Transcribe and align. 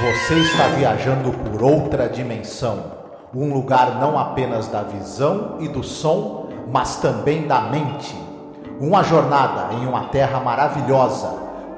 Você 0.00 0.38
está 0.38 0.68
viajando 0.68 1.32
por 1.32 1.60
outra 1.60 2.08
dimensão, 2.08 2.84
um 3.34 3.52
lugar 3.52 3.98
não 3.98 4.16
apenas 4.16 4.68
da 4.68 4.84
visão 4.84 5.56
e 5.58 5.66
do 5.66 5.82
som, 5.82 6.48
mas 6.70 7.00
também 7.00 7.48
da 7.48 7.62
mente. 7.62 8.14
Uma 8.78 9.02
jornada 9.02 9.74
em 9.74 9.84
uma 9.88 10.04
terra 10.04 10.38
maravilhosa, 10.38 11.26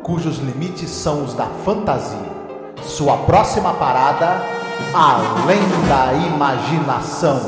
cujos 0.02 0.36
limites 0.36 0.90
são 0.90 1.24
os 1.24 1.32
da 1.32 1.46
fantasia. 1.46 2.30
Sua 2.82 3.16
próxima 3.24 3.72
parada, 3.72 4.42
além 4.92 5.62
da 5.88 6.12
imaginação. 6.12 7.40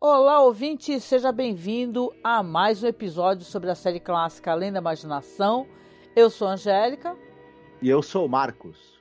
Olá, 0.00 0.40
ouvinte, 0.40 0.98
seja 0.98 1.30
bem-vindo 1.30 2.12
a 2.24 2.42
mais 2.42 2.82
um 2.82 2.88
episódio 2.88 3.44
sobre 3.44 3.70
a 3.70 3.76
série 3.76 4.00
clássica 4.00 4.50
Além 4.50 4.72
da 4.72 4.80
Imaginação. 4.80 5.64
Eu 6.16 6.30
sou 6.30 6.48
a 6.48 6.52
Angélica. 6.52 7.14
E 7.82 7.90
eu 7.90 8.02
sou 8.02 8.24
o 8.24 8.28
Marcos. 8.28 8.98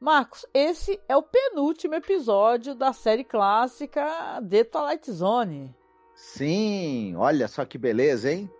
Marcos, 0.00 0.44
esse 0.52 1.00
é 1.08 1.16
o 1.16 1.22
penúltimo 1.22 1.94
episódio 1.94 2.74
da 2.74 2.92
série 2.92 3.22
clássica 3.22 4.42
The 4.42 4.64
Twilight 4.64 5.12
Zone. 5.12 5.72
Sim, 6.12 7.14
olha 7.14 7.46
só 7.46 7.64
que 7.64 7.78
beleza, 7.78 8.32
hein? 8.32 8.50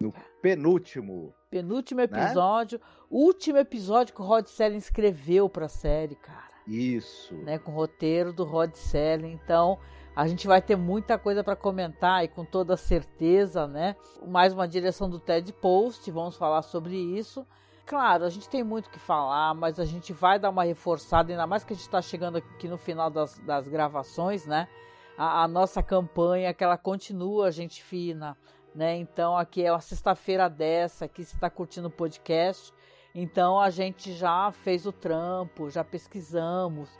No 0.00 0.10
penúltimo. 0.40 1.34
Penúltimo 1.50 2.00
episódio, 2.00 2.78
né? 2.78 2.84
último 3.10 3.58
episódio 3.58 4.14
que 4.14 4.22
o 4.22 4.24
Rod 4.24 4.46
Serling 4.46 4.78
escreveu 4.78 5.46
para 5.46 5.66
a 5.66 5.68
série, 5.68 6.14
cara. 6.14 6.48
Isso. 6.66 7.34
Né, 7.34 7.58
com 7.58 7.72
o 7.72 7.74
roteiro 7.74 8.32
do 8.32 8.44
Rod 8.44 8.72
Serling. 8.72 9.38
Então, 9.44 9.78
a 10.20 10.26
gente 10.26 10.46
vai 10.46 10.60
ter 10.60 10.76
muita 10.76 11.18
coisa 11.18 11.42
para 11.42 11.56
comentar 11.56 12.22
e 12.22 12.28
com 12.28 12.44
toda 12.44 12.76
certeza, 12.76 13.66
né? 13.66 13.96
Mais 14.26 14.52
uma 14.52 14.68
direção 14.68 15.08
do 15.08 15.18
Ted 15.18 15.50
Post, 15.50 16.10
vamos 16.10 16.36
falar 16.36 16.60
sobre 16.60 16.94
isso. 16.94 17.46
Claro, 17.86 18.26
a 18.26 18.28
gente 18.28 18.46
tem 18.46 18.62
muito 18.62 18.88
o 18.88 18.90
que 18.90 18.98
falar, 18.98 19.54
mas 19.54 19.80
a 19.80 19.84
gente 19.86 20.12
vai 20.12 20.38
dar 20.38 20.50
uma 20.50 20.64
reforçada, 20.64 21.32
ainda 21.32 21.46
mais 21.46 21.64
que 21.64 21.72
a 21.72 21.76
gente 21.76 21.86
está 21.86 22.02
chegando 22.02 22.36
aqui 22.36 22.68
no 22.68 22.76
final 22.76 23.08
das, 23.08 23.38
das 23.38 23.66
gravações, 23.66 24.44
né? 24.46 24.68
A, 25.16 25.44
a, 25.44 25.48
nossa 25.48 25.82
campanha, 25.82 26.52
que 26.52 26.62
ela 26.62 26.76
continua, 26.76 27.50
gente 27.50 27.82
fina, 27.82 28.36
né? 28.74 28.98
Então 28.98 29.38
aqui 29.38 29.64
é 29.64 29.72
uma 29.72 29.80
sexta-feira 29.80 30.50
dessa, 30.50 31.06
aqui 31.06 31.24
você 31.24 31.34
está 31.34 31.48
curtindo 31.48 31.88
o 31.88 31.90
podcast. 31.90 32.74
Então 33.14 33.58
a 33.58 33.70
gente 33.70 34.12
já 34.12 34.52
fez 34.52 34.84
o 34.84 34.92
trampo, 34.92 35.70
já 35.70 35.82
pesquisamos, 35.82 36.90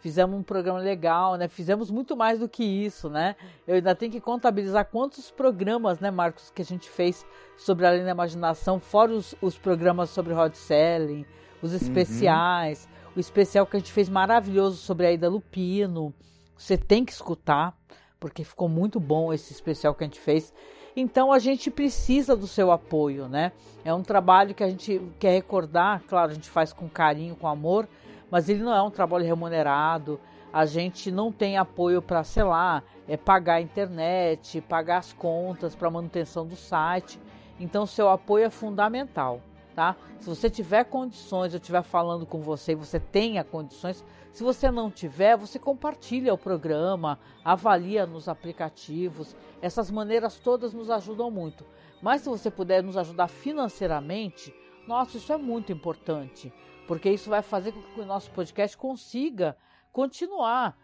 fizemos 0.00 0.38
um 0.38 0.42
programa 0.42 0.78
legal, 0.78 1.36
né? 1.36 1.48
Fizemos 1.48 1.90
muito 1.90 2.16
mais 2.16 2.38
do 2.38 2.48
que 2.48 2.64
isso, 2.64 3.08
né? 3.08 3.36
Eu 3.66 3.76
ainda 3.76 3.94
tenho 3.94 4.10
que 4.10 4.20
contabilizar 4.20 4.86
quantos 4.86 5.30
programas, 5.30 6.00
né, 6.00 6.10
Marcos, 6.10 6.50
que 6.50 6.62
a 6.62 6.64
gente 6.64 6.88
fez 6.88 7.24
sobre 7.56 7.86
Além 7.86 8.04
da 8.04 8.10
Imaginação, 8.10 8.80
fora 8.80 9.12
os, 9.12 9.34
os 9.40 9.58
programas 9.58 10.10
sobre 10.10 10.32
hot 10.32 10.56
selling, 10.56 11.24
os 11.62 11.72
especiais, 11.72 12.88
uhum. 13.04 13.12
o 13.16 13.20
especial 13.20 13.66
que 13.66 13.76
a 13.76 13.80
gente 13.80 13.92
fez 13.92 14.08
maravilhoso 14.08 14.78
sobre 14.78 15.06
a 15.06 15.12
Ida 15.12 15.28
Lupino. 15.28 16.14
Você 16.56 16.76
tem 16.76 17.04
que 17.04 17.12
escutar, 17.12 17.76
porque 18.18 18.42
ficou 18.44 18.68
muito 18.68 18.98
bom 18.98 19.32
esse 19.32 19.52
especial 19.52 19.94
que 19.94 20.04
a 20.04 20.06
gente 20.06 20.20
fez. 20.20 20.52
Então 20.96 21.32
a 21.32 21.38
gente 21.38 21.70
precisa 21.70 22.34
do 22.34 22.46
seu 22.46 22.70
apoio, 22.70 23.28
né? 23.28 23.52
É 23.84 23.94
um 23.94 24.02
trabalho 24.02 24.54
que 24.54 24.64
a 24.64 24.68
gente 24.68 25.00
quer 25.18 25.32
recordar, 25.32 26.02
claro, 26.08 26.30
a 26.30 26.34
gente 26.34 26.48
faz 26.48 26.72
com 26.72 26.88
carinho, 26.88 27.36
com 27.36 27.46
amor, 27.46 27.88
mas 28.30 28.48
ele 28.48 28.62
não 28.62 28.74
é 28.74 28.80
um 28.82 28.90
trabalho 28.90 29.24
remunerado. 29.24 30.20
A 30.52 30.64
gente 30.64 31.10
não 31.10 31.30
tem 31.32 31.56
apoio 31.56 32.00
para, 32.00 32.24
sei 32.24 32.42
lá, 32.42 32.82
é 33.08 33.16
pagar 33.16 33.54
a 33.54 33.60
internet, 33.60 34.60
pagar 34.62 34.98
as 34.98 35.12
contas 35.12 35.74
para 35.74 35.90
manutenção 35.90 36.46
do 36.46 36.56
site. 36.56 37.20
Então, 37.58 37.86
seu 37.86 38.08
apoio 38.08 38.46
é 38.46 38.50
fundamental, 38.50 39.40
tá? 39.74 39.96
Se 40.18 40.28
você 40.28 40.48
tiver 40.48 40.84
condições, 40.84 41.52
eu 41.52 41.58
estiver 41.58 41.82
falando 41.82 42.24
com 42.24 42.40
você 42.40 42.72
e 42.72 42.76
você 42.76 42.98
tenha 42.98 43.44
condições, 43.44 44.04
se 44.32 44.42
você 44.42 44.70
não 44.70 44.90
tiver, 44.90 45.36
você 45.36 45.58
compartilha 45.58 46.32
o 46.32 46.38
programa, 46.38 47.18
avalia 47.44 48.06
nos 48.06 48.28
aplicativos. 48.28 49.36
Essas 49.60 49.90
maneiras 49.90 50.38
todas 50.38 50.72
nos 50.72 50.88
ajudam 50.88 51.30
muito. 51.30 51.64
Mas 52.00 52.22
se 52.22 52.28
você 52.28 52.50
puder 52.50 52.82
nos 52.82 52.96
ajudar 52.96 53.28
financeiramente, 53.28 54.54
nossa, 54.86 55.16
isso 55.16 55.32
é 55.32 55.36
muito 55.36 55.72
importante 55.72 56.52
porque 56.86 57.10
isso 57.10 57.30
vai 57.30 57.42
fazer 57.42 57.72
com 57.72 57.82
que 57.82 58.00
o 58.00 58.06
nosso 58.06 58.30
podcast 58.30 58.76
consiga 58.76 59.56
continuar. 59.92 60.76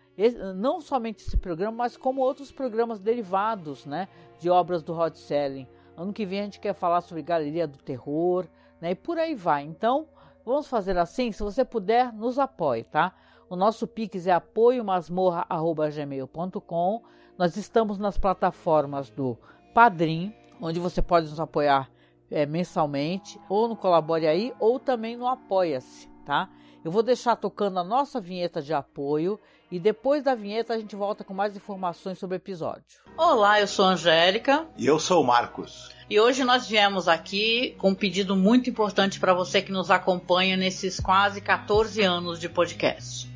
Não 0.55 0.81
somente 0.81 1.27
esse 1.27 1.37
programa, 1.37 1.77
mas 1.77 1.97
como 1.97 2.23
outros 2.23 2.51
programas 2.51 2.99
derivados 2.99 3.85
né, 3.85 4.09
de 4.39 4.49
obras 4.49 4.83
do 4.83 4.95
Rod 4.95 5.15
Selling. 5.15 5.69
Ano 5.97 6.13
que 6.13 6.27
vem 6.27 6.41
a 6.41 6.45
gente 6.45 6.61
quer 6.61 6.75
falar 6.75 7.01
sobre 7.01 7.23
Galeria 7.23 7.67
do 7.67 7.79
Terror 7.79 8.47
né, 8.81 8.93
e 8.93 8.95
por 8.95 9.19
aí 9.19 9.35
vai. 9.35 9.65
Então, 9.65 10.09
vamos 10.45 10.69
fazer 10.69 10.97
assim. 10.97 11.33
Se 11.33 11.43
você 11.43 11.65
puder, 11.65 12.13
nos 12.13 12.39
apoie, 12.39 12.85
tá? 12.85 13.13
O 13.49 13.57
nosso 13.57 13.87
Pix 13.87 14.27
é 14.27 14.33
apoiomasmorra.gmail.com. 14.33 17.03
Nós 17.39 17.57
estamos 17.57 17.99
nas 17.99 18.19
plataformas 18.19 19.11
do 19.11 19.39
Padrim, 19.75 20.35
onde 20.61 20.81
você 20.81 21.01
pode 21.03 21.29
nos 21.29 21.39
apoiar 21.39 21.91
é, 22.31 22.47
mensalmente, 22.47 23.39
ou 23.49 23.69
no 23.69 23.77
Colabore 23.77 24.27
Aí, 24.27 24.53
ou 24.59 24.79
também 24.79 25.17
no 25.17 25.27
Apoia-se, 25.27 26.09
tá? 26.25 26.49
Eu 26.85 26.91
vou 26.91 27.03
deixar 27.03 27.35
tocando 27.35 27.81
a 27.81 27.85
nossa 27.85 28.21
vinheta 28.21 28.63
de 28.63 28.73
apoio 28.73 29.41
e 29.71 29.81
depois 29.81 30.23
da 30.23 30.37
vinheta 30.37 30.75
a 30.75 30.79
gente 30.79 30.95
volta 30.95 31.25
com 31.25 31.35
mais 31.35 31.57
informações 31.57 32.19
sobre 32.19 32.37
o 32.37 32.39
episódio. 32.39 32.85
Olá, 33.17 33.61
eu 33.61 33.67
sou 33.67 33.87
a 33.87 33.89
Angélica. 33.91 34.69
E 34.77 34.87
eu 34.87 35.01
sou 35.01 35.23
o 35.23 35.27
Marcos. 35.27 35.91
E 36.09 36.21
hoje 36.21 36.45
nós 36.45 36.69
viemos 36.69 37.09
aqui 37.09 37.75
com 37.79 37.91
um 37.91 37.95
pedido 37.95 38.37
muito 38.37 38.71
importante 38.71 39.19
para 39.19 39.35
você 39.35 39.61
que 39.61 39.73
nos 39.73 39.91
acompanha 39.91 40.57
nesses 40.57 41.01
quase 41.01 41.41
14 41.41 42.01
anos 42.03 42.39
de 42.39 42.49
podcast 42.49 43.36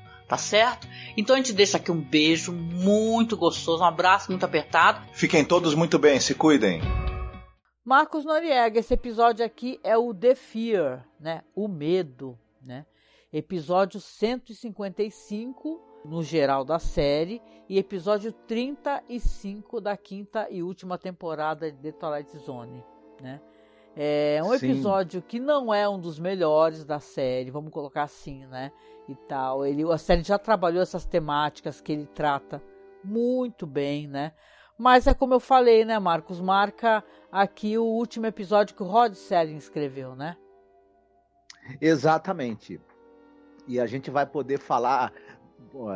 tá 0.31 0.37
certo? 0.37 0.87
Então 1.17 1.35
a 1.35 1.37
gente 1.39 1.51
deixa 1.51 1.75
aqui 1.75 1.91
um 1.91 1.99
beijo 1.99 2.53
muito 2.53 3.35
gostoso, 3.35 3.83
um 3.83 3.85
abraço 3.85 4.31
muito 4.31 4.45
apertado. 4.45 5.05
Fiquem 5.11 5.43
todos 5.43 5.75
muito 5.75 5.99
bem, 5.99 6.21
se 6.21 6.33
cuidem. 6.33 6.79
Marcos 7.83 8.23
Noriega, 8.23 8.79
esse 8.79 8.93
episódio 8.93 9.45
aqui 9.45 9.77
é 9.83 9.97
o 9.97 10.13
The 10.13 10.33
Fear, 10.33 11.05
né? 11.19 11.41
O 11.53 11.67
medo, 11.67 12.39
né? 12.61 12.85
episódio 13.33 13.99
155 13.99 15.81
no 16.05 16.23
geral 16.23 16.63
da 16.63 16.79
série 16.79 17.41
e 17.67 17.77
episódio 17.77 18.31
35 18.31 19.81
da 19.81 19.97
quinta 19.97 20.47
e 20.49 20.63
última 20.63 20.97
temporada 20.97 21.69
de 21.69 21.77
The 21.77 21.91
Twilight 21.91 22.37
Zone, 22.37 22.81
né? 23.21 23.41
É 23.95 24.41
um 24.41 24.53
episódio 24.53 25.19
Sim. 25.19 25.27
que 25.27 25.39
não 25.39 25.73
é 25.73 25.87
um 25.89 25.99
dos 25.99 26.17
melhores 26.17 26.85
da 26.85 27.01
série, 27.01 27.51
vamos 27.51 27.73
colocar 27.73 28.03
assim, 28.03 28.45
né? 28.45 28.71
E 29.11 29.15
tal. 29.27 29.65
Ele, 29.65 29.83
a 29.91 29.97
série 29.97 30.23
já 30.23 30.39
trabalhou 30.39 30.81
essas 30.81 31.05
temáticas 31.05 31.81
que 31.81 31.91
ele 31.91 32.05
trata 32.05 32.63
muito 33.03 33.67
bem, 33.67 34.07
né? 34.07 34.31
Mas 34.77 35.05
é 35.05 35.13
como 35.13 35.33
eu 35.33 35.39
falei, 35.39 35.83
né, 35.83 35.99
Marcos? 35.99 36.39
Marca 36.39 37.03
aqui 37.29 37.77
o 37.77 37.83
último 37.83 38.25
episódio 38.25 38.73
que 38.73 38.81
o 38.81 38.87
Rod 38.87 39.13
Serling 39.13 39.57
escreveu, 39.57 40.15
né? 40.15 40.37
Exatamente. 41.79 42.79
E 43.67 43.79
a 43.79 43.85
gente 43.85 44.09
vai 44.09 44.25
poder 44.25 44.59
falar 44.59 45.11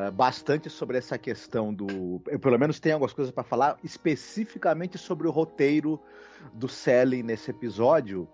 é, 0.03 0.11
bastante 0.11 0.69
sobre 0.69 0.97
essa 0.97 1.17
questão 1.17 1.73
do. 1.73 2.21
Eu, 2.27 2.37
pelo 2.37 2.59
menos 2.59 2.79
tenho 2.79 2.95
algumas 2.95 3.13
coisas 3.13 3.33
para 3.33 3.43
falar 3.43 3.77
especificamente 3.81 4.97
sobre 4.97 5.25
o 5.25 5.31
roteiro 5.31 5.99
do 6.53 6.67
Sally 6.67 7.23
nesse 7.23 7.51
episódio. 7.51 8.27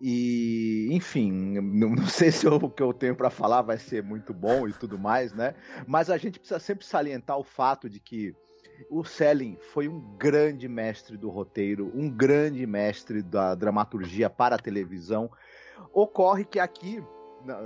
E, 0.00 0.88
enfim, 0.92 1.60
não, 1.60 1.90
não 1.90 2.06
sei 2.06 2.30
se 2.30 2.46
o 2.46 2.70
que 2.70 2.82
eu 2.82 2.92
tenho 2.92 3.16
para 3.16 3.30
falar 3.30 3.62
vai 3.62 3.78
ser 3.78 4.02
muito 4.02 4.32
bom 4.32 4.68
e 4.68 4.72
tudo 4.72 4.98
mais, 4.98 5.32
né? 5.32 5.54
Mas 5.86 6.10
a 6.10 6.16
gente 6.16 6.38
precisa 6.38 6.60
sempre 6.60 6.84
salientar 6.84 7.38
o 7.38 7.44
fato 7.44 7.88
de 7.88 7.98
que 7.98 8.34
o 8.90 9.02
Selling 9.04 9.58
foi 9.72 9.88
um 9.88 10.00
grande 10.16 10.68
mestre 10.68 11.16
do 11.16 11.28
roteiro, 11.28 11.90
um 11.94 12.08
grande 12.08 12.64
mestre 12.66 13.22
da 13.22 13.54
dramaturgia 13.54 14.30
para 14.30 14.54
a 14.54 14.58
televisão. 14.58 15.30
Ocorre 15.92 16.44
que 16.44 16.60
aqui 16.60 17.02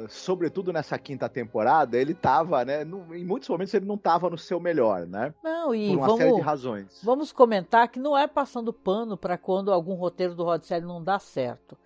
sobretudo 0.08 0.72
nessa 0.72 0.98
quinta 0.98 1.28
temporada, 1.28 1.96
ele 1.96 2.12
estava, 2.12 2.64
né? 2.64 2.82
Em 2.82 3.24
muitos 3.24 3.48
momentos 3.48 3.72
ele 3.72 3.86
não 3.86 3.94
estava 3.94 4.28
no 4.28 4.38
seu 4.38 4.60
melhor, 4.60 5.06
né? 5.06 5.34
Não, 5.42 5.74
e 5.74 5.88
Por 5.88 5.96
uma 5.96 6.06
vamos, 6.06 6.22
série 6.22 6.34
de 6.34 6.40
razões. 6.40 7.00
Vamos 7.02 7.32
comentar 7.32 7.88
que 7.88 7.98
não 7.98 8.16
é 8.16 8.26
passando 8.26 8.72
pano 8.72 9.16
para 9.16 9.38
quando 9.38 9.72
algum 9.72 9.94
roteiro 9.94 10.34
do 10.34 10.44
Rod 10.44 10.62
Serling 10.62 10.86
não 10.86 11.02
dá 11.02 11.18
certo. 11.18 11.76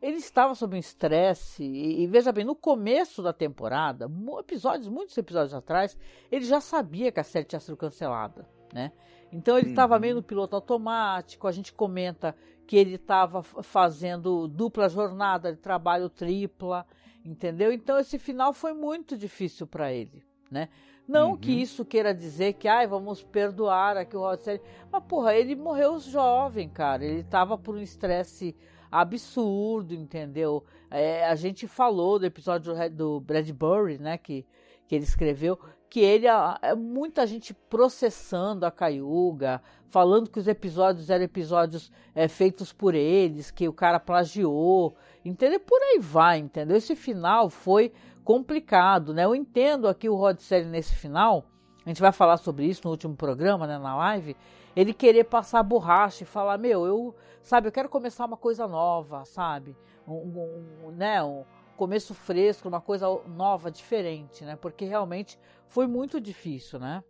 Ele 0.00 0.18
estava 0.18 0.54
sob 0.54 0.76
um 0.76 0.78
estresse, 0.78 1.64
e, 1.64 2.02
e, 2.02 2.06
veja 2.06 2.30
bem, 2.30 2.44
no 2.44 2.54
começo 2.54 3.22
da 3.22 3.32
temporada, 3.32 4.08
episódios, 4.38 4.88
muitos 4.88 5.18
episódios 5.18 5.54
atrás, 5.54 5.98
ele 6.30 6.44
já 6.44 6.60
sabia 6.60 7.10
que 7.10 7.18
a 7.18 7.24
série 7.24 7.44
tinha 7.44 7.58
sido 7.58 7.76
cancelada, 7.76 8.48
né? 8.72 8.92
Então 9.32 9.58
ele 9.58 9.70
estava 9.70 9.94
uhum. 9.94 10.00
meio 10.00 10.14
no 10.14 10.22
piloto 10.22 10.54
automático, 10.56 11.46
a 11.46 11.52
gente 11.52 11.72
comenta 11.72 12.34
que 12.66 12.76
ele 12.76 12.94
estava 12.94 13.42
fazendo 13.42 14.46
dupla 14.46 14.88
jornada 14.88 15.52
de 15.52 15.58
trabalho 15.58 16.08
tripla, 16.08 16.86
entendeu? 17.24 17.72
Então 17.72 17.98
esse 17.98 18.18
final 18.18 18.52
foi 18.52 18.72
muito 18.72 19.16
difícil 19.16 19.66
para 19.66 19.92
ele, 19.92 20.22
né? 20.50 20.68
Não 21.08 21.30
uhum. 21.30 21.36
que 21.38 21.50
isso 21.50 21.86
queira 21.86 22.14
dizer 22.14 22.52
que, 22.52 22.68
ai, 22.68 22.86
vamos 22.86 23.22
perdoar 23.22 23.96
aqui 23.96 24.14
o 24.14 24.20
Rod 24.20 24.40
Serling. 24.40 24.60
Mas, 24.92 25.02
porra, 25.04 25.34
ele 25.34 25.56
morreu 25.56 25.98
jovem, 25.98 26.68
cara. 26.68 27.02
Ele 27.02 27.24
tava 27.24 27.56
por 27.56 27.74
um 27.74 27.80
estresse 27.80 28.54
absurdo, 28.90 29.94
entendeu? 29.94 30.64
É, 30.90 31.26
a 31.26 31.34
gente 31.34 31.66
falou 31.66 32.18
do 32.18 32.26
episódio 32.26 32.74
do 32.90 33.20
Bradbury, 33.20 33.98
né, 33.98 34.18
que, 34.18 34.46
que 34.86 34.94
ele 34.94 35.04
escreveu, 35.04 35.58
que 35.88 36.00
ele 36.00 36.26
é 36.26 36.74
muita 36.74 37.26
gente 37.26 37.54
processando 37.54 38.66
a 38.66 38.70
Cayuga, 38.70 39.62
falando 39.88 40.30
que 40.30 40.38
os 40.38 40.46
episódios 40.46 41.08
eram 41.08 41.24
episódios 41.24 41.90
é, 42.14 42.28
feitos 42.28 42.72
por 42.72 42.94
eles, 42.94 43.50
que 43.50 43.68
o 43.68 43.72
cara 43.72 43.98
plagiou, 43.98 44.94
entendeu? 45.24 45.60
Por 45.60 45.80
aí 45.82 45.98
vai, 45.98 46.38
entendeu? 46.38 46.76
Esse 46.76 46.94
final 46.94 47.48
foi 47.48 47.92
complicado, 48.22 49.14
né? 49.14 49.24
Eu 49.24 49.34
entendo 49.34 49.88
aqui 49.88 50.08
o 50.08 50.14
Rod 50.14 50.38
Serling 50.38 50.70
nesse 50.70 50.94
final, 50.94 51.46
a 51.84 51.88
gente 51.88 52.02
vai 52.02 52.12
falar 52.12 52.36
sobre 52.36 52.66
isso 52.66 52.82
no 52.84 52.90
último 52.90 53.16
programa, 53.16 53.66
né, 53.66 53.78
na 53.78 53.96
live, 53.96 54.36
ele 54.74 54.92
querer 54.92 55.24
passar 55.24 55.62
borracha 55.62 56.24
e 56.24 56.26
falar, 56.26 56.58
meu, 56.58 56.86
eu, 56.86 57.14
sabe, 57.42 57.68
eu 57.68 57.72
quero 57.72 57.88
começar 57.88 58.24
uma 58.24 58.36
coisa 58.36 58.66
nova, 58.66 59.24
sabe? 59.24 59.76
Um, 60.06 60.84
um, 60.84 60.90
né, 60.90 61.22
um 61.22 61.44
começo 61.76 62.14
fresco, 62.14 62.68
uma 62.68 62.80
coisa 62.80 63.06
nova, 63.28 63.70
diferente, 63.70 64.44
né? 64.44 64.56
Porque 64.56 64.84
realmente 64.84 65.38
foi 65.68 65.86
muito 65.86 66.20
difícil, 66.20 66.78
né? 66.78 67.02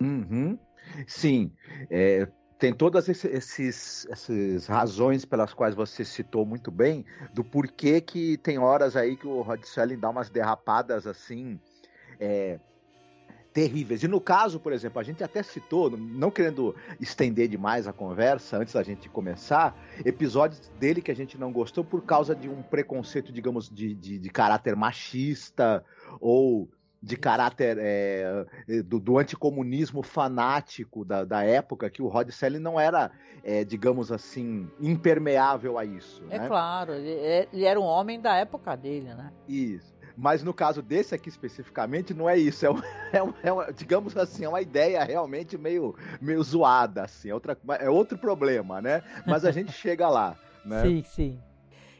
Uhum. 0.00 0.58
Sim, 1.06 1.52
é, 1.90 2.28
tem 2.58 2.72
todas 2.72 3.08
esses, 3.08 4.06
essas 4.08 4.66
razões 4.66 5.24
pelas 5.24 5.52
quais 5.52 5.74
você 5.74 6.04
citou 6.04 6.46
muito 6.46 6.70
bem, 6.70 7.04
do 7.32 7.44
porquê 7.44 8.00
que 8.00 8.38
tem 8.38 8.58
horas 8.58 8.96
aí 8.96 9.16
que 9.16 9.26
o 9.26 9.42
Rod 9.42 9.62
Selling 9.64 9.98
dá 9.98 10.08
umas 10.08 10.30
derrapadas 10.30 11.06
assim, 11.06 11.60
é, 12.20 12.58
terríveis. 13.56 14.02
E 14.02 14.08
no 14.08 14.20
caso, 14.20 14.60
por 14.60 14.70
exemplo, 14.70 15.00
a 15.00 15.02
gente 15.02 15.24
até 15.24 15.42
citou, 15.42 15.90
não 15.96 16.30
querendo 16.30 16.76
estender 17.00 17.48
demais 17.48 17.88
a 17.88 17.92
conversa 17.92 18.58
antes 18.58 18.74
da 18.74 18.82
gente 18.82 19.08
começar, 19.08 19.74
episódios 20.04 20.70
dele 20.78 21.00
que 21.00 21.10
a 21.10 21.16
gente 21.16 21.38
não 21.38 21.50
gostou 21.50 21.82
por 21.82 22.04
causa 22.04 22.34
de 22.34 22.50
um 22.50 22.62
preconceito, 22.62 23.32
digamos, 23.32 23.70
de, 23.70 23.94
de, 23.94 24.18
de 24.18 24.28
caráter 24.28 24.76
machista 24.76 25.82
ou 26.20 26.68
de 27.02 27.16
caráter 27.16 27.78
é, 27.80 28.44
do, 28.84 28.98
do, 28.98 29.16
anticomunismo 29.16 30.02
fanático 30.02 31.02
da, 31.02 31.24
da, 31.24 31.42
época, 31.42 31.88
que 31.88 32.02
o 32.02 32.08
Rod 32.08 32.28
Selling 32.30 32.58
não 32.58 32.78
era, 32.78 33.10
é, 33.42 33.64
digamos 33.64 34.12
assim, 34.12 34.68
impermeável 34.80 35.78
a 35.78 35.84
isso. 35.84 36.22
É 36.28 36.38
né? 36.38 36.48
claro, 36.48 36.92
ele, 36.92 37.10
é, 37.10 37.48
ele, 37.52 37.64
era 37.64 37.80
um 37.80 37.84
homem 37.84 38.20
da 38.20 38.36
época 38.36 38.76
dele, 38.76 39.14
né? 39.14 39.32
Isso. 39.48 39.95
Mas 40.16 40.42
no 40.42 40.54
caso 40.54 40.80
desse 40.80 41.14
aqui 41.14 41.28
especificamente, 41.28 42.14
não 42.14 42.28
é 42.28 42.38
isso. 42.38 42.64
É, 42.64 42.70
um, 42.70 42.82
é, 43.12 43.22
um, 43.22 43.34
é 43.42 43.52
uma, 43.52 43.72
digamos 43.72 44.16
assim, 44.16 44.44
é 44.44 44.48
uma 44.48 44.62
ideia 44.62 45.04
realmente 45.04 45.58
meio, 45.58 45.94
meio 46.20 46.42
zoada, 46.42 47.04
assim. 47.04 47.28
É, 47.28 47.34
outra, 47.34 47.58
é 47.78 47.90
outro 47.90 48.16
problema, 48.16 48.80
né? 48.80 49.02
Mas 49.26 49.44
a 49.44 49.50
gente 49.50 49.72
chega 49.76 50.08
lá, 50.08 50.36
né? 50.64 50.82
Sim, 50.82 51.02
sim. 51.02 51.40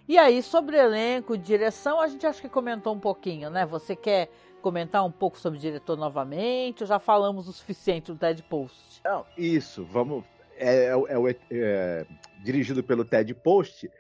E 0.08 0.16
aí, 0.16 0.40
sobre 0.42 0.76
elenco, 0.76 1.36
direção, 1.36 2.00
a 2.00 2.06
gente 2.06 2.24
acho 2.26 2.40
que 2.40 2.48
comentou 2.48 2.94
um 2.94 3.00
pouquinho, 3.00 3.50
né? 3.50 3.66
Você 3.66 3.96
quer 3.96 4.30
comentar 4.62 5.04
um 5.04 5.10
pouco 5.10 5.38
sobre 5.38 5.58
o 5.58 5.60
diretor 5.60 5.96
novamente? 5.96 6.82
Ou 6.82 6.86
já 6.86 6.98
falamos 6.98 7.48
o 7.48 7.52
suficiente 7.52 8.12
do 8.12 8.18
Ted 8.18 8.42
Post? 8.44 9.00
Não, 9.04 9.26
isso, 9.36 9.84
vamos. 9.84 10.24
É, 10.56 10.86
é, 10.86 11.30
é, 11.30 11.36
é 11.50 12.06
dirigido 12.42 12.82
pelo 12.82 13.04
Ted 13.04 13.34
Post. 13.34 13.90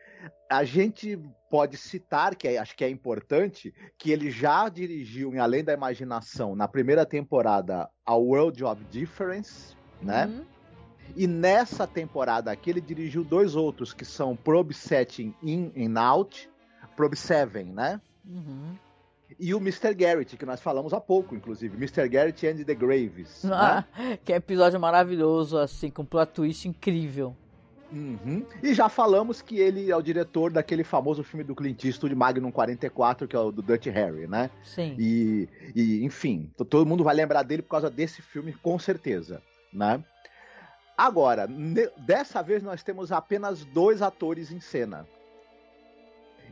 A 0.50 0.64
gente 0.64 1.18
pode 1.50 1.76
citar, 1.76 2.34
que 2.34 2.48
é, 2.48 2.58
acho 2.58 2.76
que 2.76 2.84
é 2.84 2.88
importante, 2.88 3.74
que 3.98 4.10
ele 4.10 4.30
já 4.30 4.68
dirigiu 4.68 5.34
em 5.34 5.38
Além 5.38 5.64
da 5.64 5.72
Imaginação, 5.72 6.54
na 6.54 6.68
primeira 6.68 7.04
temporada, 7.04 7.88
A 8.04 8.14
World 8.14 8.64
of 8.64 8.82
Difference, 8.84 9.76
né? 10.00 10.26
Uhum. 10.26 10.44
E 11.16 11.26
nessa 11.26 11.86
temporada 11.86 12.50
aqui 12.50 12.70
ele 12.70 12.80
dirigiu 12.80 13.24
dois 13.24 13.56
outros, 13.56 13.92
que 13.92 14.04
são 14.04 14.36
Probe 14.36 14.74
Setting 14.74 15.34
In 15.42 15.72
and 15.76 16.00
Out, 16.00 16.50
Probe 16.96 17.16
Seven, 17.16 17.66
né? 17.66 18.00
Uhum 18.24 18.76
e 19.38 19.54
o 19.54 19.58
Mr. 19.58 19.94
Garrett, 19.94 20.36
que 20.36 20.46
nós 20.46 20.60
falamos 20.60 20.92
há 20.92 21.00
pouco, 21.00 21.34
inclusive. 21.34 21.76
Mr. 21.76 22.08
Garrett 22.08 22.46
and 22.46 22.64
the 22.64 22.74
Graves. 22.74 23.44
Ah, 23.44 23.84
né? 23.96 24.18
Que 24.24 24.32
é 24.32 24.36
um 24.36 24.38
episódio 24.38 24.78
maravilhoso, 24.80 25.58
assim, 25.58 25.90
com 25.90 26.02
um 26.02 26.06
plot 26.06 26.32
twist 26.32 26.68
incrível. 26.68 27.36
Uhum. 27.92 28.44
E 28.62 28.74
já 28.74 28.88
falamos 28.88 29.40
que 29.40 29.58
ele 29.58 29.90
é 29.90 29.96
o 29.96 30.02
diretor 30.02 30.50
daquele 30.50 30.82
famoso 30.82 31.22
filme 31.22 31.44
do 31.44 31.54
Clint 31.54 31.84
Eastwood, 31.84 32.14
Magnum 32.14 32.50
44, 32.50 33.28
que 33.28 33.36
é 33.36 33.38
o 33.38 33.52
do 33.52 33.62
Dirty 33.62 33.90
Harry, 33.90 34.26
né? 34.26 34.50
Sim. 34.64 34.96
E, 34.98 35.48
e, 35.74 36.04
enfim, 36.04 36.50
todo 36.68 36.86
mundo 36.86 37.04
vai 37.04 37.14
lembrar 37.14 37.42
dele 37.42 37.62
por 37.62 37.70
causa 37.70 37.90
desse 37.90 38.22
filme, 38.22 38.52
com 38.52 38.78
certeza, 38.78 39.40
né? 39.72 40.02
Agora, 40.96 41.46
dessa 41.98 42.42
vez 42.42 42.62
nós 42.62 42.82
temos 42.82 43.12
apenas 43.12 43.64
dois 43.64 44.00
atores 44.00 44.50
em 44.50 44.60
cena. 44.60 45.06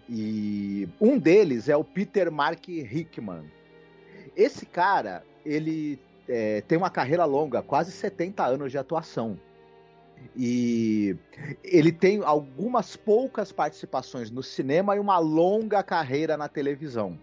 E 0.08 0.86
um 1.00 1.18
deles 1.18 1.68
é 1.68 1.76
o 1.76 1.82
Peter 1.82 2.30
Mark 2.30 2.68
Hickman. 2.68 3.50
Esse 4.36 4.66
cara, 4.66 5.24
ele 5.46 5.98
é, 6.28 6.60
tem 6.62 6.76
uma 6.76 6.90
carreira 6.90 7.24
longa, 7.24 7.62
quase 7.62 7.90
70 7.90 8.44
anos 8.44 8.70
de 8.70 8.76
atuação. 8.76 9.38
E 10.36 11.16
ele 11.62 11.92
tem 11.92 12.22
algumas 12.24 12.96
poucas 12.96 13.52
participações 13.52 14.30
no 14.30 14.42
cinema 14.42 14.96
e 14.96 14.98
uma 14.98 15.18
longa 15.18 15.82
carreira 15.82 16.36
na 16.36 16.48
televisão. 16.48 17.18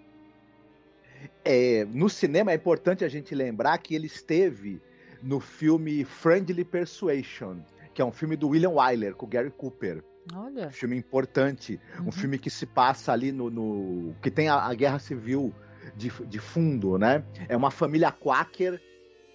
É, 1.43 1.85
no 1.85 2.09
cinema 2.09 2.51
é 2.51 2.55
importante 2.55 3.03
a 3.03 3.09
gente 3.09 3.35
lembrar 3.35 3.77
que 3.79 3.93
ele 3.95 4.07
esteve 4.07 4.81
no 5.21 5.39
filme 5.39 6.03
Friendly 6.03 6.63
Persuasion, 6.63 7.57
que 7.93 8.01
é 8.01 8.05
um 8.05 8.11
filme 8.11 8.35
do 8.35 8.49
William 8.49 8.71
Wyler 8.71 9.15
com 9.15 9.27
Gary 9.27 9.51
Cooper. 9.51 10.03
Olha. 10.33 10.67
Um 10.67 10.71
filme 10.71 10.97
importante. 10.97 11.79
Uhum. 11.99 12.07
Um 12.07 12.11
filme 12.11 12.37
que 12.37 12.49
se 12.49 12.65
passa 12.65 13.11
ali 13.11 13.31
no. 13.31 13.49
no 13.49 14.15
que 14.21 14.29
tem 14.29 14.49
a, 14.49 14.55
a, 14.55 14.73
guerra 14.73 14.99
civil 14.99 15.53
de, 15.95 16.11
de 16.25 16.39
fundo, 16.39 16.97
né? 16.97 17.23
É 17.49 17.57
uma 17.57 17.71
família 17.71 18.11
quaker 18.11 18.79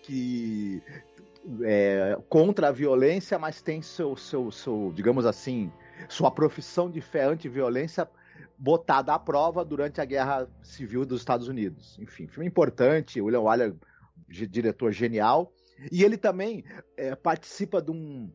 que. 0.03 0.83
É, 1.63 2.19
contra 2.29 2.69
a 2.69 2.73
violência, 2.73 3.39
mas 3.39 3.63
tem 3.63 3.81
seu, 3.81 4.17
seu, 4.17 4.51
seu, 4.51 4.93
digamos 4.95 5.25
assim, 5.25 5.71
sua 6.09 6.31
profissão 6.31 6.91
de 6.91 7.01
fé 7.01 7.25
anti-violência 7.25 8.09
botada 8.59 9.15
à 9.15 9.19
prova 9.19 9.65
durante 9.65 10.01
a 10.01 10.05
Guerra 10.05 10.49
Civil 10.63 11.05
dos 11.05 11.21
Estados 11.21 11.49
Unidos. 11.49 11.99
Enfim, 12.01 12.27
filme 12.27 12.49
importante, 12.49 13.21
William 13.21 13.43
Wyler, 13.43 13.75
diretor 14.29 14.93
genial. 14.93 15.53
E 15.93 16.03
ele 16.03 16.17
também 16.17 16.65
é, 16.97 17.15
participa 17.15 17.83
de 17.83 17.91
um, 17.91 18.31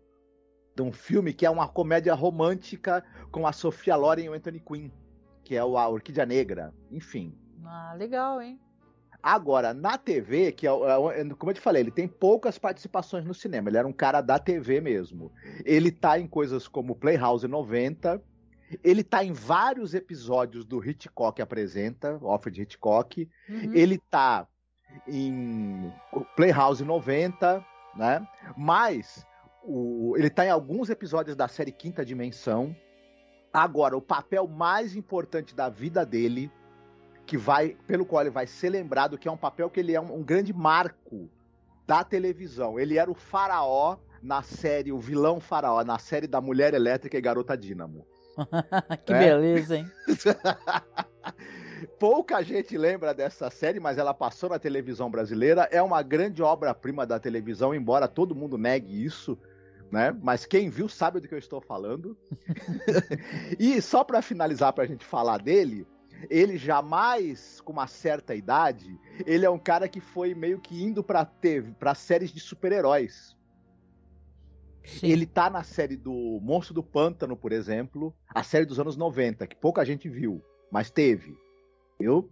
de 0.76 0.82
um 0.82 0.92
filme 0.92 1.34
que 1.34 1.46
é 1.46 1.50
uma 1.50 1.68
comédia 1.68 2.14
romântica 2.14 3.04
com 3.32 3.48
a 3.48 3.52
Sofia 3.52 3.96
Loren 3.96 4.26
e 4.26 4.30
o 4.30 4.34
Anthony 4.34 4.60
Quinn, 4.60 4.92
que 5.44 5.56
é 5.56 5.64
o 5.64 5.78
A 5.78 5.88
Orquídea 5.90 6.26
Negra. 6.26 6.74
Enfim. 6.92 7.36
Ah, 7.66 7.94
legal, 7.98 8.42
hein? 8.42 8.60
Agora, 9.24 9.74
na 9.74 9.98
TV, 9.98 10.52
que 10.52 10.68
é, 10.68 10.72
é, 10.72 11.30
como 11.38 11.52
eu 11.52 11.54
te 11.54 11.62
falei, 11.62 11.84
ele 11.84 11.92
tem 11.92 12.08
poucas 12.08 12.58
participações 12.58 13.24
no 13.24 13.34
cinema. 13.34 13.70
Ele 13.70 13.78
era 13.78 13.88
um 13.88 13.94
cara 13.94 14.20
da 14.20 14.40
TV 14.40 14.82
mesmo. 14.82 15.32
Ele 15.64 15.92
tá 15.92 16.20
em 16.20 16.28
coisas 16.28 16.68
como 16.68 16.96
Playhouse 16.96 17.48
90. 17.48 18.22
Ele 18.84 19.04
tá 19.04 19.24
em 19.24 19.32
vários 19.32 19.94
episódios 19.94 20.66
do 20.66 20.84
Hitchcock 20.84 21.42
apresenta, 21.42 22.18
Alfred 22.22 22.64
Hitchcock. 22.64 23.30
Uhum. 23.48 23.74
Ele 23.74 24.00
tá 24.10 24.48
em 25.08 25.94
Playhouse 26.36 26.84
90, 26.84 27.64
né? 27.96 28.28
Mas 28.58 29.26
o, 29.64 30.16
ele 30.18 30.30
tá 30.30 30.46
em 30.46 30.50
alguns 30.50 30.90
episódios 30.90 31.36
da 31.36 31.48
série 31.48 31.72
Quinta 31.72 32.04
Dimensão. 32.04 32.76
Agora, 33.54 33.96
o 33.96 34.02
papel 34.02 34.48
mais 34.48 34.96
importante 34.96 35.54
da 35.54 35.70
vida 35.70 36.06
dele 36.06 36.50
que 37.26 37.38
vai, 37.38 37.78
pelo 37.88 38.06
qual 38.06 38.22
ele 38.22 38.30
vai 38.30 38.48
ser 38.48 38.70
lembrado, 38.70 39.18
que 39.18 39.28
é 39.28 39.32
um 39.32 39.38
papel 39.38 39.70
que 39.70 39.80
ele 39.80 39.94
é 39.94 40.02
um, 40.02 40.18
um 40.18 40.24
grande 40.24 40.54
marco 40.54 41.30
da 41.88 42.04
televisão. 42.04 42.80
Ele 42.80 42.98
era 42.98 43.10
o 43.10 43.16
faraó 43.16 43.98
na 44.22 44.44
série, 44.44 44.92
o 44.92 45.00
vilão 45.00 45.40
faraó, 45.40 45.84
na 45.84 45.98
série 45.98 46.28
da 46.28 46.40
Mulher 46.40 46.74
Elétrica 46.74 47.18
e 47.18 47.22
Garota 47.22 47.58
Dínamo. 47.58 48.06
que 49.06 49.14
é? 49.14 49.20
beleza, 49.20 49.78
hein? 49.78 49.92
Pouca 52.00 52.42
gente 52.44 52.78
lembra 52.78 53.14
dessa 53.14 53.50
série, 53.50 53.80
mas 53.80 53.98
ela 53.98 54.14
passou 54.14 54.50
na 54.50 54.60
televisão 54.60 55.10
brasileira. 55.10 55.68
É 55.72 55.82
uma 55.82 56.02
grande 56.02 56.42
obra-prima 56.42 57.06
da 57.06 57.20
televisão, 57.20 57.74
embora 57.74 58.08
todo 58.08 58.36
mundo 58.36 58.58
negue 58.58 59.04
isso. 59.04 59.38
Né? 59.92 60.16
Mas 60.22 60.46
quem 60.46 60.70
viu 60.70 60.88
sabe 60.88 61.20
do 61.20 61.28
que 61.28 61.34
eu 61.34 61.40
estou 61.40 61.60
falando. 61.60 62.18
e 63.60 63.82
só 63.82 64.04
para 64.04 64.22
finalizar, 64.22 64.72
para 64.74 64.84
a 64.84 64.88
gente 64.88 65.04
falar 65.04 65.40
dele, 65.40 65.86
ele 66.30 66.58
jamais, 66.58 67.62
com 67.62 67.74
uma 67.74 67.88
certa 67.88 68.36
idade, 68.36 69.00
ele 69.26 69.46
é 69.46 69.50
um 69.50 69.60
cara 69.60 69.88
que 69.88 70.00
foi 70.00 70.34
meio 70.34 70.60
que 70.60 70.84
indo 70.84 71.04
para 71.04 71.30
para 71.80 71.96
séries 71.96 72.32
de 72.32 72.40
super-heróis. 72.40 73.36
Ele 75.02 75.26
tá 75.26 75.50
na 75.50 75.64
série 75.64 75.96
do 75.96 76.40
Monstro 76.42 76.74
do 76.74 76.84
Pântano, 76.84 77.38
por 77.38 77.52
exemplo, 77.52 78.16
a 78.34 78.44
série 78.44 78.66
dos 78.66 78.80
anos 78.80 78.96
90, 78.96 79.46
que 79.46 79.56
pouca 79.56 79.86
gente 79.86 80.10
viu, 80.10 80.44
mas 80.72 80.90
teve. 80.90 81.38
Viu? 82.00 82.30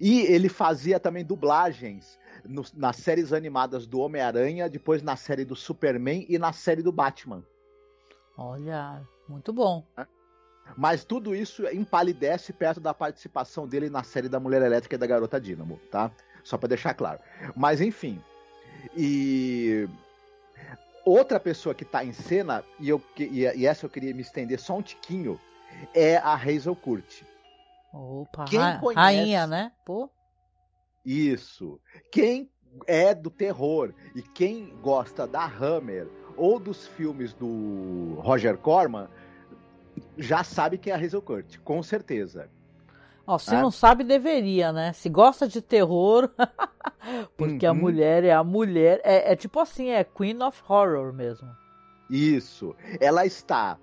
E 0.00 0.20
ele 0.22 0.48
fazia 0.48 1.00
também 1.00 1.24
dublagens 1.24 2.18
no, 2.44 2.62
nas 2.74 2.96
séries 2.96 3.32
animadas 3.32 3.86
do 3.86 4.00
Homem-Aranha, 4.00 4.68
depois 4.68 5.02
na 5.02 5.16
série 5.16 5.44
do 5.44 5.56
Superman 5.56 6.26
e 6.28 6.38
na 6.38 6.52
série 6.52 6.82
do 6.82 6.92
Batman. 6.92 7.44
Olha, 8.36 9.06
muito 9.28 9.52
bom. 9.52 9.86
É? 9.96 10.06
Mas 10.76 11.04
tudo 11.04 11.34
isso 11.34 11.66
empalidece 11.68 12.52
perto 12.52 12.80
da 12.80 12.94
participação 12.94 13.66
dele 13.66 13.90
na 13.90 14.02
série 14.02 14.28
da 14.28 14.40
Mulher 14.40 14.62
Elétrica 14.62 14.94
e 14.94 14.98
da 14.98 15.06
Garota 15.06 15.40
Dínamo, 15.40 15.78
tá? 15.90 16.10
Só 16.42 16.56
para 16.56 16.70
deixar 16.70 16.94
claro. 16.94 17.20
Mas 17.54 17.80
enfim. 17.80 18.22
E 18.96 19.88
outra 21.04 21.38
pessoa 21.38 21.74
que 21.74 21.84
tá 21.84 22.04
em 22.04 22.12
cena, 22.12 22.64
e, 22.80 22.88
eu, 22.88 23.02
e, 23.18 23.66
essa 23.66 23.86
eu 23.86 23.90
queria 23.90 24.14
me 24.14 24.22
estender 24.22 24.58
só 24.58 24.76
um 24.76 24.82
tiquinho, 24.82 25.38
é 25.94 26.16
a 26.16 26.34
Hazel 26.34 26.76
Kurt. 26.76 27.22
Opa, 27.92 28.46
Quem 28.46 28.78
conhece... 28.80 28.94
rainha, 28.94 29.46
né? 29.46 29.72
Pô. 29.84 30.10
Isso. 31.04 31.80
Quem 32.10 32.50
é 32.86 33.14
do 33.14 33.30
terror 33.30 33.92
e 34.14 34.22
quem 34.22 34.74
gosta 34.80 35.26
da 35.26 35.44
Hammer 35.44 36.08
ou 36.36 36.58
dos 36.58 36.86
filmes 36.86 37.34
do 37.34 38.14
Roger 38.20 38.56
Corman 38.56 39.08
já 40.16 40.42
sabe 40.44 40.78
quem 40.78 40.92
é 40.92 40.96
a 40.96 40.98
Hazel 40.98 41.22
Kurt, 41.22 41.58
com 41.58 41.82
certeza. 41.82 42.48
Ó, 43.26 43.38
se 43.38 43.54
ah. 43.54 43.62
não 43.62 43.70
sabe, 43.70 44.04
deveria, 44.04 44.72
né? 44.72 44.92
Se 44.92 45.08
gosta 45.08 45.46
de 45.46 45.62
terror, 45.62 46.30
porque 47.36 47.66
uhum. 47.66 47.72
a 47.72 47.74
mulher 47.74 48.24
é 48.24 48.32
a 48.32 48.42
mulher. 48.42 49.00
É, 49.04 49.32
é, 49.32 49.36
tipo 49.36 49.60
assim, 49.60 49.90
é 49.90 50.02
Queen 50.02 50.42
of 50.42 50.62
Horror 50.68 51.12
mesmo. 51.12 51.48
Isso. 52.10 52.74
Ela 53.00 53.24
está, 53.24 53.78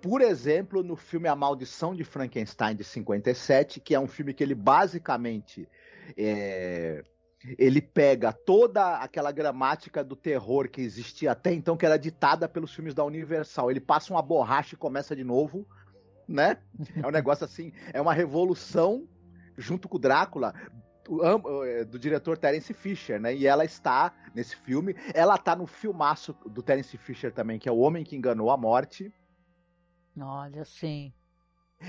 por 0.00 0.22
exemplo, 0.22 0.82
no 0.82 0.96
filme 0.96 1.28
A 1.28 1.36
Maldição 1.36 1.94
de 1.94 2.02
Frankenstein 2.02 2.74
de 2.74 2.84
57, 2.84 3.80
que 3.80 3.94
é 3.94 4.00
um 4.00 4.08
filme 4.08 4.32
que 4.32 4.42
ele 4.42 4.54
basicamente 4.54 5.68
é, 6.16 7.04
ele 7.58 7.80
pega 7.80 8.32
toda 8.32 8.96
aquela 8.96 9.30
gramática 9.30 10.02
do 10.02 10.16
terror 10.16 10.68
que 10.68 10.80
existia 10.80 11.32
até 11.32 11.52
então, 11.52 11.76
que 11.76 11.86
era 11.86 11.98
ditada 11.98 12.48
pelos 12.48 12.74
filmes 12.74 12.94
da 12.94 13.04
Universal. 13.04 13.70
Ele 13.70 13.80
passa 13.80 14.12
uma 14.12 14.22
borracha 14.22 14.74
e 14.74 14.78
começa 14.78 15.14
de 15.14 15.22
novo, 15.22 15.66
né? 16.26 16.58
É 16.96 17.06
um 17.06 17.10
negócio 17.10 17.44
assim, 17.44 17.72
é 17.92 18.00
uma 18.00 18.12
revolução 18.12 19.06
junto 19.56 19.88
com 19.88 19.96
o 19.96 20.00
Drácula 20.00 20.54
é, 21.64 21.84
do 21.84 21.98
diretor 21.98 22.36
Terence 22.36 22.72
Fisher, 22.74 23.20
né? 23.20 23.34
E 23.34 23.46
ela 23.46 23.64
está 23.64 24.12
nesse 24.34 24.56
filme. 24.56 24.94
Ela 25.14 25.36
está 25.36 25.54
no 25.54 25.66
filmaço 25.66 26.36
do 26.46 26.62
Terence 26.62 26.96
Fisher 26.96 27.32
também, 27.32 27.58
que 27.58 27.68
é 27.68 27.72
O 27.72 27.78
Homem 27.78 28.04
que 28.04 28.16
Enganou 28.16 28.50
a 28.50 28.56
Morte. 28.56 29.12
Olha, 30.18 30.64
sim. 30.64 31.12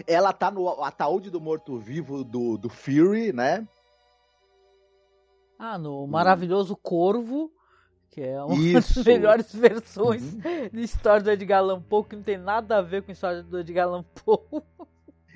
Ela 0.05 0.33
tá 0.33 0.51
no 0.51 0.83
Ataúde 0.83 1.29
do 1.29 1.39
Morto-Vivo 1.39 2.23
do, 2.23 2.57
do 2.57 2.69
Fury, 2.69 3.31
né? 3.31 3.65
Ah, 5.59 5.77
no 5.77 6.05
maravilhoso 6.07 6.75
Corvo, 6.75 7.51
que 8.09 8.21
é 8.21 8.41
uma 8.43 8.55
Isso. 8.57 8.95
das 8.95 9.05
melhores 9.05 9.53
versões 9.53 10.33
uhum. 10.33 10.69
de 10.71 10.81
história 10.81 11.23
do 11.23 11.31
Edgar 11.31 11.59
Allan 11.59 11.81
Poe, 11.81 12.03
que 12.03 12.15
não 12.15 12.23
tem 12.23 12.37
nada 12.37 12.77
a 12.77 12.81
ver 12.81 13.03
com 13.03 13.11
a 13.11 13.13
história 13.13 13.43
do 13.43 13.59
Edgar 13.59 13.87
Allan 13.87 14.03
Poe. 14.03 14.61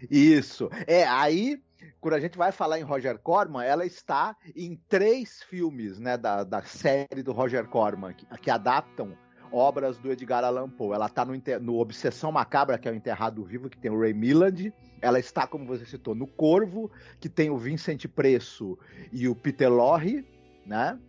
Isso. 0.09 0.69
É, 0.87 1.03
aí, 1.05 1.61
quando 1.99 2.15
a 2.15 2.19
gente 2.19 2.37
vai 2.37 2.51
falar 2.51 2.79
em 2.79 2.83
Roger 2.83 3.19
Corman, 3.19 3.63
ela 3.63 3.85
está 3.85 4.35
em 4.55 4.75
três 4.89 5.43
filmes, 5.43 5.99
né, 5.99 6.17
da, 6.17 6.43
da 6.43 6.61
série 6.63 7.21
do 7.23 7.31
Roger 7.31 7.67
Corman, 7.67 8.13
que, 8.13 8.25
que 8.39 8.49
adaptam 8.49 9.15
obras 9.51 9.97
do 9.97 10.11
Edgar 10.11 10.43
Allan 10.43 10.69
Poe. 10.69 10.95
Ela 10.95 11.07
está 11.07 11.25
no, 11.25 11.33
no, 11.61 11.79
Obsessão 11.79 12.31
Macabra, 12.31 12.77
que 12.77 12.87
é 12.87 12.91
o 12.91 12.95
Enterrado 12.95 13.43
Vivo, 13.43 13.69
que 13.69 13.77
tem 13.77 13.91
o 13.91 13.99
Ray 13.99 14.13
Milland. 14.13 14.73
Ela 15.01 15.19
está, 15.19 15.47
como 15.47 15.65
você 15.65 15.85
citou, 15.85 16.15
no 16.15 16.27
Corvo, 16.27 16.91
que 17.19 17.27
tem 17.27 17.49
o 17.49 17.57
Vincent 17.57 18.05
Preço 18.07 18.77
e 19.11 19.27
o 19.27 19.35
Peter 19.35 19.71
Lorre, 19.71 20.25
né? 20.65 20.99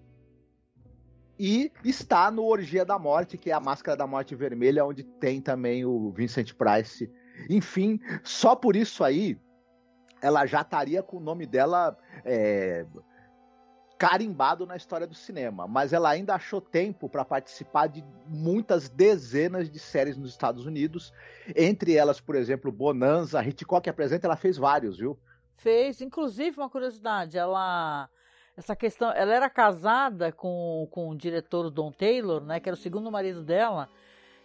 E 1.39 1.73
está 1.85 2.31
no 2.31 2.45
Orgia 2.45 2.85
da 2.85 2.99
Morte, 2.99 3.37
que 3.37 3.51
é 3.51 3.53
a 3.53 3.61
Máscara 3.61 3.97
da 3.97 4.07
Morte 4.07 4.35
Vermelha, 4.35 4.85
onde 4.85 5.03
tem 5.03 5.41
também 5.41 5.85
o 5.85 6.11
Vincent 6.11 6.53
Price. 6.55 7.11
Enfim, 7.49 7.99
só 8.23 8.55
por 8.55 8.77
isso 8.77 9.03
aí, 9.03 9.39
ela 10.21 10.47
já 10.47 10.61
estaria 10.61 11.03
com 11.03 11.17
o 11.17 11.21
nome 11.21 11.47
dela 11.47 11.97
é, 12.25 12.87
carimbado 14.03 14.67
na 14.67 14.75
história 14.75 15.07
do 15.07 15.15
cinema, 15.15 15.69
mas 15.69 15.93
ela 15.93 16.11
ainda 16.11 16.35
achou 16.35 16.61
tempo 16.61 17.09
para 17.09 17.25
participar 17.25 17.87
de 17.87 18.05
muitas 18.27 18.89
dezenas 18.89 19.71
de 19.71 19.79
séries 19.79 20.17
nos 20.17 20.31
Estados 20.31 20.67
Unidos, 20.67 21.13
entre 21.55 21.95
elas, 21.95 22.21
por 22.21 22.35
exemplo, 22.35 22.73
Bonanza, 22.73 23.41
Hitchcock 23.45 23.89
apresenta, 23.89 24.27
ela 24.27 24.35
fez 24.35 24.57
vários, 24.57 24.99
viu? 24.99 25.17
Fez, 25.57 26.01
inclusive 26.01 26.57
uma 26.57 26.69
curiosidade, 26.69 27.39
ela 27.39 28.11
essa 28.57 28.75
questão, 28.75 29.13
ela 29.13 29.33
era 29.33 29.49
casada 29.49 30.33
com, 30.33 30.89
com 30.91 31.11
o 31.11 31.17
diretor 31.17 31.71
Don 31.71 31.93
Taylor, 31.93 32.43
né, 32.43 32.59
que 32.59 32.69
era 32.69 32.75
o 32.75 32.81
segundo 32.81 33.09
marido 33.09 33.45
dela, 33.45 33.89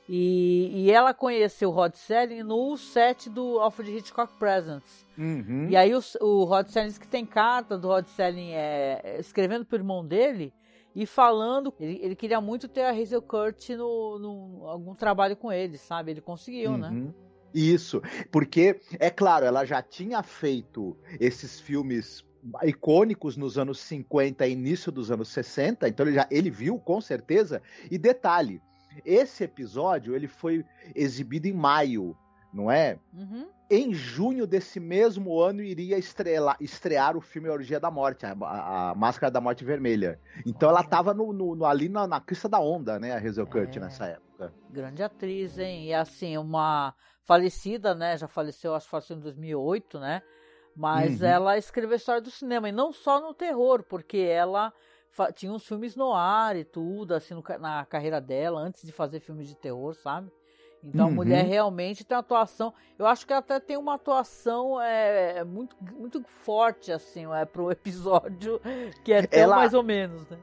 e, 0.10 0.86
e 0.86 0.92
ela 0.92 1.14
conheceu 1.14 1.70
o 1.70 1.74
Rod 1.74 1.94
Serling 1.94 2.44
no 2.44 2.78
set 2.78 3.30
do 3.30 3.60
Alfred 3.60 3.98
Hitchcock 3.98 4.34
Presents. 4.38 5.06
Uhum. 5.18 5.68
E 5.70 5.76
aí 5.76 5.94
o, 5.94 6.02
o 6.22 6.44
Rod 6.46 6.68
Serling 6.68 6.90
diz 6.90 6.98
que 6.98 7.08
tem 7.08 7.26
carta 7.26 7.78
do 7.78 7.88
Rod 7.88 8.06
Serling 8.08 8.52
é, 8.54 9.18
escrevendo 9.20 9.66
pro 9.66 9.78
irmão 9.78 10.06
dele 10.06 10.54
e 10.96 11.06
falando. 11.06 11.74
Ele, 11.80 12.00
ele 12.02 12.16
queria 12.16 12.40
muito 12.40 12.68
ter 12.68 12.82
a 12.82 12.92
Hazel 12.92 13.22
Kurt 13.22 13.70
no, 13.70 14.18
no 14.18 14.68
algum 14.68 14.96
trabalho 14.96 15.36
com 15.36 15.52
ele, 15.52 15.78
sabe? 15.78 16.12
Ele 16.12 16.22
conseguiu, 16.22 16.78
né? 16.78 16.88
uhum. 16.88 17.06
né? 17.06 17.14
Isso, 17.54 18.02
porque, 18.32 18.80
é 19.00 19.10
claro, 19.10 19.46
ela 19.46 19.66
já 19.66 19.82
tinha 19.82 20.22
feito 20.22 20.96
esses 21.20 21.60
filmes 21.60 22.24
icônicos 22.64 23.36
nos 23.36 23.58
anos 23.58 23.80
50 23.80 24.46
e 24.46 24.52
início 24.52 24.92
dos 24.92 25.12
anos 25.12 25.30
60, 25.30 25.88
então 25.88 26.06
ele 26.06 26.16
já 26.16 26.28
ele 26.30 26.50
viu 26.50 26.78
com 26.78 27.02
certeza. 27.02 27.62
E 27.90 27.98
detalhe, 27.98 28.62
esse 29.06 29.44
episódio 29.44 30.16
ele 30.16 30.27
foi 30.27 30.66
exibido 30.96 31.48
em 31.48 31.54
maio 31.54 32.16
não 32.58 32.72
é? 32.72 32.98
Uhum. 33.13 33.48
Em 33.70 33.94
junho 33.94 34.48
desse 34.48 34.80
mesmo 34.80 35.39
ano 35.39 35.62
iria 35.62 35.98
estrear, 35.98 36.56
estrear 36.60 37.18
o 37.18 37.22
filme 37.22 37.50
Orgia 37.50 37.80
da 37.80 37.92
Morte, 37.92 38.25
a, 38.25 38.32
a, 38.32 38.89
a 38.92 38.96
Máscara 38.96 39.30
da 39.30 39.42
Morte 39.42 39.66
Vermelha. 39.66 40.20
Então 40.46 40.70
ela 40.70 40.82
estava 40.82 41.13
no, 41.13 41.34
no, 41.34 41.66
ali 41.66 41.89
na, 41.89 42.08
na 42.08 42.22
crista 42.22 42.48
da 42.48 42.60
onda, 42.60 43.00
né, 43.00 43.13
a 43.13 43.18
Hazel 43.18 43.46
Kurt 43.46 43.75
É. 43.75 43.80
nessa 43.80 44.06
época. 44.06 44.54
Grande 44.70 45.04
atriz, 45.04 45.60
hein? 45.60 45.88
E 45.88 45.94
assim, 45.94 46.38
uma 46.38 46.94
falecida, 47.25 47.94
né? 47.94 48.18
Já 48.18 48.27
faleceu, 48.27 48.74
acho 48.74 48.86
que 48.86 48.92
faleceu 48.92 49.18
em 49.18 49.20
2008, 49.20 50.00
né? 50.00 50.22
Mas 50.75 51.22
Uhum. 51.22 51.27
ela 51.27 51.58
escreveu 51.58 51.98
história 51.98 52.22
do 52.22 52.32
cinema, 52.32 52.70
e 52.70 52.72
não 52.72 52.94
só 52.94 53.20
no 53.20 53.34
terror, 53.34 53.84
porque 53.84 54.18
ela 54.18 54.72
tinha 55.34 55.52
uns 55.52 55.66
filmes 55.66 55.96
no 55.96 56.14
ar 56.14 56.56
e 56.56 56.64
tudo, 56.64 57.14
assim, 57.14 57.34
no 57.34 57.44
na 57.60 57.86
carreira 57.86 58.22
dela, 58.22 58.62
antes 58.62 58.84
de 58.84 58.92
fazer 58.92 59.20
filmes 59.20 59.48
de 59.48 59.56
terror, 59.56 59.94
sabe? 59.96 60.32
Então 60.84 61.06
a 61.08 61.10
Uhum. 61.10 61.16
mulher 61.16 61.46
realmente 61.46 62.06
tem 62.06 62.16
uma 62.16 62.22
atuação. 62.22 62.74
Eu 63.00 63.08
acho 63.08 63.26
que 63.26 63.34
ela 63.34 63.40
até 63.40 63.60
tem 63.60 63.78
uma 63.78 63.96
atuação 63.96 64.80
é, 64.80 65.44
muito, 65.44 65.76
muito 65.82 66.24
forte, 66.24 66.92
assim, 66.92 67.26
é, 67.34 67.46
para 67.46 67.62
um 67.64 67.72
episódio 67.72 68.62
que 69.04 69.12
é 69.12 69.26
tão 69.26 69.40
Ela- 69.40 69.56
mais 69.56 69.74
ou 69.74 69.84
menos, 69.84 70.28
né? 70.30 70.38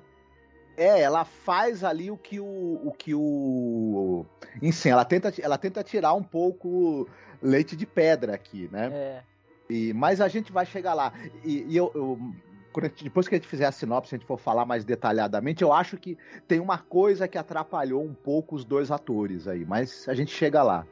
É, 0.76 1.00
ela 1.00 1.24
faz 1.24 1.84
ali 1.84 2.10
o 2.10 2.16
que 2.16 2.40
o. 2.40 2.80
o 2.84 2.90
que 2.98 3.14
o. 3.14 4.26
Enfim, 4.60 4.88
ela 4.88 5.04
tenta, 5.04 5.32
ela 5.40 5.56
tenta 5.56 5.84
tirar 5.84 6.14
um 6.14 6.22
pouco 6.22 7.08
leite 7.40 7.76
de 7.76 7.86
pedra 7.86 8.34
aqui, 8.34 8.68
né? 8.72 8.90
É. 8.92 9.22
E, 9.70 9.92
mas 9.94 10.20
a 10.20 10.26
gente 10.26 10.50
vai 10.50 10.66
chegar 10.66 10.92
lá. 10.94 11.12
E, 11.44 11.62
e 11.68 11.76
eu, 11.76 11.92
eu- 11.94 12.18
a 12.18 12.53
gente- 12.82 13.04
depois 13.04 13.28
que 13.28 13.34
a 13.34 13.38
gente 13.38 13.46
fizer 13.48 13.66
a 13.66 13.72
sinopse, 13.72 14.14
a 14.14 14.18
gente 14.18 14.26
for 14.26 14.38
falar 14.38 14.64
mais 14.64 14.84
detalhadamente, 14.84 15.62
eu 15.62 15.72
acho 15.72 15.96
que 15.96 16.18
tem 16.48 16.58
uma 16.60 16.78
coisa 16.78 17.28
que 17.28 17.38
atrapalhou 17.38 18.02
um 18.02 18.14
pouco 18.14 18.54
os 18.56 18.64
dois 18.64 18.90
atores 18.90 19.46
aí, 19.46 19.64
mas 19.64 20.08
a 20.08 20.14
gente 20.14 20.30
chega 20.32 20.62
lá. 20.62 20.86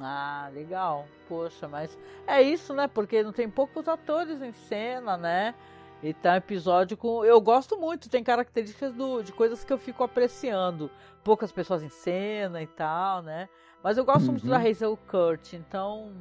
Ah, 0.00 0.50
legal. 0.52 1.06
Poxa, 1.28 1.68
mas 1.68 1.96
é 2.26 2.42
isso, 2.42 2.74
né? 2.74 2.88
Porque 2.88 3.22
não 3.22 3.32
tem 3.32 3.48
poucos 3.48 3.86
atores 3.88 4.42
em 4.42 4.52
cena, 4.52 5.16
né? 5.16 5.54
E 6.02 6.12
tá 6.12 6.32
um 6.32 6.36
episódio 6.36 6.96
com. 6.96 7.24
Eu 7.24 7.40
gosto 7.40 7.78
muito, 7.78 8.10
tem 8.10 8.22
características 8.22 8.92
do... 8.92 9.22
de 9.22 9.32
coisas 9.32 9.64
que 9.64 9.72
eu 9.72 9.78
fico 9.78 10.02
apreciando. 10.04 10.90
Poucas 11.22 11.50
pessoas 11.52 11.82
em 11.82 11.88
cena 11.88 12.60
e 12.60 12.66
tal, 12.66 13.22
né? 13.22 13.48
Mas 13.82 13.96
eu 13.96 14.04
gosto 14.04 14.30
muito 14.30 14.44
Uhum. 14.44 14.50
da 14.50 14.58
Hazel 14.58 14.98
Kurt, 15.08 15.52
então 15.54 16.12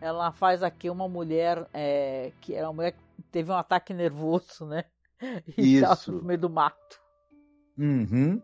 ela 0.00 0.30
faz 0.30 0.62
aqui 0.62 0.88
uma 0.88 1.08
mulher 1.08 1.66
é, 1.74 2.32
que 2.40 2.54
era 2.54 2.68
uma 2.68 2.72
mulher 2.74 2.92
que 2.92 2.98
teve 3.30 3.50
um 3.50 3.56
ataque 3.56 3.92
nervoso, 3.94 4.66
né? 4.66 4.84
E 5.56 5.78
Isso. 5.78 6.12
no 6.12 6.22
meio 6.22 6.38
do 6.38 6.48
mato. 6.50 7.00
Uhum. 7.76 8.40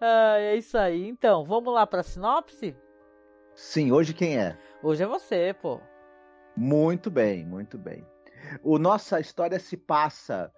Ah, 0.00 0.36
é 0.38 0.56
isso 0.56 0.76
aí. 0.76 1.06
Então, 1.08 1.44
vamos 1.44 1.72
lá 1.72 1.86
pra 1.86 2.02
sinopse? 2.02 2.76
Sim, 3.54 3.92
hoje 3.92 4.12
quem 4.12 4.36
é? 4.36 4.58
Hoje 4.82 5.02
é 5.02 5.06
você, 5.06 5.54
pô. 5.62 5.80
Muito 6.56 7.10
bem, 7.10 7.44
muito 7.44 7.78
bem. 7.78 8.04
O 8.62 8.78
nossa 8.78 9.18
história 9.20 9.58
se 9.58 9.76
passa 9.76 10.52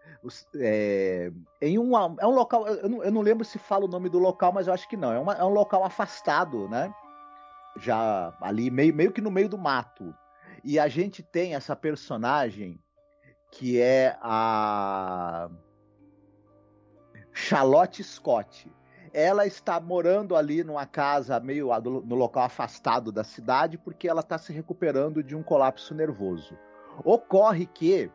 é, 0.56 1.30
em 1.60 1.78
um, 1.78 1.96
é 2.18 2.26
um 2.26 2.34
local. 2.34 2.66
Eu 2.66 2.88
não, 2.88 3.04
eu 3.04 3.10
não 3.12 3.20
lembro 3.22 3.44
se 3.44 3.58
fala 3.58 3.84
o 3.84 3.88
nome 3.88 4.08
do 4.08 4.18
local, 4.18 4.52
mas 4.52 4.66
eu 4.66 4.74
acho 4.74 4.88
que 4.88 4.96
não. 4.96 5.12
É, 5.12 5.18
uma- 5.18 5.34
é 5.34 5.44
um 5.44 5.48
local 5.52 5.84
afastado, 5.84 6.68
né? 6.68 6.92
Já 7.76 8.36
ali, 8.40 8.70
meio, 8.70 8.94
meio 8.94 9.12
que 9.12 9.20
no 9.20 9.30
meio 9.30 9.48
do 9.48 9.58
mato. 9.58 10.14
E 10.64 10.78
a 10.78 10.88
gente 10.88 11.22
tem 11.22 11.54
essa 11.54 11.76
personagem 11.76 12.78
que 13.50 13.80
é 13.80 14.16
a 14.20 15.48
Charlotte 17.32 18.02
Scott. 18.02 18.70
Ela 19.12 19.46
está 19.46 19.80
morando 19.80 20.36
ali 20.36 20.62
numa 20.62 20.86
casa 20.86 21.40
meio 21.40 21.68
no 21.80 22.14
local 22.14 22.44
afastado 22.44 23.10
da 23.10 23.24
cidade 23.24 23.78
porque 23.78 24.08
ela 24.08 24.20
está 24.20 24.36
se 24.36 24.52
recuperando 24.52 25.22
de 25.22 25.34
um 25.34 25.42
colapso 25.42 25.94
nervoso. 25.94 26.56
Ocorre 27.04 27.66
que 27.66 28.10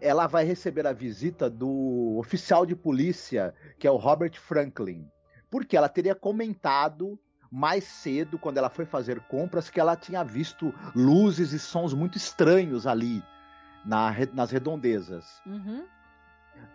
ela 0.00 0.26
vai 0.26 0.44
receber 0.44 0.86
a 0.86 0.92
visita 0.92 1.48
do 1.48 2.16
oficial 2.18 2.64
de 2.66 2.76
polícia, 2.76 3.54
que 3.78 3.86
é 3.86 3.90
o 3.90 3.96
Robert 3.96 4.38
Franklin, 4.38 5.08
porque 5.50 5.76
ela 5.76 5.88
teria 5.88 6.14
comentado 6.14 7.18
mais 7.50 7.84
cedo, 7.84 8.38
quando 8.38 8.58
ela 8.58 8.68
foi 8.68 8.84
fazer 8.84 9.20
compras, 9.28 9.70
que 9.70 9.80
ela 9.80 9.96
tinha 9.96 10.24
visto 10.24 10.74
luzes 10.94 11.52
e 11.52 11.58
sons 11.58 11.94
muito 11.94 12.18
estranhos 12.18 12.86
ali 12.86 13.22
na 13.84 14.14
nas 14.32 14.50
redondezas 14.50 15.42
Uhum. 15.46 15.86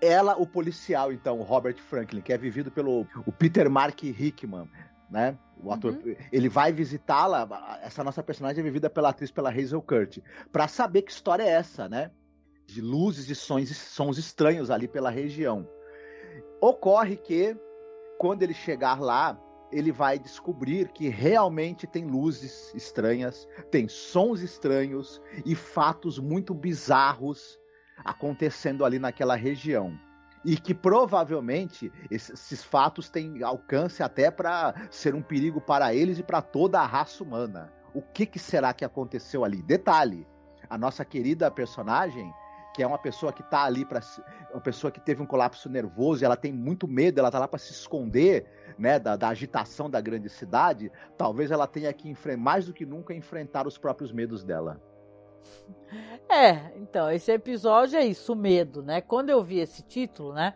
ela, 0.01 0.35
o 0.37 0.45
policial, 0.45 1.11
então, 1.11 1.39
o 1.39 1.43
Robert 1.43 1.77
Franklin, 1.77 2.21
que 2.21 2.31
é 2.33 2.37
vivido 2.37 2.69
pelo 2.71 3.07
o 3.25 3.31
Peter 3.31 3.69
Mark 3.69 4.03
Hickman, 4.03 4.69
né? 5.09 5.37
O 5.61 5.71
ator, 5.71 5.93
Uhum. 5.93 6.15
ele 6.31 6.47
vai 6.47 6.71
visitá-la. 6.71 7.79
Essa 7.81 8.03
nossa 8.03 8.21
personagem 8.23 8.61
é 8.61 8.63
vivida 8.63 8.89
pela 8.89 9.09
atriz 9.09 9.31
pela 9.31 9.49
Hazel 9.49 9.81
Kurt, 9.81 10.19
para 10.51 10.67
saber 10.67 11.01
que 11.01 11.11
história 11.11 11.43
é 11.43 11.49
essa, 11.49 11.89
né? 11.89 12.11
De 12.67 12.81
luzes 12.81 13.29
e 13.29 13.35
sons, 13.35 13.75
sons 13.75 14.17
estranhos 14.17 14.69
ali 14.69 14.87
pela 14.87 15.09
região. 15.09 15.67
Ocorre 16.61 17.17
que 17.17 17.57
quando 18.19 18.43
ele 18.43 18.53
chegar 18.53 18.99
lá, 19.01 19.37
ele 19.71 19.91
vai 19.91 20.17
descobrir 20.17 20.89
que 20.89 21.09
realmente 21.09 21.85
tem 21.85 22.05
luzes 22.05 22.73
estranhas, 22.73 23.47
tem 23.69 23.87
sons 23.87 24.41
estranhos 24.41 25.21
e 25.45 25.55
fatos 25.55 26.19
muito 26.19 26.53
bizarros 26.53 27.59
acontecendo 28.03 28.85
ali 28.85 28.99
naquela 28.99 29.35
região. 29.35 29.97
E 30.43 30.55
que 30.55 30.73
provavelmente 30.73 31.91
esses, 32.09 32.63
fatos 32.63 33.09
têm 33.09 33.43
alcance 33.43 34.01
até 34.01 34.31
para 34.31 34.73
ser 34.89 35.13
um 35.13 35.21
perigo 35.21 35.59
para 35.59 35.93
eles 35.93 36.17
e 36.17 36.23
para 36.23 36.41
toda 36.41 36.79
a 36.79 36.85
raça 36.85 37.23
humana. 37.23 37.71
O 37.93 38.01
que, 38.01 38.25
que 38.25 38.39
será 38.39 38.73
que 38.73 38.85
aconteceu 38.85 39.43
ali? 39.43 39.61
Detalhe: 39.61 40.25
a 40.69 40.77
nossa 40.77 41.03
querida 41.03 41.51
personagem, 41.51 42.31
que 42.79 42.83
é 42.83 42.87
uma 42.87 42.97
pessoa 42.97 43.33
que 43.33 43.41
está 43.41 43.65
ali 43.65 43.83
para 43.83 43.99
uma 44.53 44.61
pessoa 44.61 44.89
que 44.89 45.01
teve 45.01 45.21
um 45.21 45.25
colapso 45.25 45.69
nervoso, 45.69 46.23
e 46.23 46.25
ela 46.25 46.37
tem 46.37 46.53
muito 46.53 46.87
medo, 46.87 47.19
ela 47.19 47.29
tá 47.29 47.37
lá 47.37 47.45
para 47.45 47.59
se 47.59 47.73
esconder, 47.73 48.45
né, 48.77 48.97
da, 48.97 49.17
da 49.17 49.27
agitação 49.27 49.89
da 49.89 49.99
grande 49.99 50.29
cidade. 50.29 50.89
Talvez 51.17 51.51
ela 51.51 51.67
tenha 51.67 51.91
que 51.91 52.15
mais 52.37 52.67
do 52.67 52.73
que 52.73 52.85
nunca 52.85 53.13
enfrentar 53.13 53.67
os 53.67 53.77
próprios 53.77 54.13
medos 54.13 54.45
dela. 54.45 54.81
É, 56.31 56.77
então, 56.77 57.09
esse 57.09 57.31
episódio 57.31 57.97
é 57.97 58.05
isso, 58.05 58.33
o 58.33 58.35
medo, 58.35 58.83
né? 58.83 59.01
Quando 59.01 59.31
eu 59.31 59.43
vi 59.43 59.57
esse 59.59 59.81
título, 59.81 60.31
né? 60.31 60.53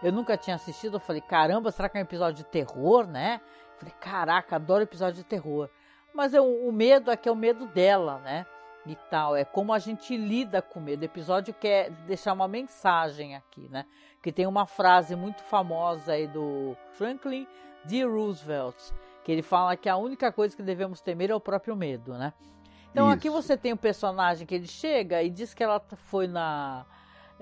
Eu 0.00 0.12
nunca 0.12 0.36
tinha 0.36 0.54
assistido, 0.54 0.96
eu 0.96 1.00
falei, 1.00 1.20
caramba, 1.20 1.72
será 1.72 1.88
que 1.88 1.98
é 1.98 2.00
um 2.00 2.04
episódio 2.04 2.44
de 2.44 2.48
terror, 2.48 3.08
né? 3.08 3.40
Falei, 3.76 3.92
caraca, 4.00 4.54
adoro 4.54 4.84
episódio 4.84 5.16
de 5.16 5.24
terror. 5.24 5.68
Mas 6.14 6.32
é, 6.32 6.40
o 6.40 6.70
medo 6.70 7.10
é 7.10 7.16
que 7.16 7.28
é 7.28 7.32
o 7.32 7.36
medo 7.36 7.66
dela, 7.66 8.20
né? 8.20 8.46
E 8.90 8.96
tal, 9.08 9.36
é 9.36 9.44
como 9.44 9.72
a 9.72 9.78
gente 9.78 10.16
lida 10.16 10.60
com 10.60 10.80
medo. 10.80 11.02
O 11.02 11.04
episódio 11.04 11.54
quer 11.54 11.92
deixar 12.08 12.32
uma 12.32 12.48
mensagem 12.48 13.36
aqui, 13.36 13.68
né? 13.70 13.86
Que 14.20 14.32
tem 14.32 14.48
uma 14.48 14.66
frase 14.66 15.14
muito 15.14 15.44
famosa 15.44 16.14
aí 16.14 16.26
do 16.26 16.76
Franklin 16.94 17.46
D. 17.84 18.02
Roosevelt, 18.02 18.74
que 19.22 19.30
ele 19.30 19.42
fala 19.42 19.76
que 19.76 19.88
a 19.88 19.96
única 19.96 20.32
coisa 20.32 20.56
que 20.56 20.62
devemos 20.64 21.00
temer 21.00 21.30
é 21.30 21.34
o 21.36 21.38
próprio 21.38 21.76
medo, 21.76 22.14
né? 22.14 22.32
Então 22.90 23.08
aqui 23.08 23.28
Isso. 23.28 23.40
você 23.40 23.56
tem 23.56 23.72
um 23.72 23.76
personagem 23.76 24.44
que 24.44 24.56
ele 24.56 24.66
chega 24.66 25.22
e 25.22 25.30
diz 25.30 25.54
que 25.54 25.62
ela 25.62 25.80
foi 25.94 26.26
na, 26.26 26.84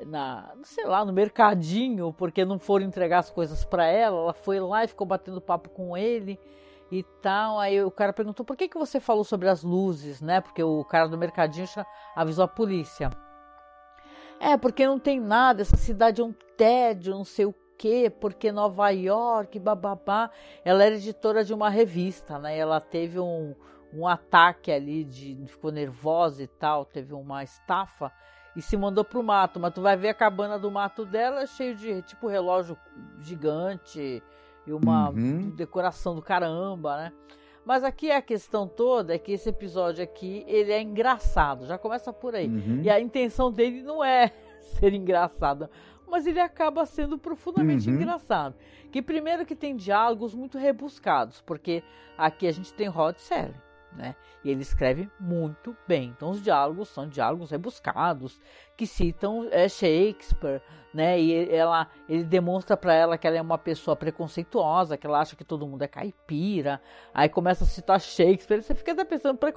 na 0.05 0.53
sei 0.65 0.85
lá, 0.85 1.03
no 1.03 1.15
mercadinho, 1.15 2.13
porque 2.13 2.45
não 2.45 2.59
foram 2.59 2.85
entregar 2.85 3.21
as 3.21 3.31
coisas 3.31 3.65
para 3.65 3.87
ela. 3.87 4.19
Ela 4.19 4.35
foi 4.35 4.61
lá 4.61 4.85
e 4.85 4.89
ficou 4.89 5.07
batendo 5.07 5.41
papo 5.41 5.71
com 5.71 5.97
ele 5.97 6.39
e 6.91 7.03
tal. 7.23 7.59
Aí 7.59 7.83
o 7.83 7.91
cara 7.91 8.13
perguntou: 8.13 8.45
"Por 8.45 8.57
que 8.57 8.69
que 8.69 8.79
você 8.79 9.01
falou 9.01 9.25
sobre 9.25 9.49
as 9.49 9.63
luzes, 9.63 10.21
né? 10.21 10.41
Porque 10.41 10.63
o 10.63 10.85
cara 10.85 11.09
do 11.09 11.19
mercadinho 11.19 11.67
avisou 12.15 12.45
a 12.45 12.49
polícia". 12.49 13.11
É, 14.41 14.57
porque 14.57 14.87
não 14.87 14.99
tem 14.99 15.19
nada, 15.19 15.63
essa 15.63 15.77
cidade 15.77 16.21
é 16.21 16.25
um 16.25 16.35
tédio, 16.57 17.13
não 17.13 17.25
sei 17.25 17.45
o 17.45 17.55
quê, 17.77 18.09
porque 18.21 18.53
Nova 18.53 18.89
York, 18.91 19.59
bababá. 19.59 20.31
Ela 20.65 20.85
era 20.85 20.95
editora 20.95 21.45
de 21.45 21.53
uma 21.53 21.69
revista, 21.69 22.39
né? 22.39 22.57
Ela 22.57 22.81
teve 22.81 23.19
um 23.19 23.55
um 23.93 24.07
ataque 24.07 24.71
ali 24.71 25.05
de 25.05 25.37
ficou 25.47 25.73
nervosa 25.73 26.43
e 26.43 26.47
tal, 26.47 26.85
teve 26.85 27.15
uma 27.15 27.43
estafa 27.43 28.13
e 28.55 28.63
se 28.63 28.77
mandou 28.77 29.05
pro 29.05 29.23
mato, 29.23 29.61
mas 29.61 29.73
tu 29.73 29.81
vai 29.81 29.97
ver 29.97 30.09
a 30.09 30.15
cabana 30.15 30.59
do 30.59 30.71
mato 30.71 31.07
dela 31.07 31.47
cheio 31.47 31.75
de 31.75 32.03
tipo 32.03 32.27
relógio 32.27 32.77
gigante 33.21 34.23
e 34.69 34.73
uma 34.73 35.11
Uhum. 35.11 35.51
decoração 35.51 36.15
do 36.15 36.23
caramba, 36.23 36.97
né? 36.97 37.13
Mas 37.65 37.85
aqui 37.85 38.11
a 38.11 38.23
questão 38.23 38.67
toda 38.67 39.15
é 39.15 39.19
que 39.19 39.33
esse 39.33 39.49
episódio 39.49 40.03
aqui, 40.03 40.43
ele 40.47 40.73
é 40.73 40.81
engraçado, 40.81 41.67
já 41.67 41.77
começa 41.77 42.13
por 42.13 42.35
aí. 42.35 42.47
Uhum. 42.49 42.81
E 42.83 42.89
a 42.89 42.99
intenção 43.01 43.53
dele 43.53 43.83
não 43.83 44.03
é 44.03 44.33
ser 44.81 44.95
engraçado, 44.95 45.69
mas 46.09 46.27
ele 46.27 46.41
acaba 46.41 46.87
sendo 46.87 47.19
profundamente 47.19 47.89
Uhum. 47.89 47.97
engraçado. 47.97 48.55
Que 48.91 49.03
primeiro 49.03 49.45
que 49.45 49.55
tem 49.55 49.77
diálogos 49.77 50.35
muito 50.35 50.57
rebuscados, 50.57 51.43
porque 51.43 51.83
aqui 52.17 52.47
a 52.47 52.53
gente 52.53 52.73
tem 52.73 52.89
Rod 52.89 53.17
Serling 53.19 53.55
né? 53.93 54.15
E 54.45 54.51
ele 54.51 54.63
escreve 54.63 55.11
muito 55.19 55.77
bem. 55.87 56.13
Então 56.17 56.31
os 56.31 56.43
diálogos 56.43 56.89
são 56.89 57.09
diálogos 57.09 57.51
rebuscados 57.51 58.41
que 58.77 58.87
citam 58.87 59.49
é, 59.51 59.69
Shakespeare, 59.69 60.63
né? 60.95 61.21
E 61.21 61.53
ela, 61.53 61.89
ele 62.09 62.25
demonstra 62.25 62.77
para 62.77 62.95
ela 62.95 63.19
que 63.19 63.27
ela 63.27 63.37
é 63.37 63.43
uma 63.43 63.59
pessoa 63.59 63.97
preconceituosa, 63.97 64.97
que 64.97 65.07
ela 65.07 65.21
acha 65.21 65.35
que 65.35 65.45
todo 65.45 65.67
mundo 65.67 65.83
é 65.83 65.89
caipira. 65.89 66.81
Aí 67.13 67.29
começa 67.29 67.65
a 67.65 67.67
citar 67.67 68.01
Shakespeare. 68.01 68.63
Você 68.63 68.75
fica 68.75 68.93
até 68.93 69.05
pensando 69.05 69.39
para 69.39 69.53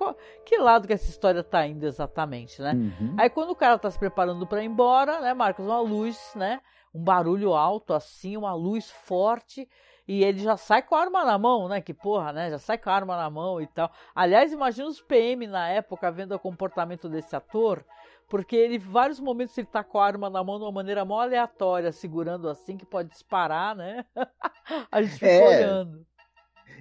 que 0.45 0.57
lado 0.57 0.87
que 0.87 0.93
essa 0.93 1.09
história 1.09 1.43
tá 1.43 1.65
indo 1.67 1.85
exatamente, 1.85 2.61
né? 2.61 2.73
Uhum. 2.73 3.15
Aí 3.17 3.29
quando 3.29 3.51
o 3.51 3.55
cara 3.55 3.77
tá 3.77 3.89
se 3.91 3.99
preparando 3.99 4.47
para 4.47 4.63
ir 4.63 4.65
embora, 4.65 5.21
né, 5.21 5.33
Marcos, 5.33 5.65
uma 5.65 5.81
luz, 5.81 6.33
né? 6.35 6.61
Um 6.93 7.03
barulho 7.03 7.53
alto 7.53 7.93
assim, 7.93 8.35
uma 8.35 8.53
luz 8.53 8.89
forte 8.89 9.67
e 10.11 10.25
ele 10.25 10.39
já 10.39 10.57
sai 10.57 10.81
com 10.81 10.93
a 10.93 10.99
arma 10.99 11.23
na 11.23 11.37
mão, 11.37 11.69
né? 11.69 11.79
Que 11.79 11.93
porra, 11.93 12.33
né? 12.33 12.49
Já 12.49 12.59
sai 12.59 12.77
com 12.77 12.89
a 12.89 12.93
arma 12.93 13.15
na 13.15 13.29
mão 13.29 13.61
e 13.61 13.67
tal. 13.67 13.89
Aliás, 14.13 14.51
imagina 14.51 14.89
os 14.89 14.99
PM 14.99 15.47
na 15.47 15.69
época 15.69 16.11
vendo 16.11 16.35
o 16.35 16.39
comportamento 16.39 17.07
desse 17.07 17.33
ator, 17.33 17.81
porque 18.27 18.53
ele, 18.53 18.77
vários 18.77 19.21
momentos, 19.21 19.57
ele 19.57 19.67
tá 19.71 19.85
com 19.85 19.99
a 19.99 20.05
arma 20.05 20.29
na 20.29 20.43
mão 20.43 20.57
de 20.57 20.65
uma 20.65 20.71
maneira 20.73 21.05
mó 21.05 21.21
aleatória, 21.21 21.93
segurando 21.93 22.49
assim, 22.49 22.75
que 22.75 22.85
pode 22.85 23.07
disparar, 23.07 23.73
né? 23.73 24.03
a 24.91 25.01
gente 25.01 25.13
fica 25.13 25.27
é. 25.27 25.47
olhando. 25.47 26.05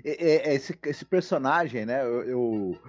Esse, 0.02 0.76
esse, 0.86 1.04
personagem, 1.04 1.86
né? 1.86 2.02
Eu, 2.02 2.24
eu, 2.24 2.80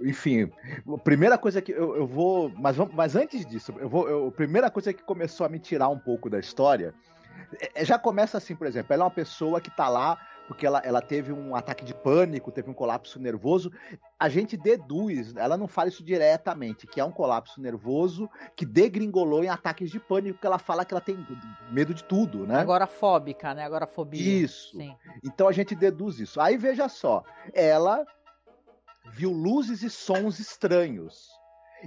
enfim, 0.00 0.50
a 0.92 0.98
primeira 0.98 1.38
coisa 1.38 1.62
que 1.62 1.70
eu, 1.70 1.94
eu 1.94 2.06
vou, 2.08 2.50
mas, 2.56 2.76
mas 2.92 3.14
antes 3.14 3.46
disso, 3.46 3.72
eu 3.78 3.88
vou, 3.88 4.08
eu, 4.08 4.26
a 4.26 4.32
primeira 4.32 4.68
coisa 4.68 4.92
que 4.92 5.04
começou 5.04 5.46
a 5.46 5.48
me 5.48 5.60
tirar 5.60 5.90
um 5.90 5.98
pouco 5.98 6.28
da 6.28 6.40
história 6.40 6.92
já 7.82 7.98
começa 7.98 8.38
assim, 8.38 8.54
por 8.54 8.66
exemplo, 8.66 8.92
ela 8.92 9.02
é 9.02 9.06
uma 9.06 9.10
pessoa 9.10 9.60
que 9.60 9.70
tá 9.70 9.88
lá 9.88 10.18
porque 10.46 10.66
ela, 10.66 10.80
ela 10.84 11.02
teve 11.02 11.32
um 11.32 11.54
ataque 11.54 11.84
de 11.84 11.92
pânico, 11.92 12.52
teve 12.52 12.70
um 12.70 12.74
colapso 12.74 13.18
nervoso. 13.18 13.70
A 14.18 14.28
gente 14.28 14.56
deduz, 14.56 15.34
ela 15.36 15.56
não 15.56 15.66
fala 15.66 15.88
isso 15.88 16.04
diretamente, 16.04 16.86
que 16.86 17.00
é 17.00 17.04
um 17.04 17.10
colapso 17.10 17.60
nervoso 17.60 18.30
que 18.54 18.64
degringolou 18.64 19.42
em 19.42 19.48
ataques 19.48 19.90
de 19.90 19.98
pânico, 19.98 20.34
porque 20.34 20.46
ela 20.46 20.58
fala 20.58 20.84
que 20.84 20.94
ela 20.94 21.00
tem 21.00 21.18
medo 21.70 21.92
de 21.92 22.04
tudo, 22.04 22.46
né? 22.46 22.58
Agora 22.60 22.86
fóbica, 22.86 23.54
né? 23.54 23.64
Agora 23.64 23.86
fobia. 23.86 24.20
Isso. 24.20 24.76
Sim. 24.76 24.96
Então 25.24 25.48
a 25.48 25.52
gente 25.52 25.74
deduz 25.74 26.20
isso. 26.20 26.40
Aí 26.40 26.56
veja 26.56 26.88
só, 26.88 27.24
ela 27.52 28.04
viu 29.12 29.30
luzes 29.30 29.82
e 29.82 29.90
sons 29.90 30.38
estranhos. 30.38 31.28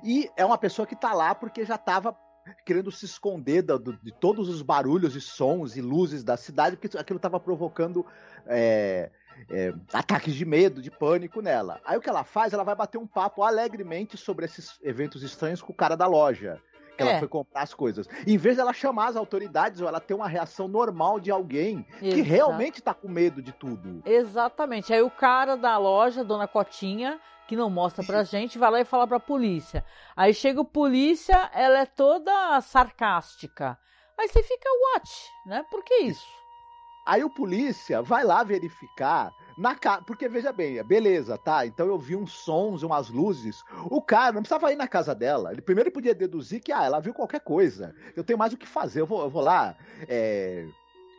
E 0.03 0.29
é 0.38 0.45
uma 0.45 0.57
pessoa 0.57 0.85
que 0.85 0.95
tá 0.95 1.13
lá 1.13 1.33
porque 1.33 1.65
já 1.65 1.75
estava 1.75 2.15
querendo 2.65 2.91
se 2.91 3.05
esconder 3.05 3.62
do, 3.62 3.93
de 3.93 4.12
todos 4.12 4.49
os 4.49 4.62
barulhos 4.62 5.15
e 5.15 5.21
sons 5.21 5.75
e 5.75 5.81
luzes 5.81 6.23
da 6.23 6.38
cidade, 6.38 6.77
porque 6.77 6.97
aquilo 6.97 7.17
estava 7.17 7.39
provocando 7.39 8.05
é, 8.45 9.09
é, 9.49 9.73
ataques 9.93 10.33
de 10.33 10.45
medo, 10.45 10.81
de 10.81 10.91
pânico 10.91 11.41
nela. 11.41 11.79
Aí 11.85 11.97
o 11.97 12.01
que 12.01 12.09
ela 12.09 12.23
faz? 12.23 12.53
Ela 12.53 12.63
vai 12.63 12.75
bater 12.75 12.97
um 12.97 13.07
papo 13.07 13.43
alegremente 13.43 14.17
sobre 14.17 14.45
esses 14.45 14.79
eventos 14.81 15.23
estranhos 15.23 15.62
com 15.62 15.71
o 15.71 15.75
cara 15.75 15.95
da 15.95 16.07
loja. 16.07 16.62
Que 16.97 17.03
é. 17.03 17.12
ela 17.12 17.19
foi 17.19 17.29
comprar 17.29 17.62
as 17.62 17.73
coisas. 17.73 18.07
Em 18.27 18.38
vez 18.38 18.57
dela 18.57 18.73
chamar 18.73 19.07
as 19.07 19.15
autoridades 19.15 19.79
ou 19.79 19.88
ela 19.88 20.01
ter 20.01 20.13
uma 20.13 20.27
reação 20.27 20.67
normal 20.67 21.19
de 21.19 21.31
alguém 21.31 21.85
Exato. 22.01 22.15
que 22.15 22.21
realmente 22.21 22.81
tá 22.81 22.93
com 22.93 23.07
medo 23.07 23.41
de 23.41 23.53
tudo. 23.53 24.01
Exatamente. 24.05 24.91
Aí 24.91 25.01
o 25.01 25.09
cara 25.09 25.55
da 25.55 25.77
loja, 25.77 26.25
Dona 26.25 26.45
Cotinha, 26.45 27.17
que 27.49 27.55
não 27.55 27.67
mostra 27.67 28.03
pra 28.03 28.23
gente, 28.23 28.59
vai 28.59 28.69
lá 28.69 28.79
e 28.79 28.85
fala 28.85 29.07
pra 29.07 29.19
polícia. 29.19 29.83
Aí 30.15 30.35
chega 30.35 30.62
o 30.62 30.65
polícia, 30.65 31.49
ela 31.51 31.79
é 31.79 31.85
toda 31.88 32.62
sarcástica. 32.62 33.75
Aí 34.19 34.27
você 34.27 34.43
fica, 34.43 34.69
what? 34.93 35.09
Né? 35.47 35.65
Por 35.71 35.83
que 35.83 35.95
isso? 35.95 36.27
Aí 37.07 37.23
o 37.23 37.29
polícia 37.29 38.03
vai 38.03 38.23
lá 38.23 38.43
verificar 38.43 39.31
na 39.57 39.73
casa. 39.73 40.03
Porque 40.03 40.29
veja 40.29 40.53
bem, 40.53 40.83
beleza, 40.83 41.39
tá? 41.39 41.65
Então 41.65 41.88
eu 41.88 41.97
vi 41.97 42.15
uns 42.15 42.33
sons, 42.33 42.83
umas 42.83 43.09
luzes. 43.09 43.63
O 43.89 43.99
cara 43.99 44.33
não 44.33 44.43
precisava 44.43 44.71
ir 44.71 44.75
na 44.75 44.88
casa 44.88 45.15
dela. 45.15 45.51
Ele 45.51 45.62
primeiro 45.62 45.89
podia 45.89 46.13
deduzir 46.13 46.62
que, 46.62 46.71
ah, 46.71 46.83
ela 46.83 46.99
viu 46.99 47.15
qualquer 47.15 47.39
coisa. 47.39 47.95
Eu 48.15 48.23
tenho 48.23 48.38
mais 48.38 48.53
o 48.53 48.57
que 48.57 48.67
fazer. 48.67 49.01
Eu 49.01 49.07
vou, 49.07 49.23
eu 49.23 49.29
vou 49.29 49.41
lá. 49.41 49.75
É, 50.07 50.67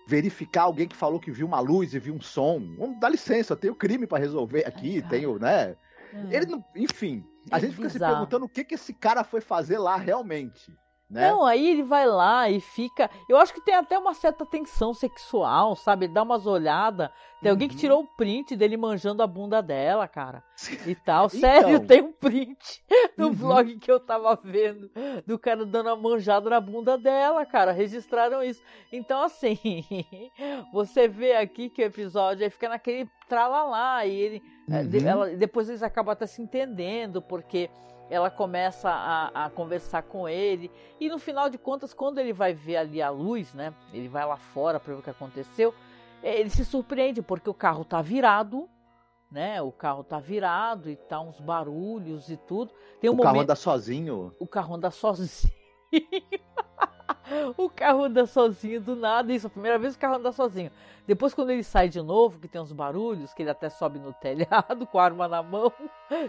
verificar 0.07 0.63
alguém 0.63 0.87
que 0.87 0.97
falou 0.97 1.19
que 1.19 1.31
viu 1.31 1.47
uma 1.47 1.61
luz 1.61 1.93
e 1.93 1.99
viu 1.99 2.15
um 2.15 2.21
som. 2.21 2.61
Vamos 2.79 3.01
dar 3.01 3.09
licença, 3.09 3.53
eu 3.53 3.57
tenho 3.57 3.75
crime 3.75 4.07
para 4.07 4.19
resolver 4.19 4.65
aqui, 4.65 5.03
tenho, 5.09 5.39
né? 5.39 5.77
Hum. 6.13 6.29
Ele 6.31 6.47
não, 6.47 6.65
enfim, 6.75 7.25
a 7.51 7.59
é 7.59 7.61
gente 7.61 7.77
fica 7.77 7.89
bizarro. 7.89 8.13
se 8.13 8.17
perguntando 8.17 8.45
o 8.47 8.49
que, 8.49 8.65
que 8.65 8.75
esse 8.75 8.93
cara 8.93 9.25
foi 9.25 9.41
fazer 9.41 9.79
lá 9.79 9.97
realmente. 9.97 10.77
Né? 11.11 11.29
Não, 11.29 11.45
aí 11.45 11.71
ele 11.71 11.83
vai 11.83 12.07
lá 12.07 12.49
e 12.49 12.61
fica. 12.61 13.11
Eu 13.29 13.37
acho 13.37 13.53
que 13.53 13.61
tem 13.61 13.75
até 13.75 13.99
uma 13.99 14.15
certa 14.15 14.47
tensão 14.47 14.95
sexual, 14.95 15.75
sabe? 15.75 16.07
Ele 16.07 16.13
dá 16.13 16.23
umas 16.23 16.47
olhadas. 16.47 17.11
Tem 17.43 17.51
uhum. 17.51 17.55
alguém 17.55 17.69
que 17.69 17.75
uhum. 17.75 17.81
tirou 17.81 18.03
o 18.03 18.07
print 18.07 18.55
dele 18.55 18.77
manjando 18.77 19.21
a 19.21 19.27
bunda 19.27 19.61
dela, 19.61 20.07
cara. 20.07 20.45
E 20.87 20.95
tal. 20.95 21.27
Então... 21.35 21.41
Sério, 21.41 21.87
tem 21.87 22.01
um 22.03 22.13
print 22.13 22.85
no 23.17 23.27
uhum. 23.27 23.33
vlog 23.33 23.77
que 23.79 23.91
eu 23.91 23.99
tava 23.99 24.39
vendo 24.43 24.91
do 25.27 25.39
cara 25.39 25.67
dando 25.67 25.89
a 25.89 25.97
manjada 25.97 26.49
na 26.49 26.61
bunda 26.61 26.97
dela, 26.97 27.45
cara. 27.45 27.73
Registraram 27.73 28.43
isso. 28.43 28.63
Então, 28.93 29.23
assim, 29.23 29.59
você 30.73 31.09
vê 31.09 31.33
aqui 31.33 31.69
que 31.71 31.83
o 31.83 31.87
episódio 31.87 32.45
aí 32.45 32.51
fica 32.51 32.69
naquele 32.69 33.09
tralalá 33.29 34.07
e 34.07 34.15
ele. 34.15 34.43
É, 34.71 34.83
uhum. 34.83 35.09
Ela, 35.09 35.37
depois 35.37 35.69
eles 35.69 35.83
acabam 35.83 36.13
até 36.13 36.27
se 36.27 36.41
entendendo, 36.41 37.21
porque 37.21 37.69
ela 38.11 38.29
começa 38.29 38.91
a, 38.91 39.47
a, 39.47 39.51
conversar 39.51 40.03
com 40.03 40.29
ele 40.29 40.71
e 40.99 41.09
no 41.09 41.19
final 41.19 41.49
de 41.49 41.57
contas 41.57 41.95
quando 41.95 42.19
ele 42.19 42.33
vai 42.33 42.53
ver 42.53 42.77
ali 42.77 43.01
a 43.01 43.09
luz, 43.09 43.55
né? 43.55 43.73
Ele 43.93 44.09
vai 44.09 44.27
lá 44.27 44.37
fora 44.37 44.81
para 44.81 44.93
ver 44.93 44.99
o 44.99 45.03
que 45.03 45.11
aconteceu. 45.11 45.73
É, 46.23 46.39
ele 46.39 46.51
se 46.51 46.65
surpreende 46.65 47.23
porque 47.23 47.49
o 47.49 47.55
carro 47.55 47.85
tá 47.85 48.03
virado, 48.03 48.69
né? 49.31 49.63
O 49.63 49.71
carro 49.71 50.03
tá 50.03 50.19
virado 50.19 50.91
e 50.91 50.97
tá 50.97 51.21
uns 51.21 51.39
barulhos 51.39 52.29
e 52.29 52.37
tudo. 52.37 52.73
Tem 53.01 53.09
um 53.09 53.13
o 53.13 53.17
momento... 53.17 53.33
carro 53.33 53.41
anda 53.43 53.55
sozinho. 53.55 54.35
O 54.41 54.47
carro 54.47 54.75
anda 54.75 54.91
sozinho. 54.91 55.55
O 57.57 57.69
carro 57.69 58.05
anda 58.05 58.27
sozinho 58.27 58.81
do 58.81 58.97
nada. 58.97 59.33
Isso, 59.33 59.47
a 59.47 59.51
primeira 59.51 59.79
vez 59.79 59.95
o 59.95 59.99
carro 59.99 60.17
anda 60.17 60.33
sozinho. 60.33 60.71
Depois, 61.07 61.35
quando 61.35 61.51
ele 61.51 61.65
sai 61.65 61.89
de 61.89 62.01
novo, 62.01 62.39
que 62.39 62.49
tem 62.49 62.61
uns 62.61 62.73
barulhos, 62.73 63.35
que 63.35 63.43
ele 63.43 63.51
até 63.51 63.69
sobe 63.69 63.99
no 63.99 64.13
telhado 64.13 64.87
com 64.89 64.99
a 64.99 65.05
arma 65.05 65.27
na 65.27 65.43
mão, 65.43 65.73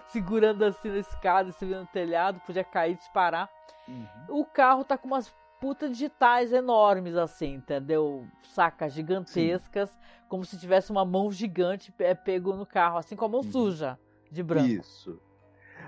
segurando 0.08 0.64
assim 0.64 0.90
na 0.90 0.98
escada, 0.98 1.52
subindo 1.52 1.82
no 1.82 1.88
telhado, 1.88 2.42
podia 2.46 2.64
cair 2.64 2.94
e 2.94 2.96
disparar. 2.96 3.50
Uhum. 3.88 4.08
O 4.40 4.46
carro 4.46 4.84
tá 4.84 4.98
com 4.98 5.08
umas 5.08 5.34
putas 5.60 5.92
digitais 5.92 6.52
enormes, 6.52 7.16
assim, 7.16 7.54
entendeu? 7.56 8.26
Sacas 8.42 8.94
gigantescas, 8.94 9.90
Sim. 9.90 9.98
como 10.28 10.44
se 10.44 10.58
tivesse 10.60 10.92
uma 10.92 11.06
mão 11.06 11.32
gigante 11.32 11.94
pego 12.26 12.56
no 12.56 12.66
carro, 12.66 12.98
assim 12.98 13.16
com 13.16 13.26
a 13.26 13.30
mão 13.30 13.42
uhum. 13.42 13.52
suja 13.52 14.00
de 14.32 14.42
branco. 14.42 14.68
Isso. 14.68 15.20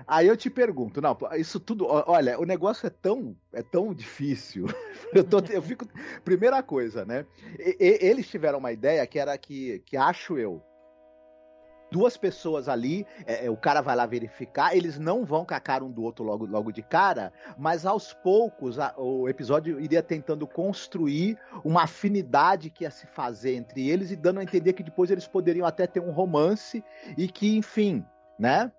Aí 0.06 0.26
eu 0.26 0.36
te 0.36 0.50
pergunto, 0.50 1.00
não, 1.00 1.16
isso 1.36 1.58
tudo, 1.58 1.86
olha, 1.88 2.38
o 2.38 2.44
negócio 2.44 2.86
é 2.86 2.90
tão, 2.90 3.36
é 3.52 3.62
tão 3.62 3.94
difícil. 3.94 4.66
eu, 5.14 5.24
tô, 5.24 5.38
eu 5.50 5.62
fico, 5.62 5.86
primeira 6.24 6.62
coisa, 6.62 7.04
né? 7.04 7.26
E, 7.58 7.76
e, 7.80 7.98
eles 8.06 8.28
tiveram 8.28 8.58
uma 8.58 8.72
ideia 8.72 9.06
que 9.06 9.18
era 9.18 9.36
que, 9.38 9.80
que 9.86 9.96
acho 9.96 10.38
eu, 10.38 10.62
duas 11.94 12.16
pessoas 12.16 12.68
ali, 12.68 13.06
é, 13.24 13.46
é, 13.46 13.50
o 13.50 13.56
cara 13.56 13.80
vai 13.80 13.94
lá 13.94 14.04
verificar, 14.04 14.76
eles 14.76 14.98
não 14.98 15.24
vão 15.24 15.44
cara 15.44 15.84
um 15.84 15.90
do 15.92 16.02
outro 16.02 16.24
logo, 16.24 16.44
logo 16.44 16.72
de 16.72 16.82
cara, 16.82 17.32
mas 17.56 17.86
aos 17.86 18.12
poucos 18.12 18.80
a, 18.80 18.92
o 18.98 19.28
episódio 19.28 19.80
iria 19.80 20.02
tentando 20.02 20.44
construir 20.44 21.38
uma 21.64 21.84
afinidade 21.84 22.68
que 22.68 22.82
ia 22.82 22.90
se 22.90 23.06
fazer 23.06 23.54
entre 23.54 23.88
eles 23.88 24.10
e 24.10 24.16
dando 24.16 24.40
a 24.40 24.42
entender 24.42 24.72
que 24.72 24.82
depois 24.82 25.08
eles 25.08 25.28
poderiam 25.28 25.64
até 25.64 25.86
ter 25.86 26.00
um 26.00 26.10
romance 26.10 26.84
e 27.16 27.28
que, 27.28 27.56
enfim, 27.56 28.04
né? 28.36 28.72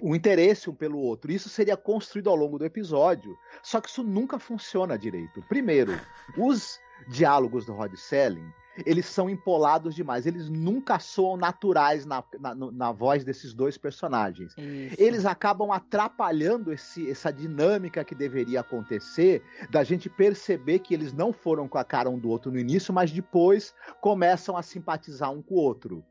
Um 0.00 0.14
interesse 0.14 0.70
um 0.70 0.74
pelo 0.74 0.98
outro. 0.98 1.30
Isso 1.30 1.48
seria 1.48 1.76
construído 1.76 2.30
ao 2.30 2.36
longo 2.36 2.58
do 2.58 2.64
episódio. 2.64 3.36
Só 3.62 3.80
que 3.80 3.88
isso 3.88 4.02
nunca 4.02 4.38
funciona 4.38 4.98
direito. 4.98 5.42
Primeiro, 5.48 5.98
os 6.36 6.80
diálogos 7.08 7.66
do 7.66 7.72
Rod 7.72 7.94
Selling, 7.94 8.50
eles 8.84 9.06
são 9.06 9.28
empolados 9.28 9.94
demais. 9.94 10.26
Eles 10.26 10.48
nunca 10.48 10.98
soam 10.98 11.36
naturais 11.36 12.04
na, 12.06 12.24
na, 12.40 12.54
na 12.54 12.92
voz 12.92 13.24
desses 13.24 13.52
dois 13.52 13.76
personagens. 13.76 14.54
Isso. 14.56 14.96
Eles 14.98 15.26
acabam 15.26 15.70
atrapalhando 15.70 16.72
esse, 16.72 17.08
essa 17.10 17.32
dinâmica 17.32 18.04
que 18.04 18.14
deveria 18.14 18.60
acontecer, 18.60 19.42
da 19.70 19.84
gente 19.84 20.08
perceber 20.08 20.80
que 20.80 20.94
eles 20.94 21.12
não 21.12 21.32
foram 21.32 21.68
com 21.68 21.78
a 21.78 21.84
cara 21.84 22.10
um 22.10 22.18
do 22.18 22.28
outro 22.28 22.50
no 22.50 22.58
início, 22.58 22.92
mas 22.92 23.12
depois 23.12 23.74
começam 24.00 24.56
a 24.56 24.62
simpatizar 24.62 25.30
um 25.30 25.42
com 25.42 25.54
o 25.54 25.58
outro. 25.58 26.04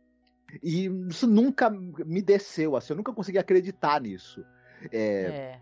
E 0.62 0.86
isso 1.10 1.28
nunca 1.28 1.70
me 1.70 2.22
desceu, 2.22 2.76
assim, 2.76 2.94
eu 2.94 2.98
nunca 2.98 3.14
consegui 3.14 3.38
acreditar 3.38 4.02
nisso. 4.02 4.44
É, 4.92 5.00
é. 5.00 5.62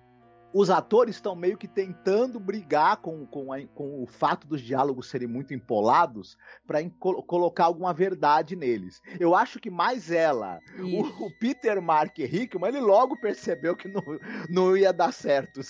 Os 0.54 0.70
atores 0.70 1.16
estão 1.16 1.34
meio 1.34 1.58
que 1.58 1.68
tentando 1.68 2.38
brigar 2.38 2.98
com, 2.98 3.26
com, 3.26 3.54
a, 3.54 3.66
com, 3.68 4.04
o 4.04 4.06
fato 4.06 4.46
dos 4.46 4.62
diálogos 4.62 5.08
serem 5.08 5.28
muito 5.28 5.54
empolados 5.54 6.38
para 6.68 6.80
colocar 7.00 7.66
alguma 7.66 7.94
verdade 7.94 8.54
neles. 8.54 9.02
Eu 9.18 9.34
acho 9.34 9.62
que 9.62 9.70
mais 9.70 10.12
ela, 10.12 10.60
o, 10.78 11.26
o, 11.26 11.32
Peter 11.40 11.82
Mark 11.82 12.20
Hickman, 12.20 12.68
ele 12.68 12.82
logo 12.82 13.20
percebeu 13.22 13.78
que 13.78 13.88
não, 13.88 14.04
não 14.50 14.76
ia 14.76 14.92
dar 14.92 15.14
certo. 15.14 15.62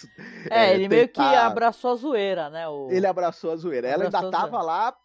É, 0.50 0.72
é 0.72 0.74
ele 0.74 0.90
tentar... 0.90 0.96
meio 0.96 1.08
que 1.10 1.22
abraçou 1.22 1.92
a 1.92 1.96
zoeira, 1.96 2.50
né? 2.50 2.68
O... 2.68 2.90
Ele 2.90 3.06
abraçou 3.06 3.52
a 3.52 3.56
zoeira. 3.56 3.94
Abraçou 3.94 4.18
ela 4.18 4.26
ainda 4.26 4.38
tava 4.38 4.64
lá 4.64 4.98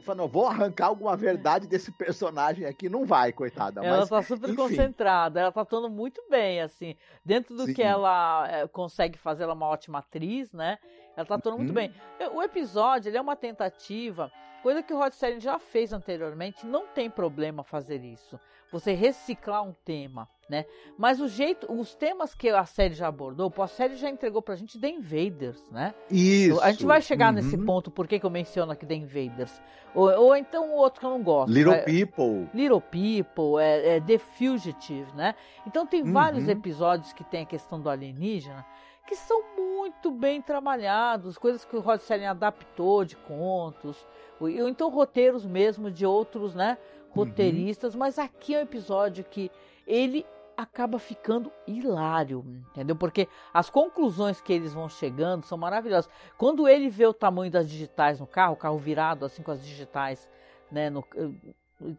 falando, 0.00 0.28
vou 0.28 0.46
arrancar 0.46 0.86
alguma 0.86 1.16
verdade 1.16 1.66
desse 1.66 1.90
personagem 1.92 2.64
aqui, 2.66 2.88
não 2.88 3.04
vai, 3.04 3.32
coitada. 3.32 3.84
Ela 3.84 4.00
mas, 4.00 4.08
tá 4.08 4.22
super 4.22 4.48
enfim. 4.50 4.56
concentrada, 4.56 5.40
ela 5.40 5.52
tá 5.52 5.60
atuando 5.60 5.88
muito 5.88 6.22
bem, 6.28 6.60
assim, 6.60 6.96
dentro 7.24 7.56
do 7.56 7.66
Sim. 7.66 7.74
que 7.74 7.82
ela 7.82 8.48
é, 8.50 8.66
consegue 8.68 9.18
fazer, 9.18 9.44
ela 9.44 9.52
é 9.52 9.56
uma 9.56 9.66
ótima 9.66 9.98
atriz, 9.98 10.52
né? 10.52 10.78
Ela 11.16 11.26
tá 11.26 11.36
atuando 11.36 11.58
muito 11.58 11.70
uhum. 11.70 11.74
bem. 11.74 11.94
O 12.34 12.42
episódio, 12.42 13.08
ele 13.08 13.16
é 13.16 13.20
uma 13.20 13.36
tentativa, 13.36 14.30
coisa 14.62 14.82
que 14.82 14.92
o 14.92 14.98
Rod 14.98 15.12
Serling 15.12 15.40
já 15.40 15.58
fez 15.58 15.92
anteriormente, 15.92 16.66
não 16.66 16.86
tem 16.86 17.08
problema 17.08 17.62
fazer 17.62 18.04
isso. 18.04 18.38
Você 18.80 18.92
reciclar 18.92 19.62
um 19.62 19.72
tema, 19.84 20.28
né? 20.48 20.64
Mas 20.98 21.20
o 21.20 21.28
jeito, 21.28 21.70
os 21.72 21.94
temas 21.94 22.34
que 22.34 22.48
a 22.48 22.64
série 22.64 22.94
já 22.94 23.08
abordou, 23.08 23.52
a 23.58 23.66
série 23.66 23.96
já 23.96 24.10
entregou 24.10 24.42
pra 24.42 24.54
gente 24.54 24.78
The 24.78 24.88
Invaders, 24.88 25.70
né? 25.70 25.94
Isso. 26.10 26.60
A 26.60 26.70
gente 26.70 26.84
vai 26.84 27.00
chegar 27.00 27.28
uhum. 27.28 27.36
nesse 27.36 27.56
ponto, 27.58 27.90
por 27.90 28.06
que, 28.06 28.18
que 28.18 28.26
eu 28.26 28.30
menciono 28.30 28.72
aqui 28.72 28.84
The 28.84 28.94
Invaders? 28.94 29.60
Ou, 29.94 30.10
ou 30.10 30.36
então 30.36 30.70
o 30.70 30.76
outro 30.76 31.00
que 31.00 31.06
eu 31.06 31.10
não 31.10 31.22
gosto. 31.22 31.52
Little 31.52 31.72
é, 31.72 31.82
People. 31.82 32.48
Little 32.52 32.80
People, 32.80 33.62
é, 33.62 33.96
é, 33.96 34.00
The 34.00 34.18
Fugitive, 34.18 35.10
né? 35.14 35.34
Então 35.66 35.86
tem 35.86 36.02
uhum. 36.02 36.12
vários 36.12 36.48
episódios 36.48 37.12
que 37.12 37.24
tem 37.24 37.42
a 37.42 37.46
questão 37.46 37.80
do 37.80 37.88
alienígena 37.88 38.64
que 39.06 39.14
são 39.14 39.40
muito 39.56 40.10
bem 40.10 40.42
trabalhados, 40.42 41.38
coisas 41.38 41.64
que 41.64 41.76
o 41.76 41.80
Rod 41.80 42.00
Serling 42.00 42.26
adaptou 42.26 43.04
de 43.04 43.16
contos, 43.16 44.04
ou 44.40 44.48
então 44.48 44.90
roteiros 44.90 45.46
mesmo 45.46 45.90
de 45.90 46.04
outros, 46.04 46.54
né, 46.54 46.76
roteiristas, 47.16 47.94
uhum. 47.94 48.00
mas 48.00 48.18
aqui 48.18 48.54
é 48.54 48.58
um 48.58 48.62
episódio 48.62 49.24
que 49.24 49.50
ele 49.86 50.24
acaba 50.56 50.98
ficando 50.98 51.52
hilário, 51.66 52.44
entendeu? 52.70 52.96
Porque 52.96 53.28
as 53.52 53.68
conclusões 53.68 54.40
que 54.40 54.52
eles 54.52 54.72
vão 54.72 54.88
chegando 54.88 55.44
são 55.44 55.58
maravilhosas. 55.58 56.10
Quando 56.38 56.66
ele 56.66 56.88
vê 56.88 57.06
o 57.06 57.12
tamanho 57.12 57.50
das 57.50 57.68
digitais 57.68 58.18
no 58.18 58.26
carro, 58.26 58.54
o 58.54 58.56
carro 58.56 58.78
virado 58.78 59.24
assim 59.26 59.42
com 59.42 59.50
as 59.50 59.62
digitais, 59.62 60.28
né, 60.70 60.88
no, 60.88 61.04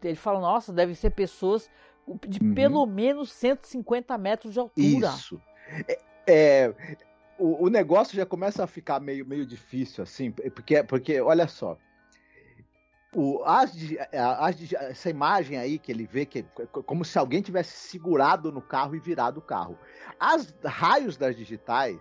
ele 0.02 0.16
fala: 0.16 0.40
"Nossa, 0.40 0.72
devem 0.72 0.94
ser 0.94 1.10
pessoas 1.10 1.70
de 2.26 2.42
uhum. 2.42 2.54
pelo 2.54 2.84
menos 2.86 3.30
150 3.32 4.18
metros 4.18 4.52
de 4.52 4.58
altura". 4.58 5.08
Isso. 5.08 5.40
É, 5.86 5.98
é 6.26 6.74
o, 7.38 7.66
o, 7.66 7.70
negócio 7.70 8.16
já 8.16 8.26
começa 8.26 8.64
a 8.64 8.66
ficar 8.66 8.98
meio, 8.98 9.24
meio 9.24 9.46
difícil 9.46 10.02
assim, 10.02 10.32
porque 10.32 10.82
porque 10.82 11.20
olha 11.20 11.46
só, 11.46 11.78
o, 13.14 13.42
as, 13.44 13.72
as, 14.12 14.72
essa 14.72 15.10
imagem 15.10 15.56
aí 15.56 15.78
que 15.78 15.90
ele 15.90 16.06
vê 16.06 16.26
que 16.26 16.44
como 16.86 17.04
se 17.04 17.18
alguém 17.18 17.40
tivesse 17.40 17.88
segurado 17.88 18.52
no 18.52 18.60
carro 18.60 18.94
e 18.94 19.00
virado 19.00 19.38
o 19.38 19.42
carro. 19.42 19.78
As 20.20 20.54
raios 20.64 21.16
das 21.16 21.36
digitais 21.36 21.98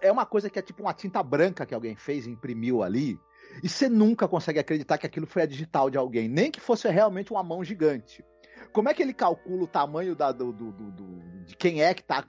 é 0.00 0.12
uma 0.12 0.24
coisa 0.24 0.48
que 0.48 0.58
é 0.58 0.62
tipo 0.62 0.82
uma 0.82 0.94
tinta 0.94 1.22
branca 1.22 1.66
que 1.66 1.74
alguém 1.74 1.96
fez 1.96 2.26
imprimiu 2.26 2.82
ali. 2.82 3.18
E 3.62 3.68
você 3.68 3.88
nunca 3.88 4.26
consegue 4.26 4.58
acreditar 4.58 4.98
que 4.98 5.06
aquilo 5.06 5.26
foi 5.26 5.42
a 5.42 5.46
digital 5.46 5.90
de 5.90 5.98
alguém, 5.98 6.28
nem 6.28 6.50
que 6.50 6.60
fosse 6.60 6.88
realmente 6.88 7.32
uma 7.32 7.42
mão 7.42 7.62
gigante. 7.62 8.24
Como 8.72 8.88
é 8.88 8.94
que 8.94 9.02
ele 9.02 9.12
calcula 9.12 9.62
o 9.64 9.68
tamanho 9.68 10.16
da, 10.16 10.32
do, 10.32 10.52
do, 10.52 10.72
do, 10.72 11.44
de 11.44 11.56
quem 11.56 11.82
é 11.82 11.94
que 11.94 12.00
está 12.00 12.24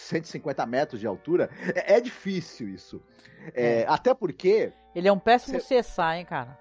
150 0.00 0.66
metros 0.66 1.00
de 1.00 1.06
altura? 1.06 1.50
É, 1.74 1.96
é 1.96 2.00
difícil 2.00 2.68
isso. 2.68 3.02
É, 3.54 3.82
é. 3.82 3.86
Até 3.88 4.14
porque 4.14 4.72
ele 4.94 5.08
é 5.08 5.12
um 5.12 5.18
péssimo 5.18 5.60
Cê... 5.60 5.80
CSA, 5.80 6.16
hein, 6.16 6.24
cara? 6.24 6.58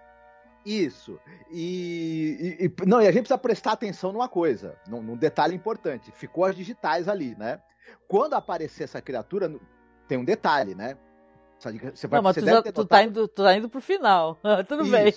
Isso. 0.65 1.19
E, 1.51 2.57
e, 2.59 2.65
e, 2.65 2.85
não, 2.85 3.01
e 3.01 3.07
a 3.07 3.11
gente 3.11 3.21
precisa 3.21 3.37
prestar 3.37 3.71
atenção 3.71 4.11
numa 4.11 4.27
coisa, 4.27 4.77
num, 4.87 5.01
num, 5.01 5.17
detalhe 5.17 5.55
importante. 5.55 6.11
Ficou 6.11 6.45
as 6.45 6.55
digitais 6.55 7.07
ali, 7.07 7.35
né? 7.35 7.61
Quando 8.07 8.33
aparecer 8.35 8.83
essa 8.83 9.01
criatura, 9.01 9.51
tem 10.07 10.17
um 10.17 10.25
detalhe, 10.25 10.75
né? 10.75 10.97
Você 11.59 12.07
vai, 12.07 12.17
não, 12.19 12.23
mas 12.23 12.35
tu, 12.37 12.45
já, 12.45 12.61
tu, 12.63 12.85
tá 12.85 13.03
indo, 13.03 13.27
tu 13.27 13.43
tá 13.43 13.57
indo 13.57 13.69
pro 13.69 13.81
final. 13.81 14.37
Tudo 14.67 14.83
Isso, 14.83 14.91
bem. 14.91 15.13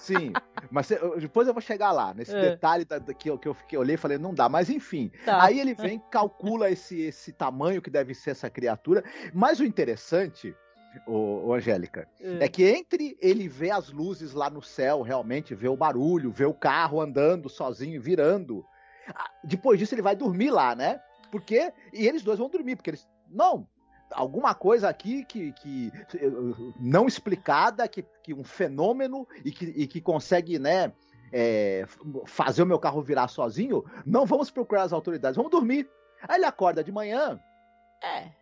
Sim. 0.00 0.32
Mas 0.70 0.88
depois 1.18 1.48
eu 1.48 1.54
vou 1.54 1.60
chegar 1.60 1.90
lá, 1.90 2.14
nesse 2.14 2.34
é. 2.34 2.40
detalhe 2.40 2.84
da, 2.84 2.98
da, 2.98 3.12
que, 3.12 3.28
eu, 3.28 3.36
que 3.36 3.48
eu 3.48 3.54
fiquei, 3.54 3.76
olhei 3.76 3.96
e 3.96 3.98
falei, 3.98 4.16
não 4.16 4.32
dá. 4.32 4.48
Mas 4.48 4.70
enfim. 4.70 5.10
Tá. 5.24 5.42
Aí 5.42 5.58
ele 5.58 5.74
vem, 5.74 6.00
calcula 6.10 6.70
esse, 6.70 7.00
esse 7.00 7.32
tamanho 7.32 7.82
que 7.82 7.90
deve 7.90 8.14
ser 8.14 8.30
essa 8.30 8.48
criatura. 8.48 9.02
Mas 9.34 9.58
o 9.58 9.64
interessante 9.64 10.54
o, 11.06 11.48
o 11.48 11.54
Angélica. 11.54 12.08
É. 12.20 12.44
é. 12.44 12.48
que 12.48 12.64
entre 12.64 13.16
ele 13.20 13.48
ver 13.48 13.70
as 13.70 13.90
luzes 13.90 14.32
lá 14.32 14.50
no 14.50 14.62
céu, 14.62 15.02
realmente, 15.02 15.54
ver 15.54 15.68
o 15.68 15.76
barulho, 15.76 16.30
ver 16.30 16.46
o 16.46 16.54
carro 16.54 17.00
andando 17.00 17.48
sozinho, 17.48 18.00
virando. 18.00 18.64
Depois 19.42 19.78
disso, 19.78 19.94
ele 19.94 20.02
vai 20.02 20.16
dormir 20.16 20.50
lá, 20.50 20.74
né? 20.74 21.00
Porque. 21.30 21.72
E 21.92 22.06
eles 22.06 22.22
dois 22.22 22.38
vão 22.38 22.48
dormir, 22.48 22.76
porque 22.76 22.90
eles. 22.90 23.08
Não! 23.28 23.66
Alguma 24.10 24.54
coisa 24.54 24.88
aqui 24.88 25.24
que, 25.24 25.52
que 25.52 25.92
não 26.78 27.06
explicada, 27.06 27.86
que, 27.86 28.04
que 28.22 28.34
um 28.34 28.44
fenômeno 28.44 29.26
e 29.44 29.52
que, 29.52 29.66
e 29.66 29.86
que 29.86 30.00
consegue, 30.00 30.58
né? 30.58 30.92
É, 31.32 31.86
fazer 32.26 32.60
o 32.60 32.66
meu 32.66 32.78
carro 32.78 33.00
virar 33.02 33.28
sozinho, 33.28 33.84
não 34.04 34.26
vamos 34.26 34.50
procurar 34.50 34.82
as 34.82 34.92
autoridades, 34.92 35.36
vamos 35.36 35.52
dormir. 35.52 35.88
Aí 36.26 36.38
ele 36.38 36.44
acorda 36.44 36.82
de 36.82 36.90
manhã. 36.90 37.38
É 38.02 38.39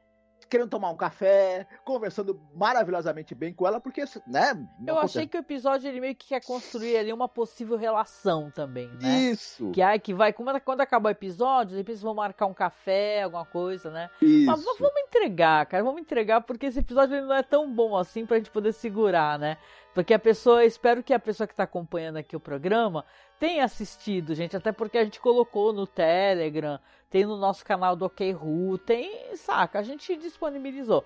querendo 0.48 0.70
tomar 0.70 0.90
um 0.90 0.96
café, 0.96 1.66
conversando 1.84 2.40
maravilhosamente 2.54 3.34
bem 3.34 3.52
com 3.52 3.66
ela, 3.66 3.80
porque, 3.80 4.04
né? 4.26 4.66
Eu 4.86 4.98
achei 4.98 5.26
que 5.26 5.36
o 5.36 5.40
episódio 5.40 5.88
ele 5.88 6.00
meio 6.00 6.14
que 6.14 6.28
quer 6.28 6.44
construir 6.44 6.96
ali 6.96 7.12
uma 7.12 7.28
possível 7.28 7.76
relação 7.76 8.50
também, 8.50 8.88
né? 9.00 9.20
Isso. 9.30 9.70
Que, 9.72 9.82
ai, 9.82 9.98
que 9.98 10.14
vai, 10.14 10.32
quando, 10.32 10.60
quando 10.60 10.80
acabar 10.80 11.08
o 11.08 11.12
episódio, 11.12 11.76
depois 11.76 11.96
eles 11.96 12.02
vão 12.02 12.14
marcar 12.14 12.46
um 12.46 12.54
café, 12.54 13.22
alguma 13.22 13.44
coisa, 13.44 13.90
né? 13.90 14.10
Isso. 14.20 14.46
Mas 14.46 14.64
vamos 14.64 15.00
entregar, 15.06 15.66
cara, 15.66 15.84
vamos 15.84 16.00
entregar, 16.00 16.40
porque 16.40 16.66
esse 16.66 16.78
episódio 16.78 17.16
ele 17.16 17.26
não 17.26 17.34
é 17.34 17.42
tão 17.42 17.72
bom 17.72 17.96
assim 17.96 18.24
pra 18.24 18.36
gente 18.36 18.50
poder 18.50 18.72
segurar, 18.72 19.38
né? 19.38 19.58
Porque 19.98 20.14
a 20.14 20.18
pessoa, 20.20 20.64
espero 20.64 21.02
que 21.02 21.12
a 21.12 21.18
pessoa 21.18 21.44
que 21.44 21.52
está 21.52 21.64
acompanhando 21.64 22.18
aqui 22.18 22.36
o 22.36 22.38
programa 22.38 23.04
tenha 23.36 23.64
assistido, 23.64 24.32
gente, 24.32 24.56
até 24.56 24.70
porque 24.70 24.96
a 24.96 25.02
gente 25.02 25.18
colocou 25.18 25.72
no 25.72 25.88
Telegram, 25.88 26.78
tem 27.10 27.24
no 27.24 27.36
nosso 27.36 27.64
canal 27.64 27.96
do 27.96 28.04
OK 28.04 28.30
Ru, 28.30 28.78
tem, 28.78 29.34
saca, 29.34 29.80
a 29.80 29.82
gente 29.82 30.16
disponibilizou. 30.16 31.04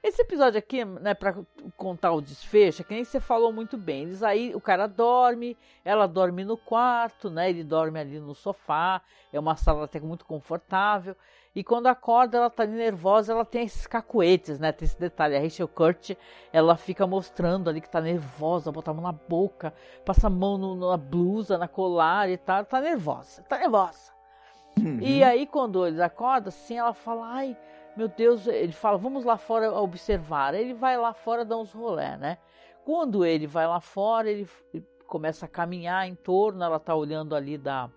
Esse 0.00 0.22
episódio 0.22 0.58
aqui, 0.58 0.84
né, 0.84 1.14
para 1.14 1.36
contar 1.76 2.12
o 2.12 2.20
desfecho, 2.20 2.82
é 2.82 2.84
que 2.84 2.94
nem 2.94 3.04
você 3.04 3.20
falou 3.20 3.52
muito 3.52 3.76
bem. 3.76 4.02
Eles 4.02 4.22
aí, 4.22 4.54
o 4.54 4.60
cara 4.60 4.86
dorme, 4.86 5.56
ela 5.84 6.06
dorme 6.06 6.44
no 6.44 6.56
quarto, 6.56 7.28
né? 7.28 7.50
Ele 7.50 7.64
dorme 7.64 7.98
ali 7.98 8.20
no 8.20 8.34
sofá. 8.34 9.02
É 9.32 9.38
uma 9.38 9.56
sala 9.56 9.84
até 9.84 10.00
muito 10.00 10.24
confortável. 10.24 11.16
E 11.54 11.62
quando 11.62 11.86
acorda, 11.86 12.38
ela 12.38 12.48
tá 12.48 12.64
nervosa, 12.64 13.32
ela 13.32 13.44
tem 13.44 13.64
esses 13.64 13.86
cacuetes, 13.86 14.58
né? 14.58 14.72
Tem 14.72 14.86
esse 14.86 14.98
detalhe. 14.98 15.36
A 15.36 15.40
Rachel 15.40 15.68
Kurt, 15.68 16.12
ela 16.52 16.76
fica 16.76 17.06
mostrando 17.06 17.68
ali 17.68 17.80
que 17.80 17.90
tá 17.90 18.00
nervosa, 18.00 18.72
bota 18.72 18.90
a 18.90 18.94
mão 18.94 19.02
na 19.02 19.12
boca, 19.12 19.74
passa 20.04 20.28
a 20.28 20.30
mão 20.30 20.56
no, 20.56 20.74
na 20.74 20.96
blusa, 20.96 21.58
na 21.58 21.68
colar 21.68 22.30
e 22.30 22.38
tal. 22.38 22.64
Tá 22.64 22.80
nervosa, 22.80 23.42
tá 23.42 23.58
nervosa. 23.58 24.12
Uhum. 24.78 24.98
E 25.00 25.22
aí, 25.22 25.46
quando 25.46 25.86
eles 25.86 26.00
acordam, 26.00 26.48
assim, 26.48 26.78
ela 26.78 26.94
fala, 26.94 27.26
ai, 27.26 27.56
meu 27.96 28.08
Deus, 28.08 28.46
ele 28.46 28.72
fala, 28.72 28.96
vamos 28.98 29.24
lá 29.24 29.36
fora 29.36 29.72
observar. 29.72 30.54
Ele 30.54 30.74
vai 30.74 30.96
lá 30.96 31.12
fora 31.12 31.44
dar 31.44 31.58
uns 31.58 31.72
rolé, 31.72 32.16
né? 32.16 32.38
Quando 32.84 33.24
ele 33.24 33.46
vai 33.46 33.66
lá 33.66 33.80
fora, 33.80 34.30
ele 34.30 34.48
começa 35.06 35.46
a 35.46 35.48
caminhar 35.48 36.08
em 36.08 36.14
torno, 36.14 36.64
ela 36.64 36.80
tá 36.80 36.94
olhando 36.94 37.34
ali 37.34 37.58
da 37.58 37.90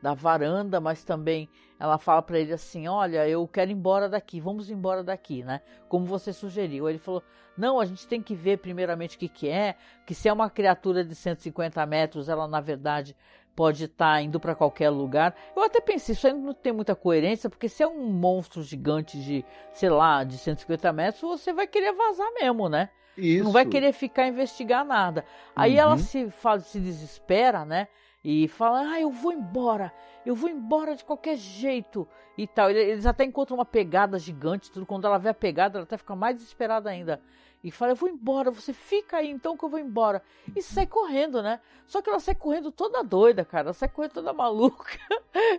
da 0.00 0.14
varanda, 0.14 0.80
mas 0.80 1.04
também 1.04 1.48
ela 1.78 1.98
fala 1.98 2.22
para 2.22 2.38
ele 2.38 2.52
assim: 2.52 2.88
"Olha, 2.88 3.28
eu 3.28 3.46
quero 3.46 3.70
ir 3.70 3.74
embora 3.74 4.08
daqui, 4.08 4.40
vamos 4.40 4.70
embora 4.70 5.04
daqui, 5.04 5.42
né? 5.42 5.60
Como 5.88 6.06
você 6.06 6.32
sugeriu". 6.32 6.88
Ele 6.88 6.98
falou: 6.98 7.22
"Não, 7.56 7.78
a 7.78 7.84
gente 7.84 8.08
tem 8.08 8.22
que 8.22 8.34
ver 8.34 8.58
primeiramente 8.58 9.16
o 9.16 9.18
que 9.18 9.28
que 9.28 9.48
é, 9.48 9.76
que 10.06 10.14
se 10.14 10.28
é 10.28 10.32
uma 10.32 10.48
criatura 10.48 11.04
de 11.04 11.14
150 11.14 11.84
metros, 11.86 12.28
ela 12.28 12.48
na 12.48 12.60
verdade 12.60 13.14
pode 13.54 13.84
estar 13.84 14.14
tá 14.14 14.22
indo 14.22 14.38
para 14.40 14.54
qualquer 14.54 14.90
lugar. 14.90 15.34
Eu 15.54 15.62
até 15.62 15.80
pensei, 15.80 16.14
isso 16.14 16.26
aí 16.26 16.32
não 16.32 16.54
tem 16.54 16.72
muita 16.72 16.94
coerência, 16.94 17.50
porque 17.50 17.68
se 17.68 17.82
é 17.82 17.88
um 17.88 18.06
monstro 18.06 18.62
gigante 18.62 19.18
de, 19.18 19.44
sei 19.72 19.90
lá, 19.90 20.24
de 20.24 20.38
150 20.38 20.92
metros, 20.92 21.20
você 21.20 21.52
vai 21.52 21.66
querer 21.66 21.92
vazar 21.92 22.28
mesmo, 22.34 22.68
né? 22.68 22.90
Isso. 23.16 23.44
Não 23.44 23.52
vai 23.52 23.66
querer 23.66 23.92
ficar 23.92 24.26
investigar 24.26 24.84
nada. 24.84 25.24
Aí 25.54 25.74
uhum. 25.74 25.80
ela 25.80 25.98
se, 25.98 26.30
fala, 26.30 26.60
se 26.60 26.80
desespera, 26.80 27.64
né? 27.64 27.88
E 28.24 28.48
fala, 28.48 28.80
ah, 28.92 29.00
eu 29.00 29.10
vou 29.10 29.32
embora, 29.32 29.92
eu 30.26 30.34
vou 30.34 30.50
embora 30.50 30.94
de 30.94 31.02
qualquer 31.02 31.36
jeito 31.36 32.06
e 32.36 32.46
tal. 32.46 32.70
Eles 32.70 33.06
até 33.06 33.24
encontram 33.24 33.56
uma 33.56 33.64
pegada 33.64 34.18
gigante, 34.18 34.70
tudo. 34.70 34.84
Quando 34.84 35.06
ela 35.06 35.18
vê 35.18 35.30
a 35.30 35.34
pegada, 35.34 35.78
ela 35.78 35.84
até 35.84 35.96
fica 35.96 36.14
mais 36.14 36.36
desesperada 36.36 36.90
ainda 36.90 37.20
e 37.62 37.70
fala: 37.70 37.92
Eu 37.92 37.96
vou 37.96 38.08
embora, 38.08 38.50
você 38.50 38.72
fica 38.72 39.18
aí 39.18 39.30
então 39.30 39.56
que 39.56 39.64
eu 39.64 39.68
vou 39.68 39.78
embora. 39.78 40.22
E 40.54 40.62
sai 40.62 40.86
correndo, 40.86 41.42
né? 41.42 41.60
Só 41.86 42.00
que 42.00 42.08
ela 42.08 42.20
sai 42.20 42.34
correndo 42.34 42.70
toda 42.70 43.02
doida, 43.02 43.44
cara. 43.44 43.66
Ela 43.68 43.72
sai 43.72 43.88
correndo 43.88 44.12
toda 44.12 44.32
maluca 44.34 44.98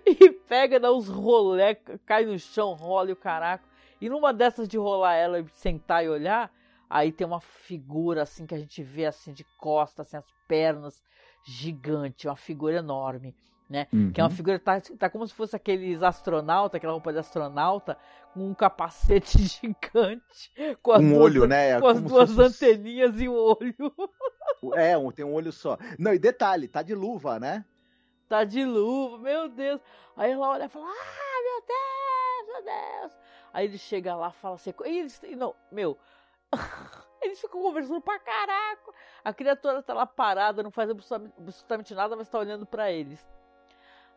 e 0.06 0.30
pega, 0.32 0.80
dá 0.80 0.92
uns 0.92 1.08
rolé, 1.08 1.76
cai 2.06 2.26
no 2.26 2.38
chão, 2.40 2.74
rola 2.74 3.10
e 3.10 3.14
o 3.14 3.18
caraco. 3.18 3.68
E 4.00 4.10
numa 4.10 4.34
dessas 4.34 4.68
de 4.68 4.78
rolar 4.78 5.14
ela 5.16 5.40
e 5.40 5.48
sentar 5.50 6.04
e 6.04 6.10
olhar, 6.10 6.52
aí 6.90 7.12
tem 7.12 7.28
uma 7.28 7.40
figura 7.40 8.24
assim 8.24 8.48
que 8.48 8.56
a 8.56 8.58
gente 8.58 8.82
vê 8.82 9.06
assim 9.06 9.32
de 9.32 9.44
costas, 9.60 10.08
assim, 10.08 10.18
as 10.18 10.26
pernas 10.48 11.04
gigante, 11.46 12.28
uma 12.28 12.36
figura 12.36 12.78
enorme. 12.78 13.36
né? 13.70 13.88
Uhum. 13.94 14.12
Que 14.12 14.20
é 14.20 14.24
uma 14.24 14.30
figura 14.30 14.60
tá, 14.60 14.82
tá 14.82 15.10
como 15.10 15.26
se 15.26 15.34
fosse 15.34 15.56
aqueles 15.56 16.04
astronauta, 16.04 16.78
aquela 16.78 16.94
roupa 16.94 17.14
de 17.14 17.20
astronauta, 17.20 17.98
com 18.34 18.48
um 18.48 18.54
capacete 18.54 19.38
gigante, 19.44 20.52
com 20.82 20.96
um 20.98 21.10
duas, 21.10 21.22
olho, 21.22 21.48
né? 21.48 21.80
Com 21.80 21.88
as 21.88 22.02
duas 22.02 22.32
fosse... 22.34 22.66
anteninhas 22.66 23.20
e 23.20 23.28
o 23.28 23.34
um 23.34 23.36
olho. 23.36 23.94
É, 24.76 24.96
um, 24.96 25.10
tem 25.12 25.26
um 25.26 25.34
olho 25.34 25.52
só. 25.52 25.76
Não, 25.98 26.14
e 26.14 26.20
detalhe, 26.20 26.68
tá 26.68 26.84
de 26.84 26.94
luva, 26.94 27.40
né? 27.40 27.66
Tá 28.30 28.44
de 28.44 28.64
luva, 28.64 29.18
meu 29.18 29.50
Deus. 29.50 29.82
Aí 30.16 30.32
ela 30.32 30.50
olha 30.50 30.66
e 30.66 30.70
fala: 30.70 30.86
Ah, 30.86 31.42
meu 31.42 31.66
Deus, 31.68 32.48
meu 32.48 32.74
Deus. 32.74 33.20
Aí 33.52 33.66
ele 33.66 33.78
chega 33.80 34.16
lá 34.16 34.32
fala 34.32 34.56
assim: 34.56 34.72
e 34.86 35.00
eles, 35.00 35.20
não, 35.36 35.56
meu. 35.72 35.98
Eles 37.22 37.40
ficam 37.40 37.62
conversando 37.62 38.02
pra 38.02 38.18
caraca. 38.18 38.92
A 39.24 39.32
criatura 39.32 39.84
tá 39.84 39.94
lá 39.94 40.08
parada, 40.08 40.64
não 40.64 40.72
faz 40.72 40.90
absolutamente 40.90 41.94
nada, 41.94 42.16
mas 42.16 42.28
tá 42.28 42.40
olhando 42.40 42.66
para 42.66 42.92
eles. 42.92 43.24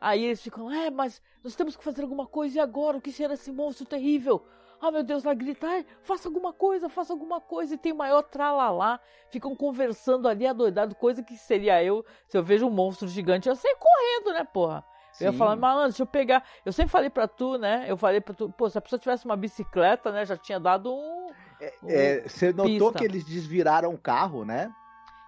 Aí 0.04 0.22
eles 0.22 0.42
ficam, 0.42 0.70
é, 0.70 0.90
mas 0.90 1.22
nós 1.42 1.56
temos 1.56 1.74
que 1.76 1.82
fazer 1.82 2.02
alguma 2.02 2.26
coisa, 2.26 2.58
e 2.58 2.60
agora? 2.60 2.98
O 2.98 3.00
que 3.00 3.10
será 3.10 3.32
esse 3.32 3.50
monstro 3.50 3.86
terrível? 3.86 4.44
Ah, 4.78 4.90
meu 4.90 5.02
Deus, 5.02 5.24
ela 5.24 5.32
grita, 5.32 5.66
faça 6.02 6.28
alguma 6.28 6.52
coisa, 6.52 6.90
faça 6.90 7.10
alguma 7.10 7.40
coisa, 7.40 7.72
e 7.72 7.78
tem 7.78 7.94
maior 7.94 8.20
tralalá. 8.20 9.00
Ficam 9.30 9.56
conversando 9.56 10.28
ali, 10.28 10.46
adoidado, 10.46 10.94
coisa 10.94 11.22
que 11.22 11.38
seria 11.38 11.82
eu, 11.82 12.04
se 12.28 12.36
eu 12.36 12.44
vejo 12.44 12.66
um 12.66 12.70
monstro 12.70 13.08
gigante, 13.08 13.48
eu 13.48 13.56
saio 13.56 13.78
correndo, 13.78 14.38
né, 14.38 14.44
porra? 14.44 14.84
Sim. 15.10 15.24
Eu 15.24 15.32
ia 15.32 15.38
falar, 15.38 15.56
malandro, 15.56 15.88
deixa 15.88 16.02
eu 16.02 16.06
pegar. 16.06 16.44
Eu 16.66 16.72
sempre 16.72 16.92
falei 16.92 17.08
pra 17.08 17.26
tu, 17.26 17.56
né? 17.56 17.86
Eu 17.88 17.96
falei 17.96 18.20
pra 18.20 18.34
tu, 18.34 18.50
pô, 18.50 18.68
se 18.68 18.76
a 18.76 18.82
pessoa 18.82 19.00
tivesse 19.00 19.24
uma 19.24 19.36
bicicleta, 19.36 20.12
né? 20.12 20.26
Já 20.26 20.36
tinha 20.36 20.60
dado 20.60 20.92
um. 20.92 21.30
É, 21.58 21.74
um 21.82 21.88
é, 21.88 22.28
você 22.28 22.52
notou 22.52 22.66
pista. 22.66 22.98
que 22.98 23.04
eles 23.04 23.24
desviraram 23.24 23.94
o 23.94 23.98
carro, 23.98 24.44
né? 24.44 24.70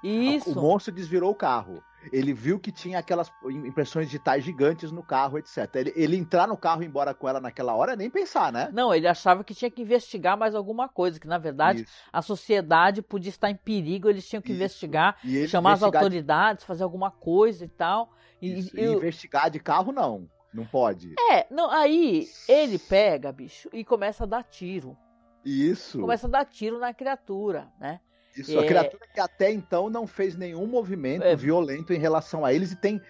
Isso. 0.02 0.50
O 0.50 0.62
monstro 0.62 0.92
desvirou 0.92 1.30
o 1.30 1.34
carro. 1.34 1.82
Ele 2.12 2.32
viu 2.32 2.58
que 2.58 2.72
tinha 2.72 2.98
aquelas 2.98 3.30
impressões 3.44 4.06
digitais 4.06 4.44
gigantes 4.44 4.90
no 4.92 5.02
carro, 5.02 5.38
etc. 5.38 5.74
Ele, 5.74 5.92
ele 5.96 6.16
entrar 6.16 6.46
no 6.46 6.56
carro 6.56 6.82
e 6.82 6.86
ir 6.86 6.88
embora 6.88 7.14
com 7.14 7.28
ela 7.28 7.40
naquela 7.40 7.74
hora, 7.74 7.96
nem 7.96 8.10
pensar, 8.10 8.52
né? 8.52 8.68
Não, 8.72 8.94
ele 8.94 9.06
achava 9.06 9.44
que 9.44 9.54
tinha 9.54 9.70
que 9.70 9.82
investigar 9.82 10.36
mais 10.36 10.54
alguma 10.54 10.88
coisa, 10.88 11.18
que 11.18 11.26
na 11.26 11.38
verdade 11.38 11.82
Isso. 11.82 11.92
a 12.12 12.22
sociedade 12.22 13.02
podia 13.02 13.30
estar 13.30 13.50
em 13.50 13.56
perigo, 13.56 14.08
eles 14.08 14.28
tinham 14.28 14.42
que 14.42 14.52
Isso. 14.52 14.56
investigar, 14.56 15.16
chamar 15.48 15.70
investigar 15.70 15.72
as 15.72 15.82
autoridades, 15.82 16.62
de... 16.62 16.66
fazer 16.66 16.84
alguma 16.84 17.10
coisa 17.10 17.64
e 17.64 17.68
tal. 17.68 18.12
E, 18.40 18.60
e 18.60 18.70
eu... 18.74 18.94
investigar 18.94 19.50
de 19.50 19.58
carro, 19.58 19.92
não. 19.92 20.28
Não 20.52 20.64
pode. 20.64 21.14
É, 21.30 21.46
não, 21.50 21.70
aí 21.70 22.26
ele 22.48 22.78
pega, 22.78 23.30
bicho, 23.30 23.68
e 23.72 23.84
começa 23.84 24.24
a 24.24 24.26
dar 24.26 24.42
tiro. 24.42 24.96
Isso. 25.44 26.00
Começa 26.00 26.26
a 26.26 26.30
dar 26.30 26.44
tiro 26.44 26.78
na 26.78 26.94
criatura, 26.94 27.68
né? 27.78 28.00
Isso, 28.36 28.58
é... 28.58 28.62
a 28.62 28.66
criatura 28.66 29.06
que 29.12 29.20
até 29.20 29.50
então 29.50 29.88
não 29.88 30.06
fez 30.06 30.36
nenhum 30.36 30.66
movimento 30.66 31.24
é... 31.24 31.34
violento 31.34 31.92
em 31.92 31.98
relação 31.98 32.44
a 32.44 32.52
eles 32.52 32.72
e 32.72 32.76
tem. 32.76 33.00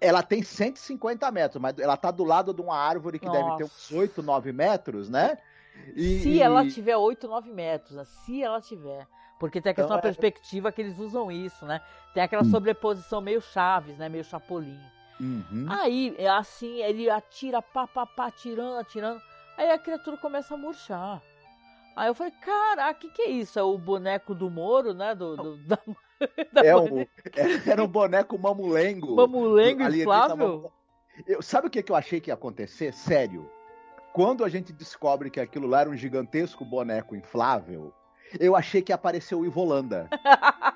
Ela 0.00 0.22
tem 0.22 0.42
150 0.42 1.30
metros, 1.30 1.60
mas 1.60 1.78
ela 1.78 1.96
tá 1.96 2.10
do 2.10 2.24
lado 2.24 2.52
de 2.52 2.60
uma 2.60 2.76
árvore 2.76 3.18
que 3.18 3.26
Nossa. 3.26 3.42
deve 3.42 3.56
ter 3.56 3.64
uns 3.64 3.90
8, 3.90 4.22
9 4.22 4.52
metros, 4.52 5.08
né? 5.08 5.38
E, 5.96 6.20
se 6.20 6.28
e... 6.30 6.42
ela 6.42 6.66
tiver 6.68 6.96
8, 6.96 7.26
9 7.26 7.50
metros, 7.50 7.96
né? 7.96 8.04
se 8.04 8.42
ela 8.42 8.60
tiver. 8.60 9.06
Porque 9.38 9.60
tem 9.60 9.72
a 9.72 9.74
questão 9.74 9.96
então, 9.96 10.02
da 10.02 10.08
é... 10.08 10.12
perspectiva 10.12 10.70
que 10.70 10.82
eles 10.82 10.98
usam 10.98 11.32
isso, 11.32 11.66
né? 11.66 11.80
Tem 12.14 12.22
aquela 12.22 12.42
hum. 12.42 12.50
sobreposição 12.50 13.20
meio 13.20 13.40
chaves, 13.40 13.96
né? 13.98 14.08
Meio 14.08 14.24
chapolim. 14.24 14.78
Uhum. 15.20 15.66
Aí, 15.68 16.14
é 16.18 16.28
assim, 16.28 16.82
ele 16.82 17.08
atira, 17.08 17.62
pá, 17.62 17.86
pá, 17.86 18.06
pá, 18.06 18.26
atirando, 18.26 18.78
atirando. 18.78 19.20
Aí 19.56 19.70
a 19.70 19.78
criatura 19.78 20.16
começa 20.16 20.54
a 20.54 20.56
murchar. 20.56 21.22
Aí 21.94 22.08
eu 22.08 22.14
falei, 22.14 22.32
caraca, 22.40 22.98
o 22.98 23.00
que, 23.00 23.10
que 23.10 23.22
é 23.22 23.30
isso? 23.30 23.58
É 23.58 23.62
o 23.62 23.76
boneco 23.76 24.34
do 24.34 24.50
Moro, 24.50 24.94
né? 24.94 25.14
Do, 25.14 25.36
do 25.36 25.56
da, 25.58 25.78
da 26.52 26.64
é 26.64 26.74
o, 26.74 27.06
era 27.66 27.82
um 27.82 27.88
boneco 27.88 28.38
mamulengo. 28.38 29.16
Mamulengo 29.16 29.82
inflável? 29.82 30.72
Eu, 31.26 31.42
sabe 31.42 31.66
o 31.66 31.70
que, 31.70 31.82
que 31.82 31.92
eu 31.92 31.96
achei 31.96 32.20
que 32.20 32.30
ia 32.30 32.34
acontecer? 32.34 32.92
Sério. 32.92 33.50
Quando 34.12 34.44
a 34.44 34.48
gente 34.48 34.72
descobre 34.72 35.30
que 35.30 35.40
aquilo 35.40 35.66
lá 35.66 35.82
era 35.82 35.90
um 35.90 35.96
gigantesco 35.96 36.64
boneco 36.64 37.16
inflável, 37.16 37.92
eu 38.38 38.56
achei 38.56 38.82
que 38.82 38.92
apareceu 38.92 39.40
o 39.40 39.46
Ivolanda. 39.46 40.08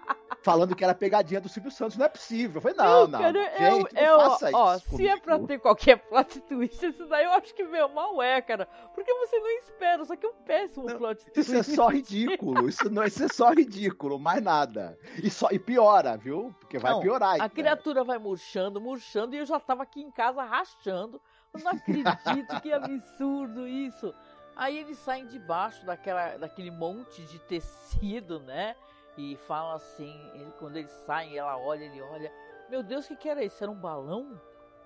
falando 0.46 0.76
que 0.76 0.85
era 0.85 0.94
pegadinha 0.94 1.40
do 1.40 1.48
Silvio 1.48 1.72
Santos. 1.72 1.96
Não 1.96 2.06
é 2.06 2.09
possível. 2.09 2.59
Eu 2.59 2.61
falei, 2.61 2.76
não, 2.76 3.09
não. 3.09 3.18
Cara, 3.18 3.59
gente, 3.59 3.96
eu, 3.96 4.18
não 4.18 4.30
faça 4.30 4.50
ó, 4.52 4.76
isso. 4.76 4.87
Ó, 4.92 4.96
se 4.96 5.09
é 5.09 5.16
pra 5.16 5.38
ter 5.40 5.59
qualquer 5.59 5.96
plot 5.96 6.40
twist, 6.42 6.87
isso 6.87 7.04
daí 7.09 7.24
eu 7.24 7.32
acho 7.32 7.52
que 7.52 7.64
veio 7.64 7.88
mal 7.88 8.22
é, 8.22 8.40
cara. 8.40 8.68
Porque 8.94 9.12
você 9.12 9.40
não 9.40 9.50
espera, 9.59 10.04
só 10.04 10.14
que 10.14 10.24
é 10.24 10.28
um 10.28 10.44
péssimo 10.44 10.87
não, 10.87 10.98
plot 10.98 11.24
twist. 11.24 11.40
Isso 11.40 11.56
é 11.56 11.62
só 11.64 11.88
ridículo. 11.88 12.68
Isso, 12.68 12.88
não, 12.88 13.02
isso 13.02 13.24
é 13.24 13.28
só 13.28 13.50
ridículo, 13.50 14.20
mais 14.20 14.40
nada. 14.40 14.96
E, 15.20 15.28
só, 15.28 15.48
e 15.50 15.59
piora, 15.59 16.16
viu? 16.16 16.54
Porque 16.61 16.78
vai 16.78 16.92
não, 16.92 17.00
piorar. 17.00 17.40
A 17.40 17.48
criatura 17.48 18.04
vai 18.04 18.18
murchando, 18.18 18.80
murchando, 18.80 19.35
e 19.35 19.38
eu 19.38 19.46
já 19.46 19.59
tava 19.59 19.82
aqui 19.82 20.00
em 20.00 20.12
casa 20.12 20.44
rachando. 20.44 21.20
Eu 21.52 21.61
não 21.64 21.72
acredito, 21.72 22.61
que 22.62 22.72
absurdo 22.72 23.66
isso. 23.66 24.14
Aí 24.54 24.78
eles 24.78 24.96
saem 24.98 25.26
debaixo 25.26 25.85
daquela, 25.85 26.37
daquele 26.37 26.70
monte 26.70 27.22
de 27.24 27.40
tecido, 27.40 28.38
né? 28.38 28.76
E 29.16 29.37
fala 29.37 29.74
assim, 29.74 30.14
quando 30.59 30.76
eles 30.76 30.90
saem, 30.90 31.37
ela 31.37 31.57
olha, 31.59 31.85
ele 31.85 32.02
olha, 32.02 32.33
meu 32.68 32.83
Deus, 32.83 33.07
o 33.07 33.09
que, 33.09 33.16
que 33.16 33.29
era 33.29 33.42
isso? 33.42 33.62
Era 33.62 33.70
um 33.70 33.81
balão? 33.81 34.40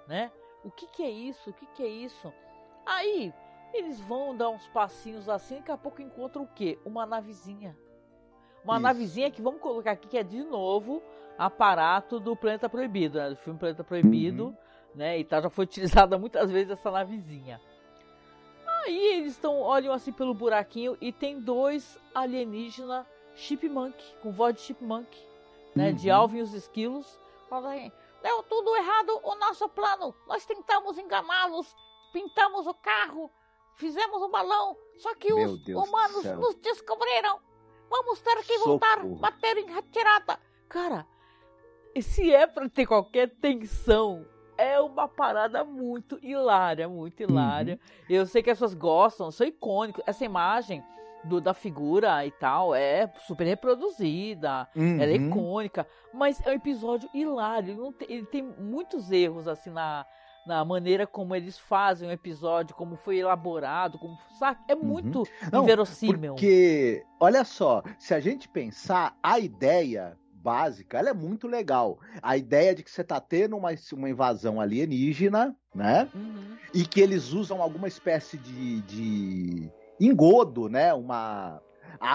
Né? 0.07 0.31
O 0.65 0.71
que, 0.71 0.87
que 0.87 1.03
é 1.03 1.11
isso? 1.11 1.51
O 1.51 1.53
que, 1.53 1.67
que 1.67 1.83
é 1.83 1.89
isso? 1.89 2.33
Aí 2.87 3.33
eles 3.73 4.01
vão 4.01 4.37
dar 4.37 4.51
uns 4.51 4.67
passinhos 4.69 5.29
assim, 5.29 5.57
daqui 5.57 5.71
a 5.71 5.79
pouco 5.79 6.03
encontram 6.03 6.43
o 6.43 6.47
quê? 6.47 6.79
Uma 6.85 7.07
navezinha. 7.07 7.77
Uma 8.65 8.75
isso. 8.75 8.83
navezinha 8.83 9.31
que 9.31 9.43
vamos 9.43 9.61
colocar 9.61 9.93
aqui, 9.93 10.09
que 10.09 10.19
é 10.19 10.23
de 10.23 10.43
novo 10.45 11.03
aparato 11.39 12.21
do 12.21 12.37
Planeta 12.37 12.69
Proibido, 12.69 13.19
né? 13.19 13.31
do 13.31 13.37
filme 13.37 13.59
Planeta 13.59 13.83
Proibido, 13.83 14.47
uhum. 14.47 14.57
né? 14.95 15.19
E 15.19 15.25
tá, 15.25 15.41
já 15.41 15.49
foi 15.49 15.65
utilizada 15.67 16.19
muitas 16.19 16.51
vezes 16.51 16.71
essa 16.71 16.91
navezinha. 16.91 17.61
Aí 18.85 19.19
eles 19.19 19.33
estão, 19.33 19.61
olham 19.61 19.93
assim 19.93 20.13
pelo 20.13 20.35
buraquinho 20.35 20.97
e 21.01 21.13
tem 21.13 21.41
dois 21.41 21.99
alienígenas 22.15 23.07
Chipmunk, 23.35 23.97
com 24.23 24.33
voz 24.33 24.55
de 24.55 24.61
Chipmunk, 24.61 25.09
né? 25.75 25.89
Uhum. 25.89 25.95
De 25.95 26.11
Alvin 26.11 26.39
e 26.39 26.43
os 26.43 26.55
Esquilos. 26.55 27.19
Fala 27.49 27.71
aí, 27.71 27.93
deu 28.23 28.43
tudo 28.45 28.77
errado 28.77 29.21
o 29.23 29.35
nosso 29.37 29.69
plano. 29.69 30.15
Nós 30.27 30.45
tentamos 30.45 30.99
enganá-los, 30.99 31.75
pintamos 32.13 32.67
o 32.67 32.75
carro, 32.75 33.31
fizemos 33.77 34.23
o 34.23 34.29
balão, 34.29 34.77
só 34.99 35.15
que 35.15 35.33
Meu 35.33 35.51
os 35.51 35.65
Deus 35.65 35.89
humanos 35.89 36.25
nos 36.25 36.55
descobriram. 36.57 37.41
Vamos 37.89 38.21
ter 38.21 38.45
que 38.45 38.57
voltar, 38.59 39.05
bater 39.05 39.59
em 39.59 39.73
retirada. 39.73 40.39
Cara, 40.69 41.05
se 42.01 42.33
é 42.33 42.47
pra 42.47 42.69
ter 42.69 42.87
qualquer 42.87 43.29
tensão, 43.41 44.25
é 44.57 44.81
uma 44.81 45.09
parada 45.09 45.65
muito 45.65 46.19
hilária, 46.23 46.89
muito 46.89 47.21
hilária. 47.23 47.81
Uhum. 47.83 48.07
Eu 48.09 48.27
sei 48.27 48.43
que 48.43 48.51
as 48.51 48.59
pessoas 48.59 48.75
gostam, 48.75 49.31
sou 49.31 49.47
icônico. 49.47 50.03
Essa 50.07 50.25
imagem 50.25 50.85
do, 51.25 51.41
da 51.41 51.55
figura 51.55 52.25
e 52.25 52.31
tal 52.31 52.75
é 52.75 53.13
super 53.27 53.45
reproduzida, 53.45 54.69
uhum. 54.75 55.01
ela 55.01 55.13
é 55.13 55.17
icônica, 55.17 55.87
mas 56.13 56.45
é 56.47 56.51
um 56.51 56.55
episódio 56.55 57.09
hilário. 57.13 57.73
Ele, 57.73 57.93
tem, 57.93 58.17
ele 58.17 58.27
tem 58.27 58.43
muitos 58.43 59.11
erros 59.11 59.47
assim 59.47 59.71
na, 59.71 60.07
na 60.47 60.65
maneira 60.65 61.07
como 61.07 61.35
eles 61.35 61.59
fazem 61.59 62.09
o 62.09 62.13
episódio, 62.13 62.75
como 62.75 62.97
foi 62.97 63.19
elaborado, 63.19 63.99
como 63.99 64.19
sabe? 64.39 64.61
é 64.69 64.75
uhum. 64.75 64.83
muito 64.83 65.19
uhum. 65.53 65.63
Inverossímil. 65.63 66.35
Porque 66.35 67.05
olha 67.19 67.45
só, 67.45 67.83
se 67.99 68.15
a 68.15 68.21
gente 68.21 68.49
pensar 68.49 69.17
a 69.23 69.39
ideia 69.39 70.17
básica, 70.33 70.99
ela 70.99 71.11
é 71.11 71.15
muito 71.15 71.47
legal. 71.47 71.99
A 72.23 72.37
ideia 72.37 72.75
de 72.75 72.83
que 72.83 72.91
você 72.91 73.03
está 73.03 73.21
tendo 73.21 73.57
uma, 73.57 73.71
uma 73.93 74.09
invasão 74.09 74.61
alienígena, 74.61 75.55
né? 75.75 76.09
Uhum. 76.15 76.57
E 76.73 76.85
que 76.85 77.01
eles 77.01 77.33
usam 77.33 77.61
alguma 77.61 77.87
espécie 77.87 78.39
de, 78.39 78.81
de 78.83 79.71
engodo, 80.01 80.69
né? 80.69 80.93
Uma, 80.95 81.61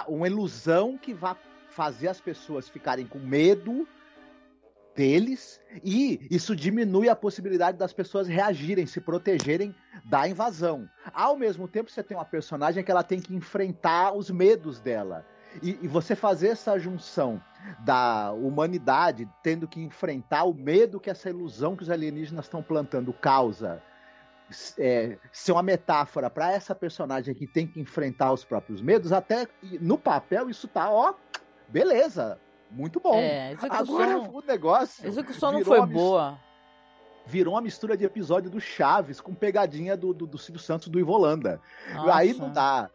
uma 0.08 0.28
ilusão 0.28 0.98
que 0.98 1.14
vai 1.14 1.36
fazer 1.70 2.08
as 2.08 2.20
pessoas 2.20 2.68
ficarem 2.68 3.06
com 3.06 3.20
medo 3.20 3.88
deles 4.96 5.60
e 5.84 6.26
isso 6.32 6.56
diminui 6.56 7.10
a 7.10 7.16
possibilidade 7.16 7.78
das 7.78 7.92
pessoas 7.92 8.28
reagirem, 8.28 8.88
se 8.88 9.02
protegerem 9.02 9.76
da 10.06 10.28
invasão. 10.28 10.90
Ao 11.14 11.36
mesmo 11.36 11.68
tempo, 11.68 11.92
você 11.92 12.02
tem 12.02 12.16
uma 12.16 12.26
personagem 12.26 12.84
que 12.84 12.90
ela 12.90 13.04
tem 13.04 13.20
que 13.20 13.36
enfrentar 13.36 14.14
os 14.14 14.32
medos 14.32 14.80
dela. 14.80 15.26
E, 15.62 15.78
e 15.82 15.88
você 15.88 16.16
fazer 16.16 16.50
essa 16.50 16.78
junção 16.80 17.42
da 17.80 18.32
humanidade 18.32 19.28
tendo 19.44 19.68
que 19.68 19.82
enfrentar 19.82 20.46
o 20.46 20.54
medo 20.54 21.00
que 21.00 21.10
essa 21.10 21.30
ilusão 21.30 21.76
que 21.76 21.84
os 21.84 21.90
alienígenas 21.90 22.46
estão 22.46 22.62
plantando 22.62 23.12
causa 23.14 23.82
é, 24.78 25.18
ser 25.32 25.52
uma 25.52 25.64
metáfora 25.64 26.30
para 26.30 26.52
essa 26.52 26.76
personagem 26.76 27.34
que 27.34 27.48
tem 27.48 27.66
que 27.66 27.80
enfrentar 27.80 28.32
os 28.32 28.44
próprios 28.44 28.82
medos, 28.82 29.12
até 29.12 29.48
no 29.82 29.98
papel 29.98 30.50
isso 30.50 30.68
tá, 30.68 30.90
ó, 30.90 31.14
beleza, 31.68 32.40
muito 32.70 33.00
bom. 33.00 33.16
É, 33.16 33.56
Agora 33.70 34.20
o 34.20 34.42
negócio. 34.42 35.06
A 35.06 35.08
execução 35.08 35.52
não 35.52 35.64
foi 35.64 35.86
boa. 35.86 36.38
Virou 37.26 37.56
uma 37.56 37.62
mistura 37.62 37.98
de 37.98 38.06
episódio 38.06 38.52
do 38.52 38.62
Chaves 38.62 39.20
com 39.20 39.34
pegadinha 39.34 39.98
do, 39.98 40.14
do, 40.14 40.28
do 40.28 40.38
Silvio 40.38 40.62
Santos 40.62 40.90
do 40.90 41.00
Ivolanda. 41.00 41.60
Nossa. 41.94 42.16
Aí 42.16 42.34
não 42.34 42.52
dá. 42.52 42.90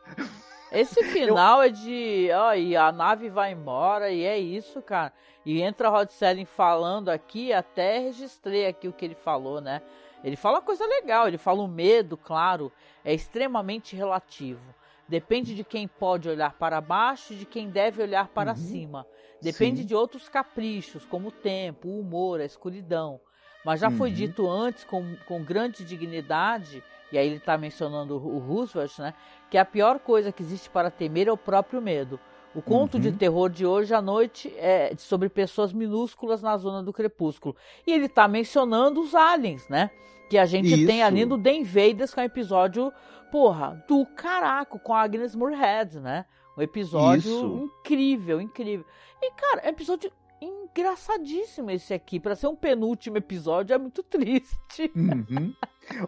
Esse 0.71 1.03
final 1.11 1.63
eu... 1.63 1.69
é 1.69 1.69
de. 1.69 2.29
Ó, 2.33 2.55
e 2.55 2.77
a 2.77 2.93
nave 2.93 3.29
vai 3.29 3.53
embora, 3.53 4.11
e 4.11 4.23
é 4.23 4.39
isso, 4.39 4.81
cara. 4.81 5.13
E 5.45 5.61
entra 5.61 5.89
Rod 5.89 6.11
Selling 6.11 6.45
falando 6.45 7.09
aqui, 7.09 7.53
até 7.53 7.99
registrei 7.99 8.67
aqui 8.67 8.87
o 8.87 8.93
que 8.93 9.05
ele 9.05 9.15
falou, 9.17 9.61
né? 9.61 9.83
Ele 10.23 10.37
fala 10.37 10.61
coisa 10.61 10.85
legal, 10.87 11.27
ele 11.27 11.39
fala 11.39 11.63
o 11.63 11.69
medo, 11.69 12.17
claro, 12.17 12.73
é 13.05 13.15
extremamente 13.15 13.97
relativo. 13.97 14.75
Depende 15.09 15.55
de 15.55 15.65
quem 15.65 15.89
pode 15.89 16.29
olhar 16.29 16.53
para 16.53 16.81
baixo 16.81 17.33
e 17.33 17.37
de 17.37 17.45
quem 17.45 17.69
deve 17.69 18.03
olhar 18.03 18.29
para 18.29 18.53
uhum. 18.53 18.57
cima. 18.57 19.07
Depende 19.43 19.81
Sim. 19.81 19.87
de 19.87 19.95
outros 19.95 20.29
caprichos, 20.29 21.05
como 21.05 21.29
o 21.29 21.33
tempo, 21.33 21.89
o 21.89 22.01
humor, 22.01 22.41
a 22.41 22.45
escuridão. 22.45 23.21
Mas 23.65 23.81
já 23.81 23.89
uhum. 23.89 23.97
foi 23.97 24.11
dito 24.11 24.49
antes, 24.49 24.85
com, 24.85 25.17
com 25.27 25.43
grande 25.43 25.85
dignidade, 25.85 26.83
e 27.11 27.19
aí 27.19 27.27
ele 27.27 27.37
está 27.37 27.59
mencionando 27.59 28.15
o 28.15 28.39
Roosevelt, 28.39 28.99
né? 29.01 29.15
Que 29.51 29.59
a 29.59 29.65
pior 29.65 29.99
coisa 29.99 30.31
que 30.31 30.43
existe 30.43 30.71
para 30.71 30.91
temer 30.91 31.27
é 31.27 31.33
o 31.33 31.37
próprio 31.37 31.83
medo. 31.83 32.21
O 32.55 32.61
conto 32.61 32.95
uhum. 32.95 33.01
de 33.01 33.13
terror 33.13 33.49
de 33.49 33.65
hoje 33.65 33.95
à 33.95 34.03
noite 34.03 34.53
é 34.57 34.93
sobre 34.97 35.29
pessoas 35.29 35.73
minúsculas 35.73 36.43
na 36.43 36.57
zona 36.57 36.83
do 36.83 36.93
crepúsculo. 36.93 37.55
E 37.87 37.93
ele 37.93 38.07
está 38.07 38.27
mencionando 38.27 39.01
os 39.01 39.15
aliens, 39.15 39.69
né? 39.69 39.91
Que 40.29 40.37
a 40.37 40.47
gente 40.47 40.75
Isso. 40.75 40.87
tem 40.87 41.03
ali 41.03 41.25
no 41.25 41.41
The 41.41 41.55
Invaders, 41.55 42.13
que 42.13 42.21
é 42.21 42.25
um 42.25 42.27
episódio, 42.27 42.93
porra, 43.31 43.85
do 43.89 44.05
caraco, 44.05 44.81
com 44.81 44.93
a 44.93 45.03
Agnes 45.03 45.35
Moorehead, 45.35 46.01
né? 46.01 46.25
Um 46.59 46.63
episódio 46.63 47.31
Isso. 47.31 47.71
incrível, 47.81 48.41
incrível. 48.41 48.85
E, 49.23 49.31
cara, 49.33 49.61
é 49.61 49.67
um 49.69 49.71
episódio 49.71 50.11
engraçadíssimo 50.41 51.71
esse 51.71 51.95
aqui. 51.95 52.19
Para 52.19 52.35
ser 52.35 52.49
um 52.49 52.57
penúltimo 52.57 53.17
episódio, 53.17 53.75
é 53.75 53.79
muito 53.79 54.03
triste. 54.05 54.91
Uhum. 54.97 55.55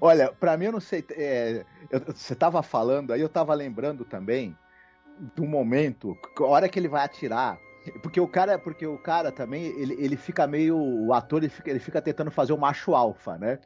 Olha, 0.01 0.33
para 0.33 0.57
mim, 0.57 0.67
eu 0.67 0.73
não 0.73 0.81
sei. 0.81 1.05
É, 1.11 1.65
eu, 1.89 2.01
você 2.01 2.35
tava 2.35 2.63
falando, 2.65 3.13
aí 3.13 3.21
eu 3.21 3.29
tava 3.29 3.55
lembrando 3.55 4.05
também 4.05 4.57
do 5.37 5.45
momento, 5.45 6.17
a 6.39 6.45
hora 6.45 6.69
que 6.69 6.79
ele 6.79 6.89
vai 6.89 7.05
atirar. 7.05 7.59
Porque 8.03 8.21
o 8.21 8.29
cara, 8.29 8.59
porque 8.59 8.87
o 8.87 8.99
cara 8.99 9.33
também, 9.33 9.65
ele, 9.65 9.95
ele 9.99 10.17
fica 10.17 10.47
meio. 10.47 10.77
O 10.77 11.13
ator 11.13 11.43
ele 11.43 11.49
fica, 11.49 11.71
ele 11.71 11.81
fica 11.81 12.01
tentando 12.01 12.31
fazer 12.31 12.53
o 12.53 12.59
macho 12.59 12.95
alfa, 12.95 13.37
né? 13.39 13.59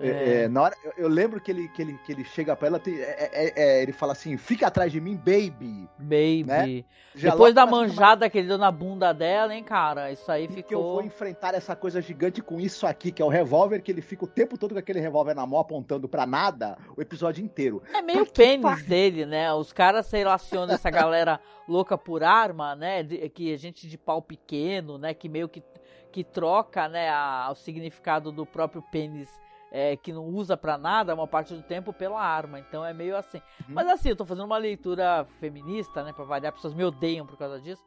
É. 0.00 0.08
É, 0.08 0.42
é 0.42 0.48
na 0.48 0.62
hora, 0.62 0.76
eu, 0.84 0.92
eu, 0.96 1.08
lembro 1.08 1.40
que 1.40 1.50
ele, 1.50 1.68
que 1.68 1.82
ele, 1.82 1.98
que 2.04 2.12
ele 2.12 2.24
chega 2.24 2.56
pra 2.56 2.68
ela, 2.68 2.78
tem, 2.78 2.94
é, 2.94 3.30
é, 3.32 3.52
é, 3.56 3.82
ele 3.82 3.92
fala 3.92 4.12
assim: 4.12 4.36
fica 4.36 4.66
atrás 4.66 4.90
de 4.90 5.00
mim, 5.00 5.16
baby. 5.16 5.88
Baby. 5.98 6.44
Né? 6.44 6.84
Depois 7.14 7.54
da 7.54 7.64
manjada 7.66 8.28
que 8.28 8.38
ele 8.38 8.48
deu 8.48 8.58
na 8.58 8.70
bunda 8.70 9.12
dela, 9.12 9.54
hein, 9.54 9.62
cara? 9.62 10.10
Isso 10.10 10.30
aí 10.30 10.48
ficou. 10.48 10.62
Que 10.64 10.74
eu 10.74 10.82
vou 10.82 11.02
enfrentar 11.02 11.54
essa 11.54 11.76
coisa 11.76 12.00
gigante 12.00 12.42
com 12.42 12.60
isso 12.60 12.86
aqui, 12.86 13.12
que 13.12 13.22
é 13.22 13.24
o 13.24 13.28
revólver, 13.28 13.82
que 13.82 13.92
ele 13.92 14.02
fica 14.02 14.24
o 14.24 14.28
tempo 14.28 14.58
todo 14.58 14.72
com 14.72 14.78
aquele 14.78 15.00
revólver 15.00 15.34
na 15.34 15.46
mão 15.46 15.60
apontando 15.60 16.08
pra 16.08 16.26
nada 16.26 16.76
o 16.96 17.00
episódio 17.00 17.44
inteiro. 17.44 17.82
É 17.92 18.02
meio 18.02 18.22
o 18.22 18.30
pênis 18.30 18.84
dele, 18.84 19.26
né? 19.26 19.52
Os 19.52 19.72
caras 19.72 20.06
se 20.06 20.16
relacionam 20.16 20.74
essa 20.74 20.90
galera 20.90 21.40
louca 21.68 21.96
por 21.96 22.24
arma, 22.24 22.74
né? 22.74 23.04
Que 23.04 23.52
a 23.52 23.56
gente 23.56 23.86
de 23.86 23.98
pau 23.98 24.20
pequeno, 24.20 24.98
né? 24.98 25.14
Que 25.14 25.28
meio 25.28 25.48
que, 25.48 25.62
que 26.10 26.24
troca, 26.24 26.88
né? 26.88 27.10
A, 27.10 27.48
o 27.52 27.54
significado 27.54 28.32
do 28.32 28.44
próprio 28.44 28.82
pênis 28.82 29.43
é, 29.76 29.96
que 29.96 30.12
não 30.12 30.26
usa 30.26 30.56
para 30.56 30.78
nada 30.78 31.12
uma 31.12 31.26
parte 31.26 31.52
do 31.52 31.60
tempo 31.60 31.92
pela 31.92 32.22
arma. 32.22 32.60
Então 32.60 32.84
é 32.84 32.94
meio 32.94 33.16
assim. 33.16 33.38
Uhum. 33.38 33.74
Mas 33.74 33.88
assim, 33.88 34.10
eu 34.10 34.14
tô 34.14 34.24
fazendo 34.24 34.44
uma 34.44 34.56
leitura 34.56 35.26
feminista, 35.40 36.04
né? 36.04 36.12
Pra 36.12 36.24
variar, 36.24 36.52
pessoas 36.52 36.72
me 36.72 36.84
odeiam 36.84 37.26
por 37.26 37.36
causa 37.36 37.60
disso. 37.60 37.82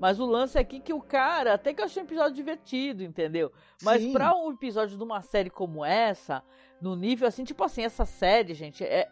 Mas 0.00 0.18
o 0.18 0.26
lance 0.26 0.58
aqui 0.58 0.78
é 0.78 0.80
que 0.80 0.92
o 0.92 1.00
cara, 1.00 1.54
até 1.54 1.72
que 1.72 1.80
eu 1.80 1.84
achei 1.84 2.02
um 2.02 2.06
episódio 2.06 2.34
divertido, 2.34 3.04
entendeu? 3.04 3.52
Mas 3.84 4.04
pra 4.10 4.34
um 4.34 4.50
episódio 4.50 4.96
de 4.96 5.04
uma 5.04 5.22
série 5.22 5.48
como 5.48 5.84
essa, 5.84 6.42
no 6.80 6.96
nível 6.96 7.28
assim, 7.28 7.44
tipo 7.44 7.62
assim, 7.62 7.84
essa 7.84 8.04
série, 8.04 8.52
gente, 8.52 8.82
é, 8.82 9.08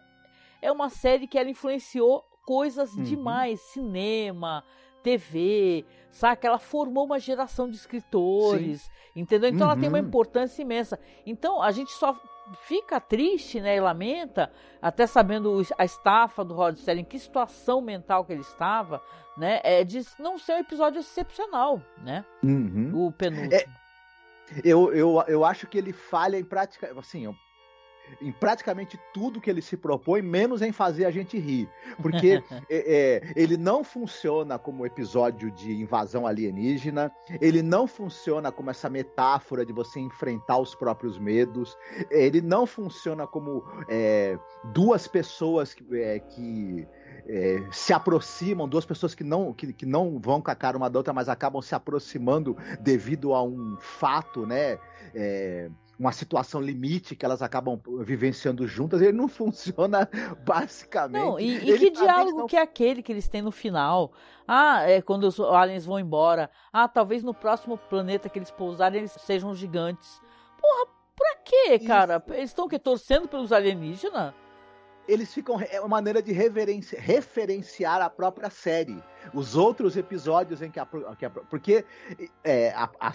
é 0.60 0.72
uma 0.72 0.90
série 0.90 1.28
que 1.28 1.38
ela 1.38 1.48
influenciou 1.48 2.24
coisas 2.44 2.92
uhum. 2.92 3.04
demais. 3.04 3.60
Cinema, 3.60 4.64
TV, 5.02 5.84
saca? 6.10 6.46
Ela 6.46 6.58
formou 6.58 7.04
uma 7.04 7.18
geração 7.18 7.68
de 7.68 7.76
escritores, 7.76 8.82
Sim. 8.82 8.90
entendeu? 9.20 9.48
Então 9.50 9.66
uhum. 9.66 9.72
ela 9.72 9.80
tem 9.80 9.88
uma 9.88 9.98
uhum. 9.98 10.06
importância 10.06 10.62
imensa. 10.62 10.98
Então 11.26 11.62
a 11.62 11.70
gente 11.70 11.92
só 11.92 12.18
fica 12.62 13.00
triste, 13.00 13.60
né, 13.60 13.76
e 13.76 13.80
lamenta, 13.80 14.50
até 14.82 15.06
sabendo 15.06 15.62
a 15.78 15.84
estafa 15.84 16.44
do 16.44 16.54
Rod 16.54 16.76
Serling, 16.76 17.04
que 17.04 17.18
situação 17.18 17.80
mental 17.80 18.24
que 18.24 18.32
ele 18.32 18.40
estava, 18.40 19.00
né, 19.36 19.60
é 19.62 19.84
de 19.84 20.04
não 20.18 20.38
ser 20.38 20.54
um 20.54 20.58
episódio 20.58 21.00
excepcional, 21.00 21.80
né? 22.02 22.24
Uhum. 22.42 23.06
O 23.06 23.12
penúltimo. 23.12 23.54
É, 23.54 23.64
eu, 24.64 24.92
eu, 24.92 25.22
eu 25.28 25.44
acho 25.44 25.66
que 25.66 25.78
ele 25.78 25.92
falha 25.92 26.38
em 26.38 26.44
prática, 26.44 26.92
assim, 26.98 27.32
em 28.20 28.32
praticamente 28.32 28.98
tudo 29.12 29.40
que 29.40 29.50
ele 29.50 29.62
se 29.62 29.76
propõe, 29.76 30.22
menos 30.22 30.62
em 30.62 30.72
fazer 30.72 31.04
a 31.04 31.10
gente 31.10 31.38
rir. 31.38 31.68
Porque 32.00 32.42
é, 32.68 33.22
é, 33.24 33.32
ele 33.36 33.56
não 33.56 33.82
funciona 33.84 34.58
como 34.58 34.86
episódio 34.86 35.50
de 35.50 35.72
invasão 35.72 36.26
alienígena, 36.26 37.12
ele 37.40 37.62
não 37.62 37.86
funciona 37.86 38.50
como 38.52 38.70
essa 38.70 38.88
metáfora 38.88 39.64
de 39.64 39.72
você 39.72 40.00
enfrentar 40.00 40.58
os 40.58 40.74
próprios 40.74 41.18
medos, 41.18 41.76
ele 42.10 42.40
não 42.40 42.66
funciona 42.66 43.26
como 43.26 43.64
é, 43.88 44.38
duas 44.72 45.06
pessoas 45.06 45.74
que, 45.74 45.84
é, 45.96 46.18
que 46.18 46.86
é, 47.26 47.62
se 47.70 47.92
aproximam, 47.92 48.68
duas 48.68 48.84
pessoas 48.84 49.14
que 49.14 49.24
não, 49.24 49.52
que, 49.52 49.72
que 49.72 49.86
não 49.86 50.18
vão 50.18 50.40
com 50.40 50.50
a 50.50 50.54
cara 50.54 50.76
uma 50.76 50.90
da 50.90 50.98
outra, 50.98 51.12
mas 51.12 51.28
acabam 51.28 51.62
se 51.62 51.74
aproximando 51.74 52.56
devido 52.80 53.34
a 53.34 53.42
um 53.42 53.76
fato, 53.78 54.46
né? 54.46 54.78
É, 55.14 55.70
uma 56.00 56.12
situação 56.12 56.62
limite 56.62 57.14
que 57.14 57.26
elas 57.26 57.42
acabam 57.42 57.78
vivenciando 58.02 58.66
juntas, 58.66 59.02
ele 59.02 59.12
não 59.12 59.28
funciona 59.28 60.08
basicamente. 60.46 61.22
Não, 61.22 61.38
e, 61.38 61.58
e 61.58 61.78
que 61.78 61.90
diálogo 61.90 62.38
não... 62.38 62.46
que 62.46 62.56
é 62.56 62.62
aquele 62.62 63.02
que 63.02 63.12
eles 63.12 63.28
têm 63.28 63.42
no 63.42 63.52
final? 63.52 64.10
Ah, 64.48 64.88
é 64.88 65.02
quando 65.02 65.24
os 65.24 65.38
aliens 65.38 65.84
vão 65.84 66.00
embora. 66.00 66.50
Ah, 66.72 66.88
talvez 66.88 67.22
no 67.22 67.34
próximo 67.34 67.76
planeta 67.76 68.30
que 68.30 68.38
eles 68.38 68.50
pousarem 68.50 69.00
eles 69.00 69.12
sejam 69.12 69.54
gigantes. 69.54 70.22
Porra, 70.58 70.86
pra 71.14 71.36
quê, 71.44 71.78
cara? 71.78 72.16
Isso. 72.16 72.34
Eles 72.34 72.50
estão 72.50 72.66
que 72.66 72.78
torcendo 72.78 73.28
pelos 73.28 73.52
alienígenas? 73.52 74.32
Eles 75.10 75.32
ficam. 75.34 75.60
É 75.60 75.80
uma 75.80 75.88
maneira 75.88 76.22
de 76.22 76.32
referenciar 76.32 78.00
a 78.00 78.08
própria 78.08 78.48
série. 78.48 79.02
Os 79.34 79.56
outros 79.56 79.96
episódios 79.96 80.62
em 80.62 80.70
que 80.70 80.78
a. 80.78 80.86
Que 81.18 81.26
a 81.26 81.30
porque 81.30 81.84
é, 82.44 82.70
a, 82.70 82.88
a, 83.00 83.12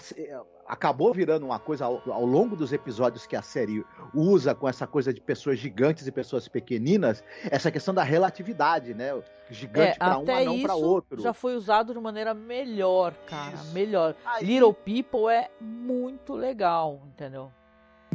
acabou 0.66 1.12
virando 1.12 1.46
uma 1.46 1.58
coisa 1.58 1.84
ao, 1.84 2.02
ao, 2.10 2.24
longo 2.24 2.56
dos 2.56 2.72
episódios 2.72 3.26
que 3.26 3.36
a 3.36 3.42
série 3.42 3.84
usa 4.12 4.54
com 4.54 4.68
essa 4.68 4.86
coisa 4.86 5.12
de 5.12 5.20
pessoas 5.20 5.58
gigantes 5.58 6.06
e 6.06 6.12
pessoas 6.12 6.48
pequeninas, 6.48 7.22
essa 7.50 7.70
questão 7.70 7.94
da 7.94 8.02
relatividade, 8.02 8.92
né? 8.92 9.10
Gigante 9.48 9.92
é, 9.92 9.98
para 9.98 10.18
um, 10.18 10.24
não 10.24 10.62
para 10.62 10.74
outro. 10.74 11.22
Já 11.22 11.32
foi 11.32 11.54
usado 11.54 11.94
de 11.94 12.00
maneira 12.00 12.34
melhor, 12.34 13.14
cara. 13.26 13.54
Isso. 13.54 13.72
Melhor. 13.72 14.14
Aí... 14.24 14.44
Little 14.44 14.74
People 14.74 15.32
é 15.32 15.50
muito 15.60 16.34
legal, 16.34 17.00
entendeu? 17.06 17.52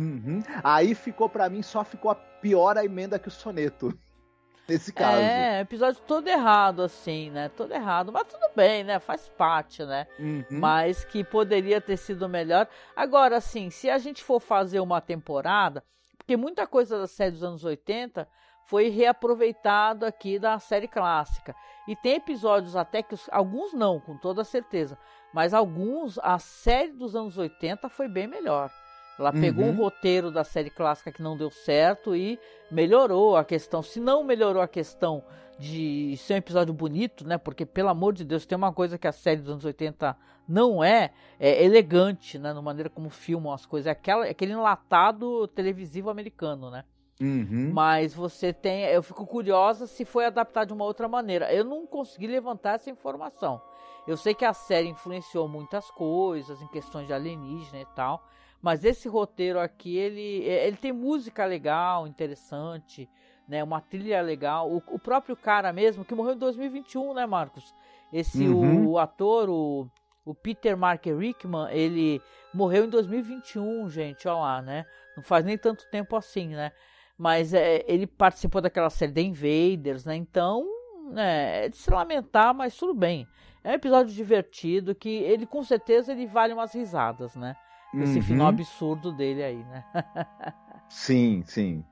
Uhum. 0.02 0.41
Aí 0.64 0.95
ficou 0.95 1.30
para 1.30 1.47
mim, 1.47 1.62
só 1.62 1.84
ficou 1.84 2.10
a 2.10 2.16
pior 2.16 2.76
a 2.76 2.84
emenda 2.84 3.20
que 3.20 3.28
o 3.28 3.32
soneto. 3.32 3.95
Nesse 4.68 4.93
caso. 4.93 5.22
É, 5.22 5.60
episódio 5.62 6.02
todo 6.08 6.28
errado, 6.28 6.82
assim, 6.82 7.30
né? 7.30 7.49
Todo 7.49 7.74
errado. 7.74 8.12
Mas 8.12 8.24
tudo 8.28 8.49
bem, 8.56 8.84
né? 8.84 8.99
Faz 8.99 9.28
parte, 9.28 9.84
né? 9.84 10.08
Uhum. 10.18 10.45
Mas 10.49 11.04
que 11.04 11.24
poderia 11.24 11.82
ter 11.82 11.97
sido 11.97 12.28
melhor. 12.30 12.68
Agora, 12.95 13.38
assim, 13.38 13.70
se 13.70 13.89
a 13.89 13.97
gente 13.97 14.24
for 14.24 14.39
fazer 14.39 14.80
uma 14.80 15.02
temporada, 15.02 15.84
porque 16.18 16.38
muita 16.38 16.66
coisa 16.66 16.97
da 16.97 17.08
série 17.08 17.32
dos 17.32 17.43
anos 17.43 17.66
80 17.66 18.28
foi 18.66 18.88
reaproveitado 18.88 20.06
aqui 20.06 20.39
da 20.39 20.58
série 20.58 20.88
clássica. 20.88 21.54
E 21.88 21.95
tem 21.95 22.16
episódios 22.16 22.76
até 22.76 23.04
que 23.04 23.14
os, 23.14 23.28
alguns 23.32 23.74
não, 23.74 23.99
com 23.99 24.16
toda 24.18 24.43
certeza, 24.43 24.97
mas 25.34 25.54
alguns 25.54 26.18
a 26.20 26.39
série 26.39 26.93
dos 26.93 27.16
anos 27.16 27.38
80 27.38 27.89
foi 27.89 28.08
bem 28.08 28.28
melhor. 28.28 28.72
Ela 29.20 29.32
pegou 29.32 29.66
uhum. 29.66 29.72
um 29.72 29.76
roteiro 29.76 30.32
da 30.32 30.43
série 30.43 30.70
clássica 30.70 31.12
que 31.12 31.22
não 31.22 31.38
deu 31.38 31.51
certo 31.51 32.16
e 32.16 32.39
melhorou 32.72 33.36
a 33.36 33.43
questão. 33.43 33.84
Se 33.84 33.99
não 33.99 34.24
melhorou 34.24 34.62
a 34.62 34.68
questão 34.68 35.24
de 35.59 36.18
ser 36.18 36.34
um 36.34 36.38
episódio 36.38 36.74
bonito, 36.74 37.28
né? 37.28 37.38
Porque, 37.38 37.66
pelo 37.66 37.89
amor 37.89 38.14
de 38.14 38.26
Deus, 38.26 38.47
tem 38.47 38.57
uma 38.57 38.74
coisa 38.74 38.97
que 38.97 39.07
a 39.07 39.12
série 39.12 39.41
dos 39.41 39.51
anos 39.51 39.66
80 39.66 40.18
não 40.47 40.84
é, 40.84 41.12
é 41.39 41.64
elegante, 41.64 42.39
né? 42.39 42.51
Na 42.51 42.62
maneira 42.62 42.89
como 42.89 43.09
filmam 43.12 43.53
as 43.53 43.66
coisas. 43.66 43.88
É 43.88 43.91
aquela, 43.91 44.26
aquele 44.26 44.53
enlatado 44.53 45.47
televisivo 45.49 46.09
americano, 46.09 46.72
né? 46.72 46.84
Uhum. 47.22 47.70
Mas 47.72 48.16
você 48.16 48.51
tem. 48.51 48.86
Eu 48.86 49.03
fico 49.03 49.26
curiosa 49.28 49.86
se 49.86 50.03
foi 50.03 50.26
adaptado 50.26 50.70
de 50.70 50.74
uma 50.74 50.86
outra 50.86 51.07
maneira. 51.07 51.53
Eu 51.53 51.64
não 51.64 51.86
consegui 51.86 52.26
levantar 52.26 52.76
essa 52.76 52.89
informação. 52.89 53.62
Eu 54.07 54.18
sei 54.18 54.34
que 54.34 54.43
a 54.43 54.53
série 54.53 54.89
influenciou 54.89 55.47
muitas 55.47 55.91
coisas 55.91 56.59
em 56.59 56.68
questões 56.70 57.05
de 57.05 57.14
alienígena 57.14 57.82
e 57.82 57.86
tal. 57.95 58.26
Mas 58.62 58.86
esse 58.86 59.07
roteiro 59.07 59.59
aqui, 59.59 59.97
ele, 59.97 60.47
é, 60.47 60.68
ele 60.68 60.78
tem 60.78 60.91
música 60.91 61.45
legal, 61.45 62.05
interessante, 62.05 63.09
né? 63.47 63.64
Uma 63.64 63.82
trilha 63.82 64.22
legal. 64.22 64.72
O, 64.72 64.78
o 64.88 64.99
próprio 64.99 65.36
cara 65.36 65.74
mesmo, 65.74 66.05
que 66.05 66.14
morreu 66.14 66.36
em 66.36 66.38
2021, 66.38 67.14
né, 67.14 67.26
Marcos? 67.26 67.74
Esse, 68.14 68.47
uhum. 68.47 68.88
o, 68.88 68.91
o, 68.91 68.99
ator, 68.99 69.49
o, 69.49 69.89
o 70.24 70.36
Peter 70.36 70.78
Mark 70.78 71.05
Rickman, 71.05 71.72
ele 71.72 72.22
morreu 72.53 72.86
em 72.86 72.89
2021, 72.89 73.89
gente, 73.89 74.28
olha 74.28 74.38
lá, 74.38 74.62
né? 74.62 74.86
Não 75.16 75.24
faz 75.24 75.43
nem 75.43 75.57
tanto 75.57 75.89
tempo 75.89 76.16
assim, 76.16 76.49
né? 76.49 76.72
Mas 77.18 77.53
é, 77.53 77.84
ele 77.88 78.05
participou 78.05 78.62
daquela 78.62 78.89
série 78.89 79.12
The 79.12 79.22
Invaders, 79.22 80.05
né? 80.05 80.16
Então, 80.16 80.66
né, 81.12 81.66
é 81.66 81.70
de 81.70 81.78
se 81.78 81.91
lamentar, 81.91 82.53
mas 82.53 82.76
tudo 82.76 82.93
bem. 82.93 83.28
É 83.64 83.72
um 83.72 83.74
episódio 83.74 84.14
divertido 84.14 84.95
que 84.95 85.09
ele 85.09 85.45
com 85.45 85.64
certeza 85.64 86.12
ele 86.12 86.26
vale 86.26 86.53
umas 86.53 86.74
risadas, 86.74 87.36
né? 87.36 87.55
Esse 87.94 88.18
Uhum. 88.20 88.24
final 88.24 88.48
absurdo 88.48 89.12
dele 89.12 89.44
aí, 89.44 89.64
né? 89.66 89.84
Sim, 90.89 91.44
sim. 91.46 91.86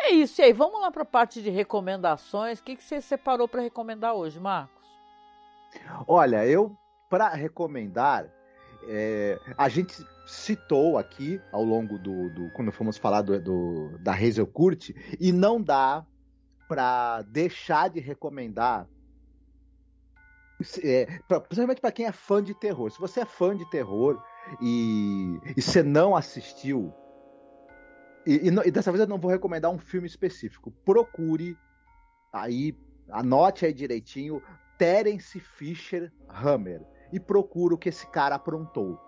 É 0.00 0.10
isso, 0.10 0.40
e 0.40 0.44
aí, 0.44 0.52
vamos 0.52 0.80
lá 0.80 0.90
para 0.90 1.02
a 1.02 1.06
parte 1.06 1.42
de 1.42 1.48
recomendações. 1.50 2.58
O 2.58 2.62
que, 2.64 2.76
que 2.76 2.84
você 2.84 3.00
separou 3.00 3.48
para 3.48 3.62
recomendar 3.62 4.14
hoje, 4.14 4.38
Marcos? 4.38 4.86
Olha, 6.06 6.46
eu, 6.46 6.76
para 7.08 7.28
recomendar, 7.30 8.26
é, 8.88 9.40
a 9.56 9.68
gente 9.68 10.06
citou 10.26 10.98
aqui 10.98 11.40
ao 11.52 11.62
longo 11.64 11.98
do. 11.98 12.28
do 12.30 12.50
quando 12.50 12.70
fomos 12.72 12.96
falar 12.98 13.22
do, 13.22 13.40
do- 13.40 13.98
da 13.98 14.12
Hazel 14.12 14.46
Kurt, 14.46 14.90
e 15.20 15.32
não 15.32 15.60
dá 15.60 16.04
para 16.68 17.22
deixar 17.22 17.88
de 17.88 18.00
recomendar. 18.00 18.86
é, 20.82 21.20
pra- 21.28 21.40
principalmente 21.40 21.80
para 21.80 21.92
quem 21.92 22.06
é 22.06 22.12
fã 22.12 22.42
de 22.42 22.54
terror. 22.54 22.90
Se 22.90 22.98
você 22.98 23.20
é 23.20 23.24
fã 23.26 23.54
de 23.56 23.68
terror 23.70 24.22
e, 24.60 25.38
você 25.56 25.82
não 25.82 26.16
assistiu, 26.16 26.92
e, 28.26 28.48
e 28.48 28.68
e 28.68 28.70
dessa 28.70 28.90
vez 28.90 29.00
eu 29.00 29.08
não 29.08 29.18
vou 29.18 29.30
recomendar 29.30 29.70
um 29.70 29.78
filme 29.78 30.06
específico. 30.06 30.70
Procure 30.84 31.56
aí, 32.32 32.76
anote 33.10 33.64
aí 33.64 33.72
direitinho, 33.72 34.42
Terence 34.78 35.38
Fisher 35.38 36.12
Hammer 36.28 36.82
e 37.12 37.20
procura 37.20 37.74
o 37.74 37.78
que 37.78 37.88
esse 37.88 38.06
cara 38.08 38.34
aprontou. 38.34 39.00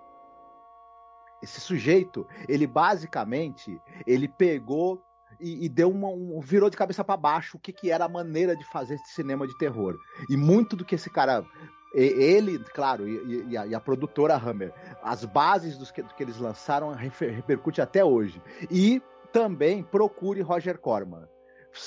Esse 1.42 1.60
sujeito, 1.60 2.26
ele 2.48 2.66
basicamente, 2.66 3.80
ele 4.06 4.28
pegou 4.28 5.00
e, 5.40 5.66
e 5.66 5.68
deu 5.68 5.90
uma, 5.90 6.08
um, 6.08 6.40
virou 6.40 6.68
de 6.68 6.76
cabeça 6.76 7.04
para 7.04 7.16
baixo 7.16 7.56
o 7.56 7.60
que, 7.60 7.72
que 7.72 7.90
era 7.90 8.04
a 8.04 8.08
maneira 8.08 8.56
de 8.56 8.64
fazer 8.64 8.94
esse 8.94 9.14
cinema 9.14 9.46
de 9.46 9.56
terror. 9.58 9.96
E 10.28 10.36
muito 10.36 10.74
do 10.74 10.84
que 10.84 10.94
esse 10.94 11.10
cara, 11.10 11.44
ele, 11.92 12.58
claro, 12.58 13.08
e, 13.08 13.46
e 13.48 13.56
a, 13.56 13.66
e 13.66 13.74
a 13.74 13.80
produtora 13.80 14.36
Hammer, 14.36 14.72
as 15.02 15.24
bases 15.24 15.76
dos 15.78 15.90
que, 15.90 16.02
do 16.02 16.14
que 16.14 16.22
eles 16.22 16.38
lançaram 16.38 16.92
repercute 16.92 17.80
até 17.80 18.04
hoje. 18.04 18.42
E 18.70 19.02
também 19.32 19.82
procure 19.82 20.40
Roger 20.40 20.78
Corman 20.78 21.26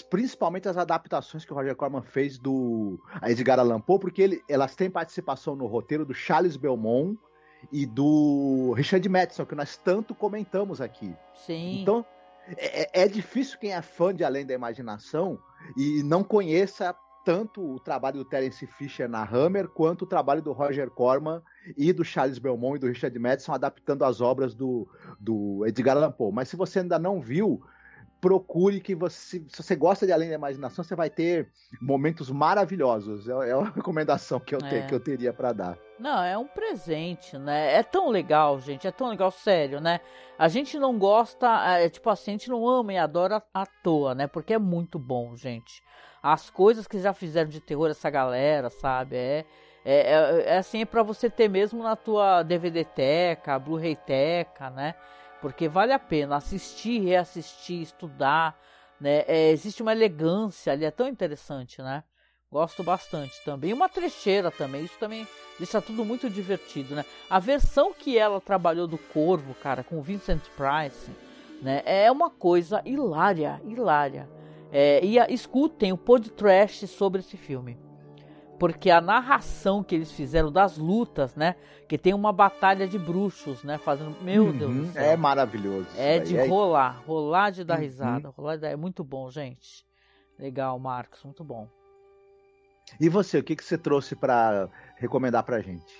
principalmente 0.09 0.69
as 0.69 0.77
adaptações 0.77 1.43
que 1.43 1.51
o 1.51 1.55
Roger 1.55 1.75
Corman 1.75 2.01
fez 2.01 2.37
do 2.37 2.99
a 3.21 3.29
Edgar 3.29 3.59
Allan 3.59 3.81
Poe, 3.81 3.99
porque 3.99 4.21
ele, 4.21 4.43
elas 4.47 4.75
têm 4.75 4.89
participação 4.89 5.55
no 5.55 5.65
roteiro 5.65 6.05
do 6.05 6.13
Charles 6.13 6.55
Belmont 6.55 7.17
e 7.71 7.85
do 7.85 8.73
Richard 8.75 9.07
Madison, 9.09 9.45
que 9.45 9.55
nós 9.55 9.77
tanto 9.77 10.15
comentamos 10.15 10.81
aqui. 10.81 11.13
Sim. 11.33 11.81
Então, 11.81 12.05
é, 12.57 13.03
é 13.03 13.07
difícil 13.07 13.59
quem 13.59 13.73
é 13.73 13.81
fã 13.81 14.13
de 14.13 14.23
Além 14.23 14.45
da 14.45 14.53
Imaginação 14.53 15.39
e 15.77 16.01
não 16.03 16.23
conheça 16.23 16.95
tanto 17.23 17.63
o 17.63 17.79
trabalho 17.79 18.17
do 18.17 18.25
Terence 18.25 18.65
Fisher 18.65 19.07
na 19.07 19.23
Hammer, 19.23 19.67
quanto 19.67 20.03
o 20.03 20.07
trabalho 20.07 20.41
do 20.41 20.51
Roger 20.51 20.89
Corman 20.89 21.41
e 21.77 21.93
do 21.93 22.03
Charles 22.03 22.39
Belmont 22.39 22.77
e 22.77 22.79
do 22.79 22.87
Richard 22.87 23.17
Madison 23.17 23.53
adaptando 23.53 24.03
as 24.03 24.21
obras 24.21 24.55
do, 24.55 24.87
do 25.19 25.65
Edgar 25.65 25.97
Allan 25.97 26.11
Poe. 26.11 26.31
Mas 26.31 26.49
se 26.49 26.55
você 26.55 26.79
ainda 26.79 26.97
não 26.97 27.21
viu, 27.21 27.61
procure 28.21 28.79
que 28.79 28.93
você, 28.93 29.43
se 29.49 29.61
você 29.63 29.75
gosta 29.75 30.05
de 30.05 30.11
Além 30.13 30.29
da 30.29 30.35
Imaginação, 30.35 30.83
você 30.83 30.95
vai 30.95 31.09
ter 31.09 31.49
momentos 31.81 32.29
maravilhosos. 32.29 33.27
É, 33.27 33.49
é 33.49 33.55
uma 33.55 33.69
recomendação 33.75 34.39
que 34.39 34.53
eu, 34.53 34.59
te- 34.59 34.75
É. 34.75 34.81
que 34.83 34.93
eu 34.93 34.99
teria 34.99 35.33
para 35.33 35.51
dar. 35.51 35.77
Não, 35.99 36.23
é 36.23 36.37
um 36.37 36.45
presente, 36.47 37.37
né? 37.37 37.73
É 37.75 37.81
tão 37.83 38.09
legal, 38.09 38.59
gente. 38.59 38.87
É 38.87 38.91
tão 38.91 39.09
legal, 39.09 39.31
sério, 39.31 39.81
né? 39.81 39.99
A 40.37 40.47
gente 40.47 40.77
não 40.79 40.97
gosta, 40.97 41.47
é, 41.77 41.89
tipo 41.89 42.09
assim, 42.09 42.31
a 42.31 42.33
gente 42.35 42.49
não 42.49 42.67
ama 42.67 42.93
e 42.93 42.97
adora 42.97 43.41
à 43.53 43.65
toa, 43.65 44.13
né? 44.15 44.27
Porque 44.27 44.53
é 44.53 44.59
muito 44.59 44.97
bom, 44.99 45.35
gente. 45.35 45.83
As 46.23 46.49
coisas 46.49 46.87
que 46.87 46.99
já 46.99 47.13
fizeram 47.13 47.49
de 47.49 47.59
terror 47.59 47.89
essa 47.89 48.09
galera, 48.09 48.69
sabe? 48.69 49.15
É, 49.15 49.45
é, 49.83 50.01
é, 50.13 50.43
é 50.53 50.57
assim, 50.59 50.81
é 50.81 50.85
pra 50.85 51.01
você 51.01 51.27
ter 51.29 51.49
mesmo 51.49 51.81
na 51.81 51.95
tua 51.95 52.43
DVD 52.43 52.83
Teca, 52.85 53.57
Blu-ray 53.57 53.95
Teca, 53.95 54.69
né? 54.69 54.93
Porque 55.41 55.67
vale 55.67 55.91
a 55.91 55.99
pena 55.99 56.35
assistir, 56.35 56.99
reassistir, 57.01 57.81
estudar, 57.81 58.57
né? 58.99 59.23
É, 59.27 59.49
existe 59.51 59.81
uma 59.81 59.91
elegância 59.91 60.71
ali, 60.71 60.85
é 60.85 60.91
tão 60.91 61.07
interessante, 61.07 61.81
né? 61.81 62.03
Gosto 62.51 62.83
bastante 62.83 63.33
também. 63.43 63.73
Uma 63.73 63.89
trecheira 63.89 64.51
também, 64.51 64.83
isso 64.83 64.97
também 64.99 65.25
deixa 65.57 65.81
tudo 65.81 66.03
muito 66.05 66.29
divertido, 66.29 66.93
né? 66.95 67.05
A 67.29 67.39
versão 67.39 67.93
que 67.93 68.17
ela 68.17 68.39
trabalhou 68.41 68.87
do 68.87 68.97
Corvo, 68.97 69.53
cara, 69.55 69.83
com 69.83 69.97
o 69.97 70.01
Vincent 70.01 70.43
Price, 70.55 71.09
né? 71.61 71.81
É 71.85 72.11
uma 72.11 72.29
coisa 72.29 72.81
hilária, 72.85 73.61
hilária. 73.65 74.29
É, 74.71 75.03
e 75.03 75.17
a- 75.19 75.29
escutem 75.29 75.91
o 75.91 75.97
podcast 75.97 76.87
sobre 76.87 77.21
esse 77.21 77.37
filme. 77.37 77.77
Porque 78.61 78.91
a 78.91 79.01
narração 79.01 79.83
que 79.83 79.95
eles 79.95 80.11
fizeram 80.11 80.51
das 80.51 80.77
lutas, 80.77 81.35
né? 81.35 81.55
Que 81.89 81.97
tem 81.97 82.13
uma 82.13 82.31
batalha 82.31 82.87
de 82.87 82.99
bruxos, 82.99 83.63
né? 83.63 83.79
Fazendo. 83.79 84.15
Meu 84.21 84.53
Deus 84.53 84.71
do 84.75 84.81
Uhum, 84.81 84.91
céu. 84.91 85.03
É 85.03 85.17
maravilhoso. 85.17 85.87
É 85.97 86.19
de 86.19 86.37
rolar, 86.47 87.01
rolar 87.03 87.49
de 87.49 87.63
dar 87.63 87.77
Uhum. 87.77 87.81
risada, 87.81 88.29
rolar 88.29 88.57
de 88.57 88.61
dar... 88.61 88.69
É 88.69 88.75
muito 88.75 89.03
bom, 89.03 89.31
gente. 89.31 89.83
Legal, 90.37 90.77
Marcos, 90.77 91.23
muito 91.23 91.43
bom. 91.43 91.67
E 92.99 93.09
você, 93.09 93.39
o 93.39 93.43
que, 93.43 93.55
que 93.55 93.63
você 93.65 93.79
trouxe 93.79 94.15
para 94.15 94.69
recomendar 94.95 95.41
pra 95.41 95.59
gente? 95.59 95.91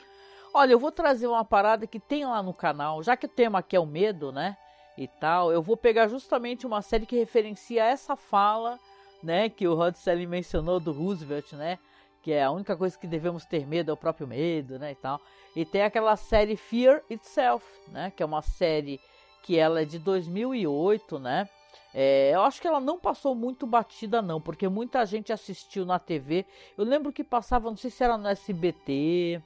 Olha, 0.54 0.74
eu 0.74 0.80
vou 0.80 0.92
trazer 0.92 1.26
uma 1.26 1.44
parada 1.44 1.88
que 1.88 2.00
tem 2.00 2.26
lá 2.28 2.44
no 2.44 2.54
canal, 2.54 3.02
já 3.02 3.18
que 3.18 3.26
o 3.26 3.30
tema 3.30 3.58
aqui 3.58 3.76
é 3.76 3.80
o 3.80 3.88
medo, 3.88 4.32
né? 4.32 4.56
E 4.96 5.08
tal, 5.08 5.52
eu 5.52 5.64
vou 5.64 5.76
pegar 5.76 6.08
justamente 6.08 6.68
uma 6.68 6.84
série 6.84 7.08
que 7.08 7.16
referencia 7.18 7.84
essa 7.86 8.16
fala, 8.16 8.78
né? 9.24 9.50
Que 9.50 9.68
o 9.68 9.74
Rod 9.74 9.96
Serling 9.96 10.28
mencionou 10.28 10.80
do 10.80 10.92
Roosevelt, 10.92 11.54
né? 11.54 11.80
Que 12.22 12.34
é 12.34 12.44
a 12.44 12.52
única 12.52 12.76
coisa 12.76 12.98
que 12.98 13.08
devemos 13.08 13.46
ter 13.46 13.66
medo 13.66 13.90
é 13.90 13.94
o 13.94 13.98
próprio 13.98 14.28
medo, 14.28 14.78
né? 14.78 14.92
E 14.92 14.96
tal. 14.96 15.20
E 15.56 15.66
tem 15.66 15.82
aquela 15.82 16.16
série 16.16 16.56
Fear 16.56 17.02
Itself, 17.10 17.66
né? 17.88 18.12
Que 18.16 18.22
é 18.22 18.26
uma 18.26 18.42
série 18.42 19.00
que 19.44 19.58
ela 19.58 19.82
é 19.82 19.86
de 19.86 19.98
2008, 19.98 21.20
né? 21.20 21.50
É, 21.94 22.32
eu 22.34 22.42
acho 22.44 22.62
que 22.62 22.68
ela 22.68 22.80
não 22.80 22.98
passou 22.98 23.36
muito 23.36 23.68
batida 23.68 24.22
não, 24.22 24.40
porque 24.40 24.68
muita 24.68 25.06
gente 25.06 25.34
assistiu 25.34 25.86
na 25.86 26.00
TV. 26.00 26.46
Eu 26.78 26.86
lembro 26.86 27.12
que 27.12 27.24
passava, 27.24 27.70
não 27.70 27.76
sei 27.76 27.92
se 27.92 28.04
era 28.04 28.18
no 28.18 28.28
SBT 28.28 29.42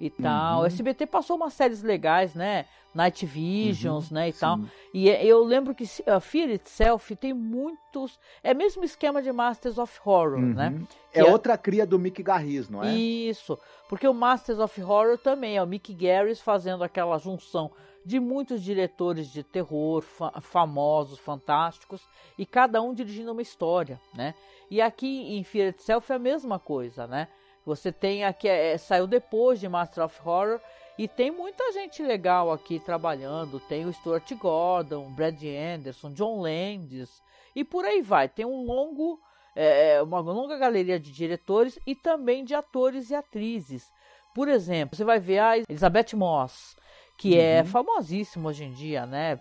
e 0.00 0.08
tal. 0.10 0.58
Uhum. 0.58 0.62
O 0.62 0.66
SBT 0.66 1.06
passou 1.06 1.36
umas 1.36 1.52
séries 1.52 1.82
legais, 1.82 2.34
né? 2.34 2.66
Night 2.92 3.24
Visions, 3.24 4.10
né, 4.10 4.30
e 4.30 4.32
tal. 4.32 4.56
Sim. 4.56 4.68
E 4.92 5.08
é- 5.08 5.24
eu 5.24 5.44
lembro 5.44 5.72
que 5.74 5.84
a 6.06 6.18
Fear 6.18 6.50
Itself 6.50 7.14
tem 7.14 7.32
muitos, 7.32 8.18
é 8.42 8.52
mesmo 8.52 8.82
esquema 8.82 9.22
de 9.22 9.30
Masters 9.30 9.78
of 9.78 9.96
Horror, 10.04 10.40
né? 10.40 10.70
Uhum. 10.70 10.86
É 11.12 11.22
Que 11.22 11.28
é- 11.28 11.30
outra 11.30 11.56
cria 11.56 11.86
do 11.86 11.98
Mick 12.00 12.20
Garris, 12.20 12.68
não 12.68 12.82
é? 12.82 12.92
Isso, 12.92 13.56
porque 13.88 14.08
o 14.08 14.14
Masters 14.14 14.58
of 14.58 14.82
Horror 14.82 15.18
também 15.18 15.56
é 15.56 15.62
o 15.62 15.66
Mick 15.66 15.94
Garris 15.94 16.40
fazendo 16.40 16.82
aquela 16.82 17.16
junção 17.18 17.70
de 18.04 18.18
muitos 18.18 18.60
diretores 18.60 19.30
de 19.30 19.44
terror 19.44 20.00
fa- 20.02 20.40
famosos, 20.40 21.18
fantásticos, 21.18 22.02
e 22.36 22.44
cada 22.44 22.80
um 22.82 22.92
dirigindo 22.92 23.30
uma 23.30 23.42
história, 23.42 24.00
né? 24.14 24.34
E 24.68 24.80
aqui 24.80 25.36
em 25.36 25.44
Fear 25.44 25.68
Itself 25.68 26.10
é 26.10 26.16
a 26.16 26.18
mesma 26.18 26.58
coisa, 26.58 27.06
né? 27.06 27.28
Você 27.64 27.92
tem 27.92 28.24
aqui, 28.24 28.48
é, 28.48 28.76
saiu 28.78 29.06
depois 29.06 29.60
de 29.60 29.68
Master 29.68 30.04
of 30.04 30.20
Horror, 30.24 30.60
e 30.98 31.08
tem 31.08 31.30
muita 31.30 31.72
gente 31.72 32.02
legal 32.02 32.52
aqui 32.52 32.78
trabalhando. 32.78 33.60
Tem 33.60 33.86
o 33.86 33.92
Stuart 33.92 34.30
Gordon, 34.34 35.10
Brad 35.10 35.40
Anderson, 35.42 36.12
John 36.12 36.40
Landis, 36.40 37.22
e 37.54 37.64
por 37.64 37.84
aí 37.84 38.02
vai. 38.02 38.28
Tem 38.28 38.44
um 38.44 38.64
longo 38.64 39.18
é, 39.56 40.00
uma 40.02 40.20
longa 40.20 40.56
galeria 40.56 40.98
de 40.98 41.10
diretores 41.10 41.78
e 41.86 41.94
também 41.94 42.44
de 42.44 42.54
atores 42.54 43.10
e 43.10 43.14
atrizes. 43.14 43.90
Por 44.34 44.48
exemplo, 44.48 44.96
você 44.96 45.04
vai 45.04 45.18
ver 45.18 45.38
a 45.40 45.58
Elizabeth 45.58 46.14
Moss, 46.14 46.76
que 47.18 47.38
é 47.38 47.60
Uhum. 47.60 47.66
famosíssima 47.66 48.48
hoje 48.48 48.64
em 48.64 48.72
dia, 48.72 49.06
né? 49.06 49.38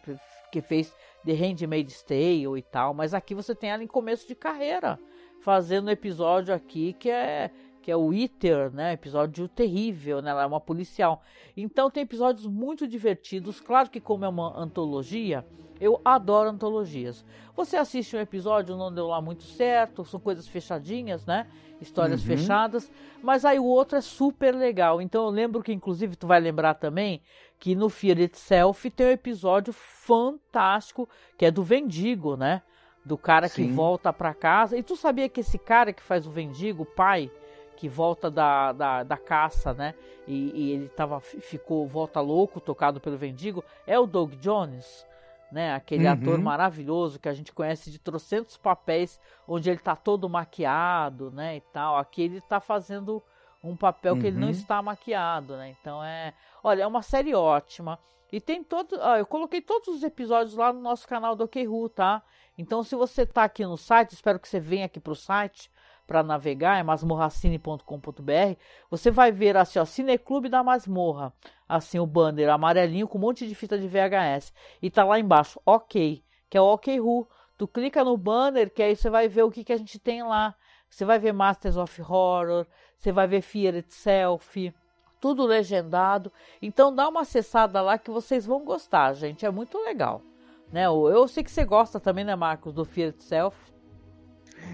Que 0.51 0.61
fez 0.61 0.91
The 1.25 1.33
Handmaid's 1.33 2.01
Tale 2.01 2.57
e 2.57 2.61
tal, 2.61 2.93
mas 2.93 3.13
aqui 3.13 3.35
você 3.35 3.53
tem 3.53 3.69
ela 3.69 3.83
em 3.83 3.87
começo 3.87 4.27
de 4.27 4.33
carreira, 4.33 4.97
fazendo 5.41 5.87
um 5.87 5.91
episódio 5.91 6.53
aqui 6.53 6.93
que 6.93 7.09
é 7.09 7.51
que 7.89 7.93
é 7.93 7.97
o 7.97 8.13
Iter, 8.13 8.71
né? 8.71 8.93
Episódio 8.93 9.47
terrível, 9.47 10.21
né? 10.21 10.29
Ela 10.29 10.43
é 10.43 10.45
uma 10.45 10.61
policial. 10.61 11.23
Então 11.57 11.89
tem 11.89 12.03
episódios 12.03 12.45
muito 12.45 12.87
divertidos. 12.87 13.59
Claro 13.59 13.89
que 13.89 13.99
como 13.99 14.23
é 14.23 14.29
uma 14.29 14.55
antologia, 14.55 15.43
eu 15.79 15.99
adoro 16.05 16.49
antologias. 16.51 17.25
Você 17.55 17.77
assiste 17.77 18.15
um 18.15 18.19
episódio, 18.19 18.77
não 18.77 18.93
deu 18.93 19.07
lá 19.07 19.19
muito 19.19 19.41
certo, 19.41 20.05
são 20.05 20.19
coisas 20.19 20.47
fechadinhas, 20.47 21.25
né? 21.25 21.47
Histórias 21.81 22.21
Uhum. 22.21 22.27
fechadas, 22.27 22.91
mas 23.23 23.43
aí 23.43 23.57
o 23.57 23.65
outro 23.65 23.97
é 23.97 24.01
super 24.01 24.53
legal. 24.53 25.01
Então 25.01 25.23
eu 25.25 25.31
lembro 25.31 25.63
que, 25.63 25.73
inclusive, 25.73 26.15
tu 26.15 26.27
vai 26.27 26.39
lembrar 26.39 26.75
também 26.75 27.23
que 27.57 27.73
no 27.73 27.89
Fear 27.89 28.19
Itself 28.19 28.87
tem 28.91 29.07
um 29.07 29.11
episódio 29.11 29.73
fantástico 29.73 31.09
que 31.35 31.43
é 31.45 31.49
do 31.49 31.63
Vendigo, 31.63 32.37
né? 32.37 32.61
Do 33.03 33.17
cara 33.17 33.49
que 33.49 33.63
Sim. 33.63 33.73
volta 33.73 34.13
pra 34.13 34.35
casa. 34.35 34.77
E 34.77 34.83
tu 34.83 34.95
sabia 34.95 35.27
que 35.27 35.39
esse 35.39 35.57
cara 35.57 35.91
que 35.91 36.03
faz 36.03 36.27
o 36.27 36.31
Vendigo, 36.31 36.83
o 36.83 36.85
pai, 36.85 37.31
que 37.79 37.87
volta 37.87 38.29
da, 38.29 38.73
da, 38.73 39.03
da 39.03 39.15
caça, 39.15 39.73
né? 39.73 39.95
E, 40.27 40.51
e 40.53 40.71
ele 40.73 40.89
tava, 40.89 41.21
ficou 41.21 41.87
volta 41.87 42.19
louco, 42.19 42.59
tocado 42.59 42.99
pelo 42.99 43.17
Vendigo, 43.17 43.63
é 43.87 43.97
o 43.97 44.05
Doug 44.05 44.33
Jones 44.33 45.07
né? 45.51 45.73
Aquele 45.73 46.05
uhum. 46.05 46.13
ator 46.13 46.39
maravilhoso 46.39 47.19
que 47.19 47.27
a 47.27 47.33
gente 47.33 47.51
conhece 47.51 47.89
de 47.89 47.97
trocentos 47.97 48.55
papéis, 48.57 49.19
onde 49.47 49.69
ele 49.69 49.79
tá 49.79 49.95
todo 49.95 50.29
maquiado, 50.29 51.31
né? 51.31 51.57
E 51.57 51.61
tal. 51.61 51.97
Aqui 51.97 52.23
ele 52.23 52.41
tá 52.41 52.59
fazendo 52.59 53.23
um 53.63 53.75
papel 53.75 54.13
uhum. 54.13 54.21
que 54.21 54.27
ele 54.27 54.37
não 54.37 54.47
uhum. 54.47 54.53
está 54.53 54.79
maquiado, 54.81 55.57
né? 55.57 55.75
Então 55.79 56.03
é, 56.03 56.33
olha, 56.63 56.83
é 56.83 56.87
uma 56.87 57.01
série 57.01 57.33
ótima. 57.33 57.97
E 58.31 58.39
tem 58.39 58.63
todo, 58.63 58.95
ó, 58.99 59.17
eu 59.17 59.25
coloquei 59.25 59.59
todos 59.59 59.87
os 59.87 60.03
episódios 60.03 60.55
lá 60.55 60.71
no 60.71 60.79
nosso 60.79 61.07
canal 61.07 61.35
do 61.35 61.45
OKRU, 61.45 61.89
tá? 61.89 62.21
Então 62.55 62.83
se 62.83 62.95
você 62.95 63.25
tá 63.25 63.43
aqui 63.43 63.65
no 63.65 63.75
site, 63.75 64.11
espero 64.11 64.39
que 64.39 64.47
você 64.47 64.59
venha 64.59 64.85
aqui 64.85 64.99
pro 64.99 65.15
site 65.15 65.71
para 66.09 66.23
navegar, 66.23 66.79
é 66.79 66.83
masmorracine.com.br, 66.83 68.57
você 68.89 69.11
vai 69.11 69.31
ver 69.31 69.55
assim, 69.55 69.77
ó, 69.77 69.85
Cineclube 69.85 70.49
da 70.49 70.63
Masmorra, 70.63 71.31
assim 71.67 71.99
o 71.99 72.05
banner 72.07 72.49
amarelinho 72.49 73.07
com 73.07 73.19
um 73.19 73.21
monte 73.21 73.47
de 73.47 73.53
fita 73.53 73.77
de 73.77 73.87
VHS 73.87 74.51
e 74.81 74.89
tá 74.89 75.05
lá 75.05 75.19
embaixo, 75.19 75.61
OK, 75.63 76.23
que 76.49 76.57
é 76.57 76.61
o 76.61 76.73
OKRU. 76.73 77.27
Tu 77.59 77.67
clica 77.67 78.03
no 78.03 78.17
banner 78.17 78.73
que 78.73 78.81
aí 78.81 78.95
você 78.95 79.07
vai 79.07 79.27
ver 79.27 79.43
o 79.43 79.51
que 79.51 79.63
que 79.63 79.71
a 79.71 79.77
gente 79.77 79.99
tem 79.99 80.23
lá. 80.23 80.55
Você 80.89 81.05
vai 81.05 81.19
ver 81.19 81.31
Masters 81.31 81.77
of 81.77 82.01
Horror, 82.01 82.65
você 82.97 83.11
vai 83.11 83.27
ver 83.27 83.41
Fear 83.41 83.75
Itself, 83.75 84.73
tudo 85.21 85.45
legendado. 85.45 86.33
Então 86.59 86.95
dá 86.95 87.07
uma 87.07 87.21
acessada 87.21 87.81
lá 87.83 87.99
que 87.99 88.09
vocês 88.09 88.47
vão 88.47 88.65
gostar, 88.65 89.13
gente. 89.13 89.45
É 89.45 89.51
muito 89.51 89.77
legal. 89.77 90.23
Né? 90.71 90.85
Eu 90.85 91.27
sei 91.27 91.43
que 91.43 91.51
você 91.51 91.63
gosta 91.63 91.99
também, 91.99 92.25
né, 92.25 92.35
Marcos, 92.35 92.73
do 92.73 92.83
Fear 92.83 93.09
Itself. 93.09 93.68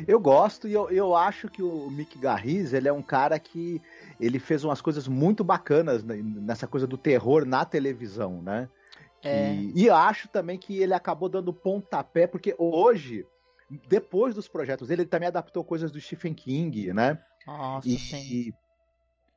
Eu 0.07 0.19
gosto 0.19 0.67
e 0.67 0.73
eu, 0.73 0.89
eu 0.89 1.15
acho 1.15 1.49
que 1.49 1.61
o 1.61 1.89
Mick 1.89 2.17
Garris, 2.17 2.73
ele 2.73 2.87
é 2.87 2.93
um 2.93 3.01
cara 3.01 3.37
que 3.39 3.81
ele 4.19 4.39
fez 4.39 4.63
umas 4.63 4.81
coisas 4.81 5.07
muito 5.07 5.43
bacanas 5.43 6.03
nessa 6.03 6.67
coisa 6.67 6.87
do 6.87 6.97
terror 6.97 7.45
na 7.45 7.65
televisão, 7.65 8.41
né? 8.41 8.69
É. 9.23 9.53
E, 9.53 9.83
e 9.83 9.89
acho 9.89 10.27
também 10.27 10.57
que 10.57 10.77
ele 10.79 10.93
acabou 10.93 11.27
dando 11.27 11.51
pontapé, 11.51 12.27
porque 12.27 12.55
hoje, 12.57 13.25
depois 13.87 14.35
dos 14.35 14.47
projetos 14.47 14.87
dele, 14.87 15.01
ele 15.01 15.09
também 15.09 15.27
adaptou 15.27 15.63
coisas 15.63 15.91
do 15.91 15.99
Stephen 15.99 16.33
King, 16.33 16.93
né? 16.93 17.19
Nossa, 17.47 17.87
e, 17.87 17.97
sim. 17.97 18.53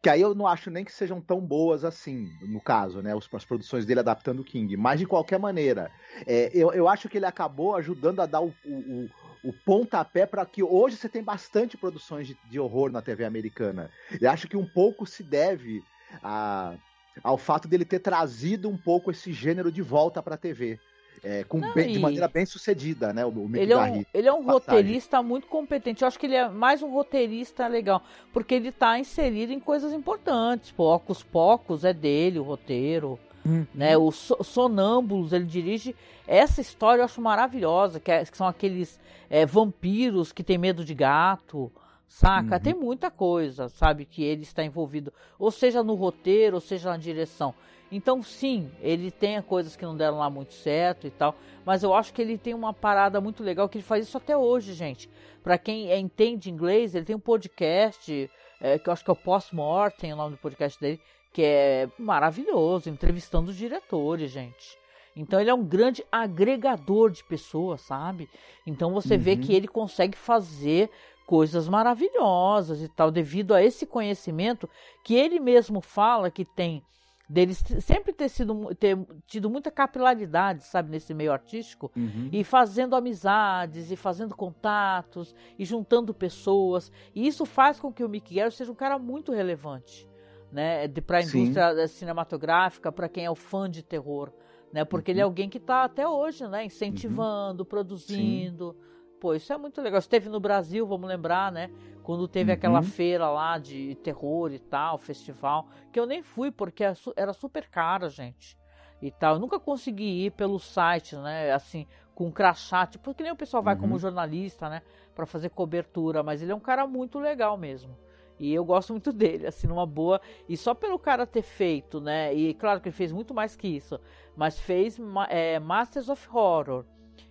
Que 0.00 0.08
aí 0.08 0.20
eu 0.20 0.34
não 0.34 0.46
acho 0.46 0.70
nem 0.70 0.84
que 0.84 0.92
sejam 0.92 1.20
tão 1.20 1.40
boas 1.40 1.84
assim, 1.84 2.30
no 2.42 2.60
caso, 2.60 3.02
né? 3.02 3.12
As, 3.16 3.44
produções 3.44 3.84
dele 3.84 4.00
adaptando 4.00 4.40
o 4.40 4.44
King. 4.44 4.76
Mas 4.76 5.00
de 5.00 5.06
qualquer 5.06 5.38
maneira, 5.38 5.90
é, 6.26 6.50
eu, 6.54 6.72
eu 6.72 6.88
acho 6.88 7.08
que 7.08 7.18
ele 7.18 7.26
acabou 7.26 7.74
ajudando 7.74 8.20
a 8.20 8.26
dar 8.26 8.40
o, 8.40 8.54
o, 8.64 9.08
o 9.42 9.52
pontapé 9.64 10.24
para 10.24 10.46
que 10.46 10.62
hoje 10.62 10.96
você 10.96 11.08
tem 11.08 11.22
bastante 11.22 11.76
produções 11.76 12.28
de, 12.28 12.38
de, 12.48 12.60
horror 12.60 12.92
na 12.92 13.02
TV 13.02 13.24
americana. 13.24 13.90
E 14.20 14.26
acho 14.26 14.46
que 14.46 14.56
um 14.56 14.66
pouco 14.66 15.04
se 15.04 15.24
deve 15.24 15.82
a, 16.22 16.76
ao 17.22 17.36
fato 17.36 17.66
dele 17.66 17.84
ter 17.84 17.98
trazido 17.98 18.68
um 18.68 18.76
pouco 18.76 19.10
esse 19.10 19.32
gênero 19.32 19.72
de 19.72 19.82
volta 19.82 20.22
para 20.22 20.36
a 20.36 20.38
TV. 20.38 20.78
É, 21.22 21.44
com 21.44 21.58
Não, 21.58 21.74
bem, 21.74 21.92
de 21.92 21.98
maneira 21.98 22.28
bem 22.28 22.46
sucedida, 22.46 23.12
né? 23.12 23.24
O, 23.24 23.28
o 23.28 23.56
ele, 23.56 23.72
é 23.72 23.78
um, 23.78 24.04
ele 24.12 24.28
é 24.28 24.32
um 24.32 24.42
roteirista 24.42 25.22
muito 25.22 25.46
competente. 25.46 26.02
Eu 26.02 26.08
acho 26.08 26.18
que 26.18 26.26
ele 26.26 26.34
é 26.34 26.48
mais 26.48 26.82
um 26.82 26.90
roteirista 26.90 27.66
legal, 27.66 28.02
porque 28.32 28.54
ele 28.54 28.68
está 28.68 28.98
inserido 28.98 29.52
em 29.52 29.60
coisas 29.60 29.92
importantes. 29.92 30.70
Pocos 30.70 31.22
Pocos 31.22 31.84
é 31.84 31.92
dele, 31.92 32.38
o 32.38 32.42
roteiro. 32.42 33.18
Hum. 33.46 33.64
Né? 33.74 33.96
O 33.96 34.10
Sonâmbulos, 34.10 35.32
ele 35.32 35.46
dirige. 35.46 35.94
Essa 36.26 36.60
história 36.60 37.00
eu 37.00 37.04
acho 37.04 37.20
maravilhosa, 37.20 37.98
que, 37.98 38.10
é, 38.10 38.24
que 38.24 38.36
são 38.36 38.46
aqueles 38.46 39.00
é, 39.30 39.46
vampiros 39.46 40.32
que 40.32 40.42
tem 40.42 40.58
medo 40.58 40.84
de 40.84 40.94
gato, 40.94 41.72
saca? 42.08 42.56
Uhum. 42.56 42.62
Tem 42.62 42.74
muita 42.74 43.10
coisa, 43.10 43.68
sabe, 43.68 44.04
que 44.04 44.22
ele 44.22 44.42
está 44.42 44.64
envolvido, 44.64 45.12
ou 45.38 45.50
seja 45.50 45.82
no 45.82 45.94
roteiro, 45.94 46.56
ou 46.56 46.60
seja 46.60 46.90
na 46.90 46.96
direção. 46.96 47.54
Então, 47.90 48.22
sim, 48.22 48.70
ele 48.80 49.10
tem 49.10 49.40
coisas 49.40 49.74
que 49.74 49.84
não 49.84 49.96
deram 49.96 50.18
lá 50.18 50.28
muito 50.28 50.52
certo 50.52 51.06
e 51.06 51.10
tal, 51.10 51.34
mas 51.64 51.82
eu 51.82 51.94
acho 51.94 52.12
que 52.12 52.20
ele 52.20 52.36
tem 52.36 52.52
uma 52.52 52.74
parada 52.74 53.20
muito 53.20 53.42
legal 53.42 53.68
que 53.68 53.78
ele 53.78 53.84
faz 53.84 54.06
isso 54.06 54.18
até 54.18 54.36
hoje, 54.36 54.74
gente. 54.74 55.08
Para 55.42 55.56
quem 55.56 55.90
é, 55.90 55.98
entende 55.98 56.50
inglês, 56.50 56.94
ele 56.94 57.06
tem 57.06 57.16
um 57.16 57.20
podcast, 57.20 58.30
é, 58.60 58.78
que 58.78 58.88
eu 58.88 58.92
acho 58.92 59.02
que 59.02 59.10
é 59.10 59.12
o 59.12 59.16
Post-Mortem, 59.16 60.12
o 60.12 60.16
nome 60.16 60.32
do 60.32 60.38
podcast 60.38 60.78
dele, 60.78 61.00
que 61.32 61.42
é 61.42 61.88
maravilhoso, 61.98 62.90
entrevistando 62.90 63.50
os 63.50 63.56
diretores, 63.56 64.30
gente. 64.30 64.78
Então 65.16 65.40
ele 65.40 65.50
é 65.50 65.54
um 65.54 65.64
grande 65.64 66.04
agregador 66.12 67.10
de 67.10 67.24
pessoas, 67.24 67.80
sabe? 67.80 68.28
Então 68.66 68.92
você 68.92 69.14
uhum. 69.14 69.20
vê 69.20 69.36
que 69.36 69.54
ele 69.54 69.66
consegue 69.66 70.16
fazer 70.16 70.90
coisas 71.26 71.68
maravilhosas 71.68 72.82
e 72.82 72.88
tal, 72.88 73.10
devido 73.10 73.54
a 73.54 73.62
esse 73.62 73.84
conhecimento 73.84 74.68
que 75.04 75.14
ele 75.14 75.40
mesmo 75.40 75.80
fala 75.80 76.30
que 76.30 76.44
tem 76.44 76.82
dele 77.28 77.52
sempre 77.54 78.12
ter 78.12 78.28
sido 78.28 78.74
ter 78.74 78.98
tido 79.26 79.50
muita 79.50 79.70
capilaridade, 79.70 80.64
sabe, 80.64 80.90
nesse 80.90 81.12
meio 81.12 81.30
artístico 81.30 81.92
uhum. 81.94 82.30
e 82.32 82.42
fazendo 82.42 82.96
amizades 82.96 83.90
e 83.90 83.96
fazendo 83.96 84.34
contatos 84.34 85.34
e 85.58 85.64
juntando 85.64 86.14
pessoas 86.14 86.90
e 87.14 87.26
isso 87.26 87.44
faz 87.44 87.78
com 87.78 87.92
que 87.92 88.02
o 88.02 88.08
Mick 88.08 88.34
Garris 88.34 88.54
seja 88.54 88.72
um 88.72 88.74
cara 88.74 88.98
muito 88.98 89.32
relevante, 89.32 90.08
né, 90.50 90.88
para 90.88 91.18
a 91.18 91.22
indústria 91.22 91.86
cinematográfica, 91.88 92.90
para 92.90 93.08
quem 93.08 93.26
é 93.26 93.30
o 93.30 93.34
fã 93.34 93.68
de 93.68 93.82
terror, 93.82 94.32
né, 94.72 94.84
porque 94.84 95.10
uhum. 95.10 95.14
ele 95.14 95.20
é 95.20 95.24
alguém 95.24 95.50
que 95.50 95.58
está 95.58 95.84
até 95.84 96.08
hoje, 96.08 96.46
né, 96.48 96.64
incentivando, 96.64 97.62
uhum. 97.62 97.68
produzindo. 97.68 98.72
Sim. 98.72 98.88
Pô, 99.20 99.34
isso 99.34 99.52
é 99.52 99.58
muito 99.58 99.80
legal. 99.80 99.98
Esteve 99.98 100.28
no 100.28 100.38
Brasil, 100.38 100.86
vamos 100.86 101.08
lembrar, 101.08 101.50
né? 101.50 101.70
Quando 102.02 102.28
teve 102.28 102.50
uhum. 102.50 102.56
aquela 102.56 102.82
feira 102.82 103.28
lá 103.28 103.58
de 103.58 103.96
terror 103.96 104.52
e 104.52 104.58
tal, 104.58 104.96
festival, 104.96 105.66
que 105.92 105.98
eu 105.98 106.06
nem 106.06 106.22
fui 106.22 106.50
porque 106.50 106.84
era 107.16 107.32
super 107.32 107.68
cara, 107.68 108.08
gente. 108.08 108.56
E 109.02 109.10
tal. 109.10 109.34
Eu 109.34 109.40
nunca 109.40 109.60
consegui 109.60 110.26
ir 110.26 110.30
pelo 110.30 110.58
site, 110.58 111.16
né? 111.16 111.52
Assim, 111.52 111.86
com 112.14 112.30
crachá, 112.32 112.86
tipo, 112.86 113.04
porque 113.04 113.22
nem 113.22 113.32
o 113.32 113.36
pessoal 113.36 113.62
vai 113.62 113.74
uhum. 113.74 113.80
como 113.80 113.98
jornalista, 113.98 114.68
né? 114.68 114.82
Para 115.14 115.26
fazer 115.26 115.50
cobertura, 115.50 116.22
mas 116.22 116.42
ele 116.42 116.52
é 116.52 116.54
um 116.54 116.60
cara 116.60 116.86
muito 116.86 117.18
legal 117.18 117.56
mesmo. 117.56 117.96
E 118.38 118.54
eu 118.54 118.64
gosto 118.64 118.92
muito 118.92 119.12
dele, 119.12 119.46
assim, 119.46 119.66
numa 119.66 119.86
boa. 119.86 120.20
E 120.48 120.56
só 120.56 120.74
pelo 120.74 120.98
cara 120.98 121.26
ter 121.26 121.42
feito, 121.42 122.00
né? 122.00 122.32
E 122.32 122.54
claro 122.54 122.80
que 122.80 122.88
ele 122.88 122.96
fez 122.96 123.12
muito 123.12 123.34
mais 123.34 123.56
que 123.56 123.68
isso. 123.68 124.00
Mas 124.36 124.58
fez 124.58 124.98
é, 125.28 125.58
Masters 125.58 126.08
of 126.08 126.28
Horror 126.32 126.84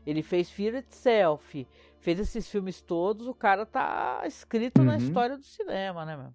ele 0.06 0.22
fez 0.22 0.50
Fear 0.50 0.76
Itself, 0.76 1.68
fez 2.00 2.20
esses 2.20 2.50
filmes 2.50 2.82
todos, 2.82 3.28
o 3.28 3.34
cara 3.34 3.66
tá 3.66 4.22
escrito 4.26 4.80
uhum. 4.80 4.86
na 4.86 4.98
história 4.98 5.38
do 5.38 5.44
cinema, 5.44 6.06
né, 6.06 6.16
meu? 6.16 6.34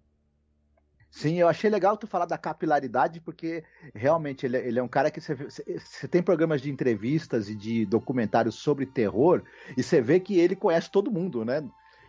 Sim, 1.11 1.35
eu 1.35 1.47
achei 1.47 1.69
legal 1.69 1.95
tu 1.95 2.07
falar 2.07 2.25
da 2.25 2.39
capilaridade, 2.39 3.21
porque 3.21 3.63
realmente 3.95 4.47
ele, 4.47 4.57
é, 4.57 4.67
ele 4.67 4.79
é 4.79 4.83
um 4.83 4.89
cara 4.89 5.11
que 5.11 5.21
você, 5.21 5.35
você 5.35 6.09
tem 6.09 6.23
programas 6.23 6.63
de 6.63 6.71
entrevistas 6.71 7.51
e 7.51 7.55
de 7.55 7.85
documentários 7.85 8.55
sobre 8.55 8.87
terror, 8.87 9.43
e 9.77 9.83
você 9.83 10.01
vê 10.01 10.19
que 10.19 10.39
ele 10.39 10.57
conhece 10.57 10.91
todo 10.91 11.13
mundo, 11.13 11.45
né? 11.45 11.63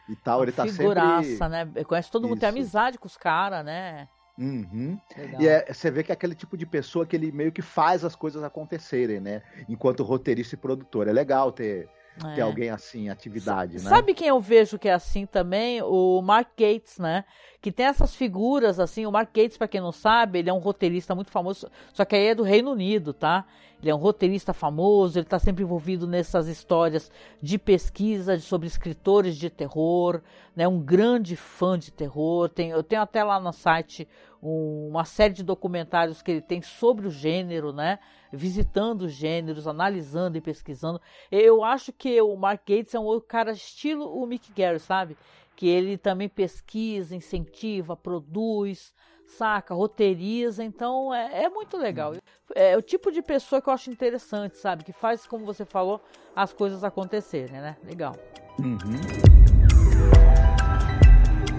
E 0.08 0.16
tal, 0.16 0.39
Uma 0.39 0.46
ele 0.46 0.52
tá 0.54 0.66
figuraça, 0.66 1.24
sempre... 1.24 1.50
né? 1.50 1.84
Conhece 1.84 2.10
todo 2.10 2.24
mundo, 2.24 2.36
Isso. 2.36 2.39
tem 2.39 2.50
amizade 2.50 2.98
com 2.98 3.08
os 3.08 3.18
caras, 3.18 3.66
né? 3.66 4.08
Uhum. 4.38 5.00
E 5.40 5.48
é, 5.48 5.72
você 5.72 5.92
vê 5.92 6.04
que 6.04 6.12
é 6.12 6.14
aquele 6.14 6.34
tipo 6.34 6.58
de 6.58 6.66
pessoa 6.66 7.06
que 7.06 7.16
ele 7.16 7.32
meio 7.32 7.52
que 7.52 7.62
faz 7.62 8.04
as 8.04 8.16
coisas 8.16 8.44
acontecerem, 8.44 9.20
né? 9.20 9.44
Enquanto 9.70 10.04
roteirista 10.04 10.56
e 10.56 10.58
produtor. 10.58 11.08
É 11.08 11.14
legal 11.14 11.52
ter, 11.52 11.88
é. 12.24 12.36
ter 12.36 12.41
alguém 12.41 12.70
assim, 12.70 13.09
atividade, 13.09 13.76
S 13.76 13.86
né? 13.86 13.89
Sabe 13.89 14.14
quem 14.14 14.28
eu 14.28 14.39
vejo 14.39 14.78
que 14.78 14.88
é 14.88 14.93
assim 14.93 15.26
também? 15.26 15.82
O 15.82 16.22
Mark 16.22 16.49
Gates, 16.57 16.99
né? 16.99 17.26
Que 17.61 17.72
tem 17.72 17.86
essas 17.86 18.14
figuras 18.14 18.80
assim. 18.80 19.05
O 19.05 19.11
Mark 19.11 19.30
Gates, 19.34 19.57
para 19.57 19.68
quem 19.68 19.82
não 19.82 19.91
sabe, 19.91 20.39
ele 20.39 20.49
é 20.49 20.53
um 20.53 20.59
roteirista 20.59 21.16
muito 21.16 21.32
famoso, 21.32 21.70
só 21.93 22.05
que 22.05 22.16
aí 22.16 22.28
é 22.28 22.36
do 22.36 22.43
Reino 22.43 22.72
Unido, 22.72 23.14
tá? 23.14 23.45
Ele 23.82 23.89
é 23.89 23.95
um 23.95 23.99
roteirista 23.99 24.53
famoso, 24.53 25.18
ele 25.20 25.26
está 25.26 25.38
sempre 25.38 25.61
envolvido 25.61 26.07
nessas 26.07 26.47
histórias 26.47 27.11
de 27.41 27.57
pesquisa 27.57 28.39
sobre 28.39 28.66
escritores 28.66 29.36
de 29.36 29.49
terror, 29.49 30.22
né? 30.55 30.66
Um 30.66 30.80
grande 30.80 31.36
fã 31.36 31.78
de 31.78 31.91
terror. 31.91 32.47
Tem, 32.47 32.70
eu 32.70 32.82
tenho 32.82 33.01
até 33.01 33.24
lá 33.24 33.39
no 33.41 33.51
site 33.51 34.07
um, 34.44 34.89
uma 34.89 35.06
série 35.06 35.34
de 35.34 35.44
documentários 35.44 36.22
que 36.22 36.32
ele 36.32 36.41
tem 36.41 36.62
sobre 36.62 37.08
o 37.08 37.10
gênero, 37.10 37.72
né? 37.72 37.98
Visitando 38.32 39.04
os 39.04 39.14
gêneros, 39.14 39.68
analisando 39.68 40.38
e 40.38 40.41
pesquisando. 40.41 41.02
Eu 41.32 41.64
acho 41.64 41.94
que 41.94 42.22
o 42.22 42.36
Mark 42.36 42.62
Gates 42.68 42.94
é 42.94 43.00
um 43.00 43.20
cara 43.22 43.52
estilo 43.52 44.06
o 44.06 44.28
Mick 44.28 44.52
Garris, 44.52 44.84
sabe? 44.84 45.16
Que 45.56 45.68
ele 45.68 45.98
também 45.98 46.28
pesquisa, 46.28 47.16
incentiva, 47.16 47.96
produz 47.96 48.94
saca, 49.26 49.74
roteiriza, 49.74 50.64
então 50.64 51.14
é, 51.14 51.44
é, 51.44 51.50
muito 51.50 51.78
legal. 51.78 52.14
É 52.54 52.78
o 52.78 52.82
tipo 52.82 53.12
de 53.12 53.22
pessoa 53.22 53.62
que 53.62 53.70
eu 53.70 53.74
acho 53.74 53.89
interessante, 53.89 54.58
sabe? 54.58 54.84
Que 54.84 54.91
faz, 54.91 55.26
como 55.26 55.46
você 55.46 55.66
falou, 55.66 56.02
as 56.36 56.54
coisas 56.54 56.84
acontecerem, 56.84 57.60
né? 57.60 57.78
Legal. 57.84 58.16
Uhum. 58.60 58.78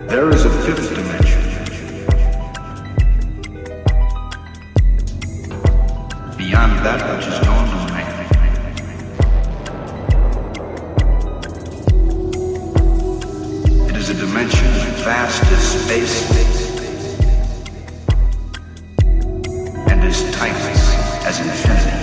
There 0.09 0.28
is 0.28 0.45
a 0.47 0.51
fifth 0.51 0.95
dimension. 0.95 1.24
beyond 6.55 6.78
that 6.86 7.00
which 7.16 7.26
is 7.26 7.38
known 7.46 7.64
to 7.66 7.78
man. 7.92 8.14
It 13.90 13.96
is 13.96 14.11
a 14.11 14.14
dimension 14.14 14.68
vast 15.02 15.42
as 15.50 15.62
space 15.82 16.16
and 19.90 20.05
as 20.05 20.18
tight 20.30 20.61
as 21.26 21.40
infinity. 21.40 21.98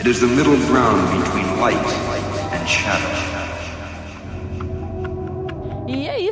It 0.00 0.06
is 0.06 0.20
the 0.20 0.26
middle 0.26 0.56
ground 0.66 1.24
between 1.24 1.60
light 1.60 1.86
and 2.52 2.68
shadow. 2.68 3.37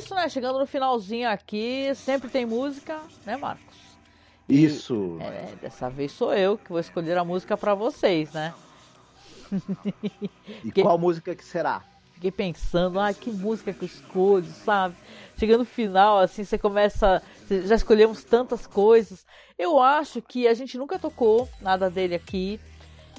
Isso, 0.07 0.15
né? 0.15 0.29
Chegando 0.29 0.59
no 0.61 0.67
finalzinho 0.67 1.29
aqui, 1.29 1.93
sempre 1.97 2.31
tem 2.31 2.47
música, 2.47 3.01
né, 3.25 3.37
Marcos? 3.37 3.77
Isso. 4.49 5.19
é, 5.21 5.57
dessa 5.61 5.91
vez 5.91 6.13
sou 6.13 6.33
eu 6.33 6.57
que 6.57 6.69
vou 6.69 6.79
escolher 6.79 7.19
a 7.19 7.25
música 7.25 7.57
para 7.57 7.75
vocês, 7.75 8.33
né? 8.33 8.55
E 10.65 10.71
que... 10.71 10.83
qual 10.83 10.97
música 10.99 11.35
que 11.35 11.45
será? 11.45 11.83
Fiquei 12.15 12.31
pensando, 12.31 12.99
ah, 12.99 13.13
que 13.13 13.31
música 13.31 13.73
que 13.73 13.83
eu 13.83 13.87
escolho, 13.87 14.47
sabe? 14.47 14.95
Chegando 15.37 15.59
no 15.59 15.65
final, 15.65 16.19
assim, 16.21 16.45
você 16.45 16.57
começa. 16.57 17.23
Já 17.51 17.75
escolhemos 17.75 18.25
tantas 18.25 18.67
coisas. 18.67 19.27
Eu 19.59 19.81
acho 19.81 20.23
que 20.23 20.49
a 20.49 20.55
gente 20.55 20.79
nunca 20.79 20.99
tocou 20.99 21.49
nada 21.61 21.91
dele 21.91 22.15
aqui. 22.15 22.59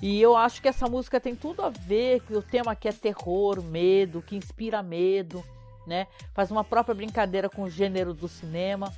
E 0.02 0.20
eu 0.20 0.36
acho 0.36 0.62
que 0.62 0.68
essa 0.68 0.88
música 0.88 1.20
tem 1.20 1.36
tudo 1.36 1.62
a 1.62 1.70
ver 1.70 2.22
com 2.22 2.36
o 2.36 2.42
tema 2.42 2.76
que 2.76 2.88
é 2.88 2.92
terror, 2.92 3.62
medo, 3.62 4.22
que 4.22 4.36
inspira 4.36 4.82
medo, 4.82 5.44
né? 5.88 6.06
Faz 6.34 6.52
uma 6.52 6.64
própria 6.64 6.94
brincadeira 6.94 7.50
com 7.50 7.64
o 7.64 7.70
gênero 7.70 8.14
do 8.14 8.28
cinema. 8.28 8.94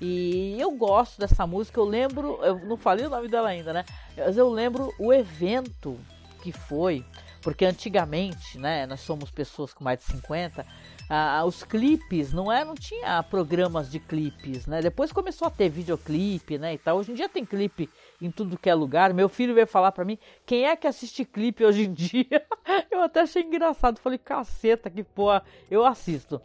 E 0.00 0.56
eu 0.60 0.72
gosto 0.72 1.18
dessa 1.18 1.46
música, 1.46 1.80
eu 1.80 1.84
lembro, 1.84 2.38
eu 2.42 2.58
não 2.66 2.76
falei 2.76 3.06
o 3.06 3.10
nome 3.10 3.28
dela 3.28 3.48
ainda, 3.48 3.72
né? 3.72 3.84
Mas 4.16 4.36
eu 4.36 4.50
lembro 4.50 4.92
o 4.98 5.12
evento 5.12 5.98
que 6.42 6.52
foi, 6.52 7.04
porque 7.40 7.64
antigamente, 7.64 8.58
né, 8.58 8.86
nós 8.86 9.00
somos 9.00 9.30
pessoas 9.30 9.72
com 9.72 9.82
mais 9.82 10.00
de 10.00 10.04
50, 10.06 10.66
ah, 11.08 11.42
os 11.46 11.62
clipes 11.62 12.32
não 12.32 12.50
é, 12.52 12.64
não 12.64 12.74
tinha 12.74 13.22
programas 13.22 13.90
de 13.90 13.98
clipes, 13.98 14.66
né? 14.66 14.82
Depois 14.82 15.12
começou 15.12 15.48
a 15.48 15.50
ter 15.50 15.68
videoclipe, 15.68 16.58
né, 16.58 16.74
e 16.74 16.78
tal. 16.78 16.98
Hoje 16.98 17.12
em 17.12 17.14
dia 17.14 17.28
tem 17.28 17.44
clipe 17.44 17.88
em 18.20 18.30
tudo 18.30 18.58
que 18.58 18.70
é 18.70 18.74
lugar. 18.74 19.12
Meu 19.12 19.28
filho 19.28 19.54
veio 19.54 19.66
falar 19.66 19.92
para 19.92 20.04
mim, 20.04 20.18
quem 20.46 20.66
é 20.66 20.76
que 20.76 20.86
assiste 20.86 21.24
clipe 21.24 21.64
hoje 21.64 21.84
em 21.84 21.92
dia? 21.92 22.44
eu 22.90 23.02
até 23.02 23.20
achei 23.20 23.42
engraçado, 23.42 23.98
falei, 23.98 24.18
caceta, 24.18 24.90
que 24.90 25.02
porra, 25.02 25.42
eu 25.70 25.84
assisto. 25.84 26.40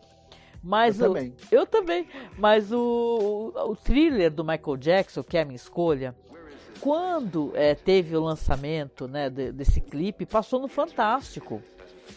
Mas 0.61 0.99
eu 0.99 1.11
o, 1.11 1.13
também. 1.13 1.35
Eu 1.51 1.65
também. 1.65 2.07
Mas 2.37 2.71
o, 2.71 3.53
o, 3.55 3.71
o 3.71 3.75
thriller 3.75 4.31
do 4.31 4.43
Michael 4.43 4.77
Jackson, 4.77 5.23
que 5.23 5.37
é 5.37 5.41
a 5.41 5.45
minha 5.45 5.55
escolha, 5.55 6.13
quando 6.79 7.51
é, 7.55 7.75
teve 7.75 8.15
o 8.15 8.21
lançamento 8.21 9.07
né, 9.07 9.29
de, 9.29 9.51
desse 9.51 9.81
clipe, 9.81 10.25
passou 10.25 10.59
no 10.59 10.67
Fantástico. 10.67 11.61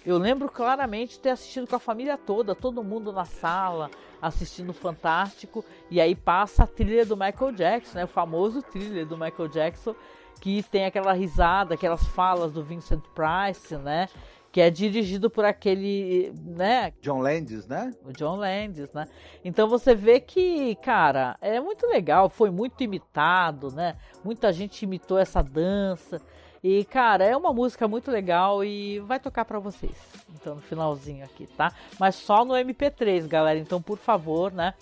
Eu 0.05 0.19
lembro 0.19 0.49
claramente 0.51 1.19
ter 1.19 1.31
assistido 1.31 1.67
com 1.67 1.77
a 1.77 1.81
família 1.81 2.17
toda, 2.17 2.55
todo 2.55 2.83
mundo 2.83 3.13
na 3.13 3.25
sala, 3.25 3.91
assistindo 4.21 4.73
Fantástico, 4.73 5.65
e 5.91 6.01
aí 6.01 6.15
passa 6.15 6.65
a 6.65 6.67
trilha 6.67 7.07
do 7.07 7.17
Michael 7.17 7.53
Jackson, 7.53 7.99
né, 7.99 8.05
o 8.05 8.09
famoso 8.09 8.63
thriller 8.63 9.07
do 9.07 9.17
Michael 9.17 9.49
Jackson, 9.49 9.95
que 10.41 10.63
tem 10.65 10.87
aquela 10.87 11.13
risada, 11.13 11.75
aquelas 11.75 12.05
falas 12.09 12.53
do 12.53 12.65
Vincent 12.65 13.03
Price, 13.15 13.77
né? 13.77 14.09
que 14.53 14.61
é 14.61 14.69
dirigido 14.69 15.31
por 15.31 15.47
aquele, 15.47 16.31
né? 16.45 16.93
John 17.01 17.21
Landis, 17.21 17.67
né? 17.67 17.91
O 18.05 18.13
John 18.13 18.37
Landis, 18.37 18.93
né? 18.93 19.09
Então 19.43 19.67
você 19.67 19.95
vê 19.95 20.21
que, 20.21 20.75
cara, 20.77 21.39
é 21.41 21.59
muito 21.59 21.87
legal, 21.87 22.29
foi 22.29 22.51
muito 22.51 22.85
imitado, 22.85 23.75
né? 23.75 23.97
Muita 24.23 24.53
gente 24.53 24.83
imitou 24.83 25.19
essa 25.19 25.43
dança. 25.43 26.21
E, 26.63 26.85
cara, 26.85 27.25
é 27.25 27.37
uma 27.37 27.53
música 27.53 27.89
muito 27.89 28.09
legal 28.09 28.65
e 28.65 29.01
vai 29.01 29.19
tocar 29.19 29.45
para 29.45 29.59
vocês. 29.59 29.97
Então, 30.35 30.55
no 30.55 30.61
finalzinho 30.61 31.25
aqui, 31.25 31.47
tá? 31.47 31.73
Mas 31.99 32.15
só 32.15 32.45
no 32.45 32.55
MP3, 32.55 33.27
galera. 33.27 33.59
Então, 33.59 33.83
por 33.83 33.99
favor, 33.99 34.53
né? 34.53 34.75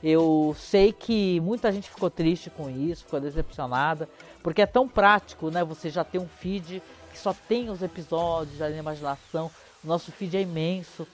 Eu 0.00 0.54
sei 0.56 0.92
que 0.92 1.40
muita 1.40 1.72
gente 1.72 1.90
ficou 1.90 2.08
triste 2.08 2.50
com 2.50 2.70
isso, 2.70 3.04
ficou 3.04 3.20
decepcionada, 3.20 4.08
porque 4.42 4.62
é 4.62 4.66
tão 4.66 4.86
prático, 4.86 5.50
né? 5.50 5.64
Você 5.64 5.90
já 5.90 6.04
tem 6.04 6.20
um 6.20 6.28
feed 6.28 6.80
que 7.10 7.18
só 7.18 7.34
tem 7.48 7.68
os 7.68 7.82
episódios 7.82 8.58
da 8.58 8.70
imaginação. 8.70 9.50
O 9.82 9.88
nosso 9.88 10.12
feed 10.12 10.36
é 10.36 10.42
imenso, 10.42 11.06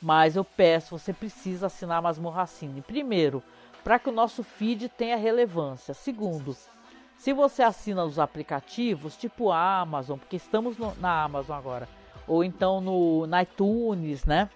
mas 0.00 0.36
eu 0.36 0.44
peço, 0.44 0.96
você 0.96 1.12
precisa 1.12 1.66
assinar 1.66 1.98
a 1.98 2.02
Masmorra 2.02 2.46
Cine. 2.46 2.82
Primeiro, 2.82 3.42
para 3.82 3.98
que 3.98 4.08
o 4.08 4.12
nosso 4.12 4.44
feed 4.44 4.88
tenha 4.88 5.16
relevância. 5.16 5.94
Segundo, 5.94 6.56
se 7.16 7.32
você 7.32 7.62
assina 7.62 8.04
os 8.04 8.18
aplicativos, 8.18 9.16
tipo 9.16 9.50
a 9.50 9.80
Amazon, 9.80 10.18
porque 10.18 10.36
estamos 10.36 10.76
no, 10.76 10.94
na 10.96 11.22
Amazon 11.22 11.56
agora, 11.56 11.88
ou 12.26 12.44
então 12.44 12.80
no 12.80 13.26
na 13.26 13.42
iTunes, 13.42 14.24
né? 14.24 14.50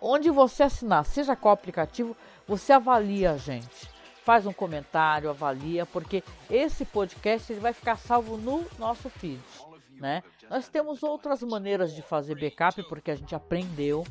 Onde 0.00 0.30
você 0.30 0.62
assinar, 0.62 1.04
seja 1.04 1.36
qual 1.36 1.54
aplicativo, 1.54 2.16
você 2.46 2.72
avalia 2.72 3.32
a 3.32 3.36
gente. 3.36 3.90
Faz 4.22 4.46
um 4.46 4.52
comentário, 4.52 5.30
avalia, 5.30 5.86
porque 5.86 6.22
esse 6.48 6.84
podcast 6.84 7.52
ele 7.52 7.60
vai 7.60 7.72
ficar 7.72 7.96
salvo 7.96 8.36
no 8.36 8.64
nosso 8.78 9.08
feed 9.08 9.40
né? 10.00 10.22
Nós 10.48 10.68
temos 10.68 11.02
outras 11.02 11.42
maneiras 11.42 11.94
de 11.94 12.02
fazer 12.02 12.34
backup 12.34 12.82
porque 12.88 13.10
a 13.10 13.14
gente 13.14 13.34
aprendeu 13.34 14.04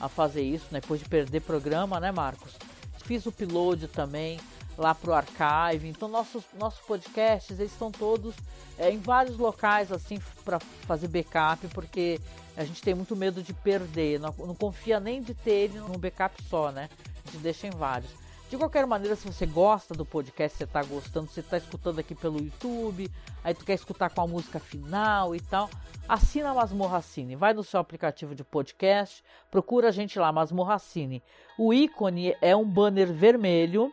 a 0.00 0.08
fazer 0.08 0.42
isso, 0.42 0.66
né? 0.72 0.80
depois 0.80 1.00
de 1.00 1.08
perder 1.08 1.40
programa, 1.40 2.00
né, 2.00 2.10
Marcos? 2.10 2.56
Fiz 3.04 3.26
o 3.26 3.28
upload 3.28 3.86
também 3.88 4.40
lá 4.76 4.94
pro 4.94 5.12
archive. 5.12 5.88
Então 5.88 6.08
nossos 6.08 6.44
nossos 6.58 6.80
podcasts 6.80 7.58
eles 7.58 7.72
estão 7.72 7.90
todos 7.90 8.34
é, 8.78 8.90
em 8.90 8.98
vários 8.98 9.36
locais 9.36 9.92
assim 9.92 10.20
para 10.44 10.58
fazer 10.58 11.08
backup, 11.08 11.66
porque 11.68 12.20
a 12.56 12.64
gente 12.64 12.82
tem 12.82 12.94
muito 12.94 13.16
medo 13.16 13.42
de 13.42 13.52
perder. 13.52 14.20
Não, 14.20 14.34
não 14.38 14.54
confia 14.54 15.00
nem 15.00 15.22
de 15.22 15.34
ter 15.34 15.52
ele 15.52 15.78
num 15.78 15.98
backup 15.98 16.42
só, 16.44 16.70
né? 16.70 16.88
A 17.26 17.30
gente 17.30 17.42
deixa 17.42 17.66
em 17.66 17.70
vários. 17.70 18.24
De 18.54 18.58
qualquer 18.58 18.86
maneira, 18.86 19.16
se 19.16 19.26
você 19.26 19.46
gosta 19.46 19.94
do 19.94 20.04
podcast, 20.04 20.58
você 20.58 20.64
está 20.64 20.82
gostando, 20.82 21.28
você 21.28 21.40
está 21.40 21.56
escutando 21.56 21.98
aqui 21.98 22.14
pelo 22.14 22.38
YouTube, 22.38 23.10
aí 23.42 23.54
tu 23.54 23.64
quer 23.64 23.74
escutar 23.74 24.10
com 24.10 24.20
a 24.20 24.26
música 24.26 24.60
final 24.60 25.34
e 25.34 25.40
tal, 25.40 25.68
assina 26.08 26.50
a 26.50 26.54
Masmorra 26.54 27.00
Cine. 27.02 27.34
Vai 27.34 27.54
no 27.54 27.64
seu 27.64 27.80
aplicativo 27.80 28.34
de 28.34 28.44
podcast, 28.44 29.24
procura 29.50 29.88
a 29.88 29.90
gente 29.90 30.18
lá, 30.18 30.30
Masmorra 30.30 30.78
Cine. 30.78 31.22
O 31.58 31.72
ícone 31.72 32.36
é 32.40 32.54
um 32.54 32.64
banner 32.64 33.12
vermelho, 33.12 33.90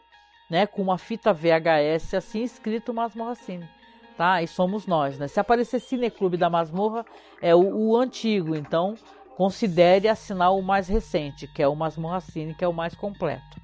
né, 0.52 0.68
com 0.68 0.84
uma 0.84 0.99
fita 0.99 1.34
VHS 1.34 2.14
assim 2.14 2.43
escrito 2.43 2.93
Masmorra 2.93 3.34
Cine. 3.34 3.68
Tá? 4.16 4.43
E 4.43 4.47
somos 4.47 4.86
nós, 4.86 5.18
né? 5.18 5.28
Se 5.28 5.39
aparecer 5.39 5.80
Cineclube 5.80 6.38
da 6.38 6.49
Masmorra, 6.49 7.04
é 7.41 7.56
o, 7.56 7.62
o 7.62 7.97
antigo, 7.97 8.56
então 8.56 8.93
considere 9.36 10.08
assinar 10.08 10.54
o 10.54 10.62
mais 10.62 10.88
recente, 10.88 11.47
que 11.47 11.64
é 11.64 11.68
o 11.68 11.76
Masmorra 11.76 12.20
Cine, 12.20 12.54
que 12.54 12.64
é 12.64 12.68
o 12.68 12.74
mais 12.74 12.93
completo 12.93 13.62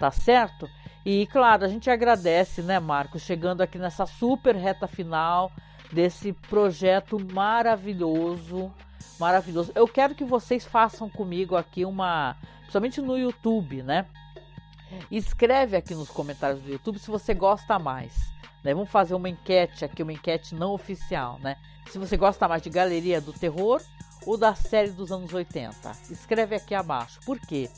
tá 0.00 0.10
certo? 0.10 0.68
E 1.04 1.26
claro, 1.26 1.64
a 1.64 1.68
gente 1.68 1.90
agradece, 1.90 2.62
né, 2.62 2.80
Marcos, 2.80 3.20
chegando 3.20 3.60
aqui 3.60 3.78
nessa 3.78 4.06
super 4.06 4.56
reta 4.56 4.86
final 4.86 5.52
desse 5.92 6.32
projeto 6.32 7.18
maravilhoso, 7.32 8.72
maravilhoso. 9.18 9.70
Eu 9.74 9.86
quero 9.86 10.14
que 10.14 10.24
vocês 10.24 10.64
façam 10.64 11.08
comigo 11.10 11.54
aqui 11.54 11.84
uma, 11.84 12.34
principalmente 12.60 13.00
no 13.02 13.18
YouTube, 13.18 13.82
né? 13.82 14.06
Escreve 15.10 15.76
aqui 15.76 15.94
nos 15.94 16.08
comentários 16.08 16.62
do 16.62 16.70
YouTube 16.70 16.98
se 16.98 17.10
você 17.10 17.34
gosta 17.34 17.78
mais. 17.78 18.12
Né? 18.62 18.74
Vamos 18.74 18.90
fazer 18.90 19.14
uma 19.14 19.28
enquete 19.28 19.84
aqui, 19.84 20.02
uma 20.02 20.12
enquete 20.12 20.54
não 20.54 20.72
oficial, 20.72 21.38
né? 21.40 21.56
Se 21.90 21.98
você 21.98 22.16
gosta 22.16 22.46
mais 22.46 22.62
de 22.62 22.70
Galeria 22.70 23.20
do 23.20 23.32
Terror 23.32 23.80
ou 24.26 24.36
da 24.36 24.54
série 24.54 24.90
dos 24.90 25.10
anos 25.10 25.32
80. 25.32 25.90
Escreve 26.10 26.54
aqui 26.54 26.74
abaixo. 26.74 27.18
Por 27.24 27.38
quê? 27.40 27.70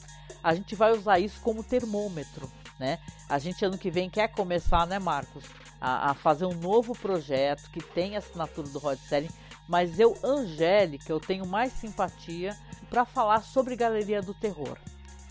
a 0.43 0.55
gente 0.55 0.75
vai 0.75 0.93
usar 0.93 1.19
isso 1.19 1.41
como 1.41 1.63
termômetro, 1.63 2.51
né? 2.79 2.99
A 3.29 3.39
gente 3.39 3.65
ano 3.65 3.79
que 3.79 3.91
vem 3.91 4.11
quer 4.11 4.29
começar, 4.29 4.87
né, 4.87 4.99
Marcos, 4.99 5.45
a, 5.81 6.11
a 6.11 6.15
fazer 6.15 6.47
um 6.47 6.55
novo 6.55 6.95
projeto 6.95 7.71
que 7.71 7.81
tem 7.81 8.17
a 8.17 8.19
assinatura 8.19 8.69
do 8.69 8.79
Rod 8.79 8.99
Selling, 8.99 9.31
mas 9.69 10.01
eu, 10.01 10.17
Angélica, 10.23 11.13
eu 11.13 11.21
tenho 11.21 11.47
mais 11.47 11.73
simpatia 11.73 12.57
para 12.91 13.05
falar 13.05 13.43
sobre 13.43 13.77
Galeria 13.77 14.21
do 14.21 14.35
Terror, 14.35 14.77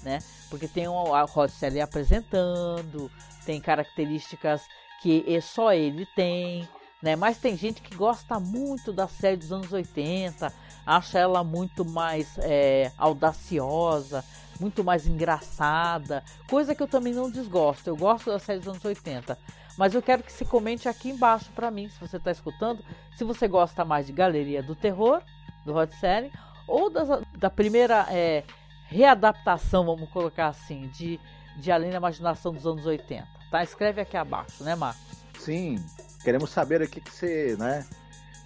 né? 0.03 0.19
Porque 0.49 0.67
tem 0.67 0.87
o 0.87 1.25
Rod 1.25 1.49
Selling 1.49 1.81
apresentando, 1.81 3.11
tem 3.45 3.59
características 3.59 4.63
que 5.01 5.39
só 5.41 5.73
ele 5.73 6.05
tem, 6.15 6.67
né? 7.01 7.15
Mas 7.15 7.37
tem 7.37 7.57
gente 7.57 7.81
que 7.81 7.95
gosta 7.95 8.39
muito 8.39 8.93
da 8.93 9.07
série 9.07 9.37
dos 9.37 9.51
anos 9.51 9.71
80, 9.71 10.53
acha 10.85 11.19
ela 11.19 11.43
muito 11.43 11.83
mais 11.83 12.37
é, 12.39 12.91
audaciosa, 12.97 14.23
muito 14.59 14.83
mais 14.83 15.07
engraçada, 15.07 16.23
coisa 16.47 16.75
que 16.75 16.83
eu 16.83 16.87
também 16.87 17.13
não 17.13 17.31
desgosto. 17.31 17.87
Eu 17.87 17.97
gosto 17.97 18.29
da 18.29 18.37
série 18.37 18.59
dos 18.59 18.67
anos 18.67 18.85
80. 18.85 19.37
Mas 19.77 19.95
eu 19.95 20.01
quero 20.01 20.21
que 20.21 20.31
você 20.31 20.45
comente 20.45 20.87
aqui 20.87 21.09
embaixo 21.09 21.49
para 21.55 21.71
mim, 21.71 21.89
se 21.89 21.99
você 21.99 22.17
está 22.17 22.29
escutando, 22.29 22.83
se 23.15 23.23
você 23.23 23.47
gosta 23.47 23.83
mais 23.83 24.05
de 24.05 24.13
Galeria 24.13 24.61
do 24.61 24.75
Terror, 24.75 25.21
do 25.65 25.73
Rod 25.73 25.91
Serling, 25.93 26.31
ou 26.67 26.89
das, 26.89 27.07
da 27.37 27.49
primeira 27.49 28.05
é, 28.09 28.43
readaptação, 28.91 29.85
vamos 29.85 30.09
colocar 30.09 30.47
assim, 30.47 30.89
de, 30.89 31.19
de 31.57 31.71
Além 31.71 31.89
da 31.89 31.97
Imaginação 31.97 32.53
dos 32.53 32.67
anos 32.67 32.85
80. 32.85 33.25
Tá? 33.49 33.63
Escreve 33.63 34.01
aqui 34.01 34.17
abaixo, 34.17 34.63
né, 34.63 34.75
Marcos? 34.75 35.01
Sim, 35.39 35.75
queremos 36.23 36.49
saber 36.49 36.81
o 36.81 36.89
que, 36.89 36.99
que 36.99 37.09
você, 37.09 37.55
né? 37.57 37.85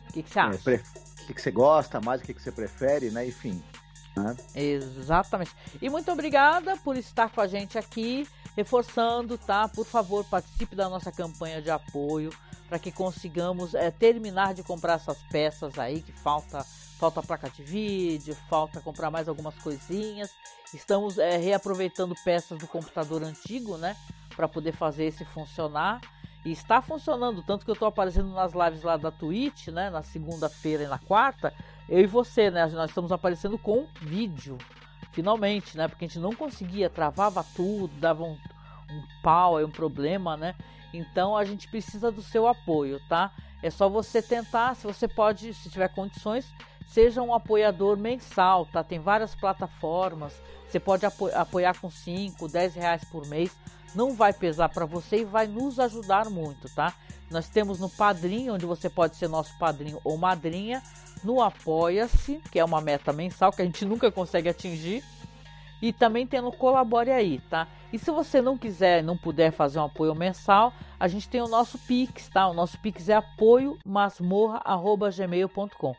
O 0.08 0.14
que, 0.14 0.24
que 0.24 0.30
você 0.30 0.40
acha? 0.40 0.72
É, 0.72 0.76
o 0.76 1.26
que, 1.26 1.34
que 1.34 1.42
você 1.42 1.52
gosta 1.52 2.00
mais, 2.00 2.22
o 2.22 2.24
que, 2.24 2.34
que 2.34 2.42
você 2.42 2.52
prefere, 2.52 3.10
né? 3.10 3.28
Enfim. 3.28 3.62
Né? 4.16 4.36
Exatamente. 4.54 5.52
E 5.82 5.90
muito 5.90 6.10
obrigada 6.12 6.78
por 6.78 6.96
estar 6.96 7.30
com 7.30 7.42
a 7.42 7.48
gente 7.48 7.78
aqui, 7.78 8.28
reforçando, 8.56 9.38
tá? 9.38 9.68
Por 9.68 9.86
favor, 9.86 10.24
participe 10.26 10.76
da 10.76 10.88
nossa 10.88 11.12
campanha 11.12 11.62
de 11.62 11.72
apoio. 11.72 12.32
para 12.70 12.80
que 12.80 12.92
consigamos 12.92 13.76
é, 13.76 13.92
terminar 13.92 14.54
de 14.54 14.64
comprar 14.64 14.94
essas 14.94 15.22
peças 15.30 15.78
aí 15.78 16.02
que 16.02 16.12
falta 16.12 16.66
falta 16.98 17.22
placa 17.22 17.50
de 17.50 17.64
vídeo, 17.64 18.36
falta 18.50 18.82
comprar 18.82 19.12
mais 19.12 19.28
algumas 19.28 19.56
coisinhas. 19.56 20.32
Estamos 20.74 21.18
é, 21.18 21.38
reaproveitando 21.38 22.16
peças 22.24 22.58
do 22.58 22.68
computador 22.68 23.24
antigo, 23.24 23.78
né, 23.78 23.96
para 24.36 24.48
poder 24.48 24.72
fazer 24.72 25.06
esse 25.06 25.24
funcionar. 25.26 26.02
E 26.44 26.52
está 26.52 26.82
funcionando, 26.82 27.42
tanto 27.42 27.66
que 27.66 27.72
eu 27.72 27.74
estou 27.74 27.88
aparecendo 27.88 28.30
nas 28.30 28.54
lives 28.54 28.84
lá 28.84 28.98
da 28.98 29.12
Twitch, 29.12 29.70
né, 29.70 29.90
na 29.90 30.04
segunda-feira 30.04 30.84
e 30.84 30.88
na 30.88 31.00
quarta, 31.00 31.52
eu 31.90 32.00
e 32.00 32.06
você, 32.06 32.52
né, 32.52 32.68
nós 32.68 32.92
estamos 32.92 33.12
aparecendo 33.12 33.58
com 33.58 33.88
vídeo, 34.00 34.58
finalmente, 35.12 35.76
né, 35.76 35.88
porque 35.88 36.06
a 36.06 36.08
gente 36.08 36.20
não 36.20 36.34
conseguia, 36.34 36.88
travava 36.88 37.44
tudo, 37.56 37.92
dava 38.00 38.24
um, 38.24 38.38
um 38.92 39.04
pau, 39.24 39.58
aí 39.58 39.66
um 39.66 39.72
problema, 39.72 40.38
né, 40.38 40.54
então 40.94 41.36
a 41.36 41.44
gente 41.44 41.68
precisa 41.68 42.12
do 42.12 42.22
seu 42.22 42.48
apoio, 42.48 43.02
tá? 43.10 43.32
É 43.64 43.70
só 43.72 43.90
você 43.90 44.22
tentar, 44.22 44.76
se 44.76 44.86
você 44.86 45.08
pode, 45.08 45.52
se 45.54 45.70
tiver 45.70 45.88
condições, 45.90 46.46
seja 46.88 47.22
um 47.22 47.34
apoiador 47.34 47.98
mensal, 47.98 48.66
tá? 48.66 48.84
Tem 48.84 49.00
várias 49.00 49.36
plataformas, 49.36 50.34
você 50.68 50.80
pode 50.80 51.06
apo 51.06 51.28
apoiar 51.34 51.80
com 51.80 51.90
5, 51.90 52.48
10 52.48 52.76
reais 52.76 53.04
por 53.06 53.26
mês, 53.28 53.56
não 53.94 54.14
vai 54.14 54.34
pesar 54.34 54.70
para 54.70 54.86
você 54.86 55.22
e 55.22 55.26
vai 55.26 55.48
nos 55.48 55.80
ajudar 55.80 56.30
muito, 56.30 56.74
tá? 56.74 56.94
Nós 57.32 57.50
temos 57.50 57.80
no 57.80 57.90
Padrinho, 57.90 58.54
onde 58.54 58.66
você 58.66 58.90
pode 58.90 59.16
ser 59.16 59.28
nosso 59.28 59.58
padrinho 59.58 60.00
ou 60.04 60.18
madrinha, 60.18 60.82
no 61.24 61.42
Apoia-se, 61.42 62.40
que 62.52 62.60
é 62.60 62.66
uma 62.66 62.82
meta 62.82 63.12
mensal 63.12 63.52
que 63.52 63.62
a 63.62 63.66
gente 63.66 63.84
nunca 63.86 64.12
consegue 64.12 64.48
atingir, 64.48 65.04
e 65.82 65.92
também 65.92 66.28
tem 66.28 66.42
no 66.42 66.52
Colabore 66.52 67.12
aí, 67.12 67.40
tá? 67.50 67.68
E 67.92 68.00
se 68.00 68.12
você 68.12 68.42
não 68.42 68.58
quiser, 68.58 69.04
não 69.04 69.18
puder 69.18 69.52
fazer 69.52 69.80
um 69.80 69.86
apoio 69.86 70.16
mensal, 70.16 70.74
a 71.00 71.08
gente 71.08 71.30
tem 71.30 71.42
o 71.42 71.48
nosso 71.48 71.80
Pix, 71.80 72.30
tá? 72.30 72.48
O 72.48 72.54
nosso 72.54 72.78
Pix 72.80 73.10
é 73.10 73.16
apoiomasmorra.gmail.com. 73.16 75.96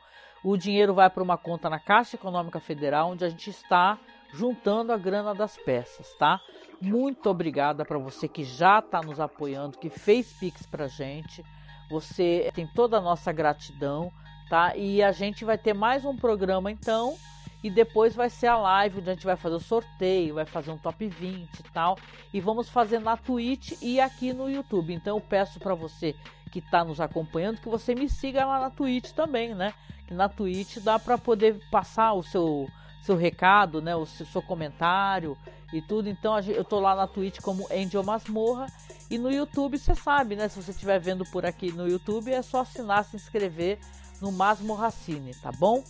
O 0.47 0.57
dinheiro 0.57 0.95
vai 0.95 1.11
para 1.11 1.25
uma 1.25 1.37
conta 1.37 1.69
na 1.69 1.81
Caixa 1.81 2.15
Econômica 2.15 2.61
Federal, 2.61 3.11
onde 3.11 3.25
a 3.25 3.29
gente 3.29 3.51
está 3.51 3.99
juntando 4.33 4.93
a 4.93 4.97
grana 4.97 5.35
das 5.35 5.57
peças, 5.57 6.15
tá? 6.21 6.41
Muito 6.81 7.29
obrigada 7.29 7.85
para 7.85 7.99
você 7.99 8.29
que 8.29 8.45
já 8.45 8.79
está 8.79 9.01
nos 9.01 9.19
apoiando, 9.19 9.77
que 9.77 9.91
fez 9.91 10.33
Pix 10.35 10.65
para 10.65 10.87
gente. 10.87 11.45
Você 11.91 12.49
tem 12.55 12.65
toda 12.65 12.99
a 12.99 13.01
nossa 13.01 13.33
gratidão, 13.33 14.13
tá? 14.49 14.77
E 14.77 15.03
a 15.03 15.11
gente 15.11 15.45
vai 15.45 15.59
ter 15.59 15.75
mais 15.75 16.05
um 16.05 16.17
programa 16.17 16.71
então. 16.71 17.17
E 17.61 17.69
depois 17.69 18.15
vai 18.15 18.31
ser 18.31 18.47
a 18.47 18.57
live 18.57 19.01
onde 19.01 19.11
a 19.11 19.15
gente 19.15 19.27
vai 19.27 19.35
fazer 19.35 19.57
o 19.57 19.61
sorteio, 19.61 20.37
vai 20.37 20.45
fazer 20.45 20.71
um 20.71 20.79
top 20.79 21.09
20 21.09 21.59
e 21.59 21.63
tal. 21.73 21.99
E 22.33 22.41
vamos 22.41 22.69
fazer 22.69 23.01
na 23.01 23.17
Twitch 23.17 23.73
e 23.83 24.01
aqui 24.01 24.33
no 24.33 24.49
YouTube. 24.49 24.95
Então 24.95 25.17
eu 25.17 25.21
peço 25.21 25.59
para 25.59 25.75
você 25.75 26.15
que 26.51 26.61
está 26.61 26.85
nos 26.85 27.01
acompanhando 27.01 27.61
que 27.61 27.69
você 27.69 27.95
me 27.95 28.09
siga 28.09 28.45
lá 28.45 28.61
na 28.61 28.71
Twitch 28.71 29.11
também, 29.13 29.55
né? 29.55 29.75
que 30.07 30.15
na 30.15 30.29
Twitch 30.29 30.79
dá 30.79 30.99
para 30.99 31.19
poder 31.19 31.61
passar 31.71 32.13
o 32.13 32.23
seu 32.23 32.69
seu 33.03 33.15
recado, 33.15 33.81
né, 33.81 33.95
o 33.95 34.05
seu, 34.05 34.27
seu 34.27 34.43
comentário 34.43 35.39
e 35.73 35.81
tudo. 35.81 36.09
Então 36.09 36.37
eu 36.41 36.65
tô 36.65 36.81
lá 36.81 36.93
na 36.97 37.07
Twitch 37.07 37.41
como 37.41 37.69
Angel 37.71 38.03
Masmorra 38.03 38.67
e 39.09 39.17
no 39.17 39.31
YouTube 39.31 39.79
você 39.79 39.95
sabe, 39.95 40.35
né? 40.35 40.49
Se 40.49 40.61
você 40.61 40.73
estiver 40.73 40.99
vendo 40.99 41.25
por 41.27 41.47
aqui 41.47 41.71
no 41.71 41.89
YouTube 41.89 42.33
é 42.33 42.43
só 42.43 42.63
assinar, 42.63 43.05
se 43.05 43.15
inscrever 43.15 43.79
no 44.21 44.33
Masmorracine, 44.33 45.35
tá 45.37 45.53
bom? 45.53 45.85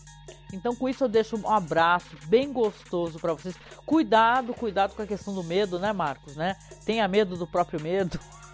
Então 0.53 0.77
com 0.77 0.91
isso 0.91 1.05
eu 1.05 1.09
deixo 1.09 1.39
um 1.39 1.51
abraço 1.51 2.17
bem 2.27 2.53
gostoso 2.53 3.19
para 3.19 3.33
vocês. 3.33 3.57
Cuidado, 3.87 4.53
cuidado 4.53 4.95
com 4.95 5.01
a 5.01 5.07
questão 5.07 5.35
do 5.35 5.43
medo, 5.43 5.79
né, 5.79 5.95
Marcos, 5.95 6.37
né? 6.37 6.55
Tenha 6.85 7.09
medo 7.09 7.35
do 7.35 7.47
próprio 7.47 7.81
medo. 7.81 8.21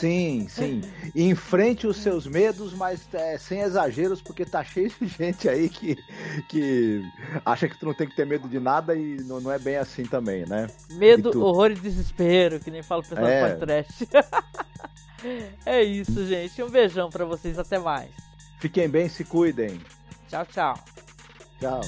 Sim, 0.00 0.46
sim. 0.48 0.80
Enfrente 1.14 1.86
os 1.86 1.96
seus 1.96 2.26
medos, 2.26 2.72
mas 2.72 3.06
é, 3.12 3.38
sem 3.38 3.60
exageros, 3.60 4.20
porque 4.20 4.44
tá 4.44 4.64
cheio 4.64 4.90
de 5.00 5.06
gente 5.06 5.48
aí 5.48 5.68
que, 5.68 5.96
que 6.48 7.02
acha 7.44 7.68
que 7.68 7.78
tu 7.78 7.86
não 7.86 7.94
tem 7.94 8.08
que 8.08 8.16
ter 8.16 8.26
medo 8.26 8.48
de 8.48 8.58
nada 8.58 8.94
e 8.94 9.16
não, 9.22 9.40
não 9.40 9.52
é 9.52 9.58
bem 9.58 9.76
assim 9.76 10.04
também, 10.04 10.44
né? 10.46 10.68
Medo, 10.92 11.30
tu... 11.30 11.42
horror 11.42 11.70
e 11.70 11.74
desespero, 11.74 12.60
que 12.60 12.70
nem 12.70 12.82
fala 12.82 13.02
o 13.02 13.04
pessoal 13.04 13.28
é. 13.28 13.42
do 13.42 13.58
podcast. 13.58 14.08
é 15.66 15.82
isso, 15.82 16.26
gente. 16.26 16.62
Um 16.62 16.70
beijão 16.70 17.10
para 17.10 17.24
vocês. 17.24 17.58
Até 17.58 17.78
mais. 17.78 18.10
Fiquem 18.58 18.88
bem, 18.88 19.08
se 19.08 19.24
cuidem. 19.24 19.80
Tchau, 20.28 20.46
tchau. 20.46 20.74
Tchau. 21.60 21.80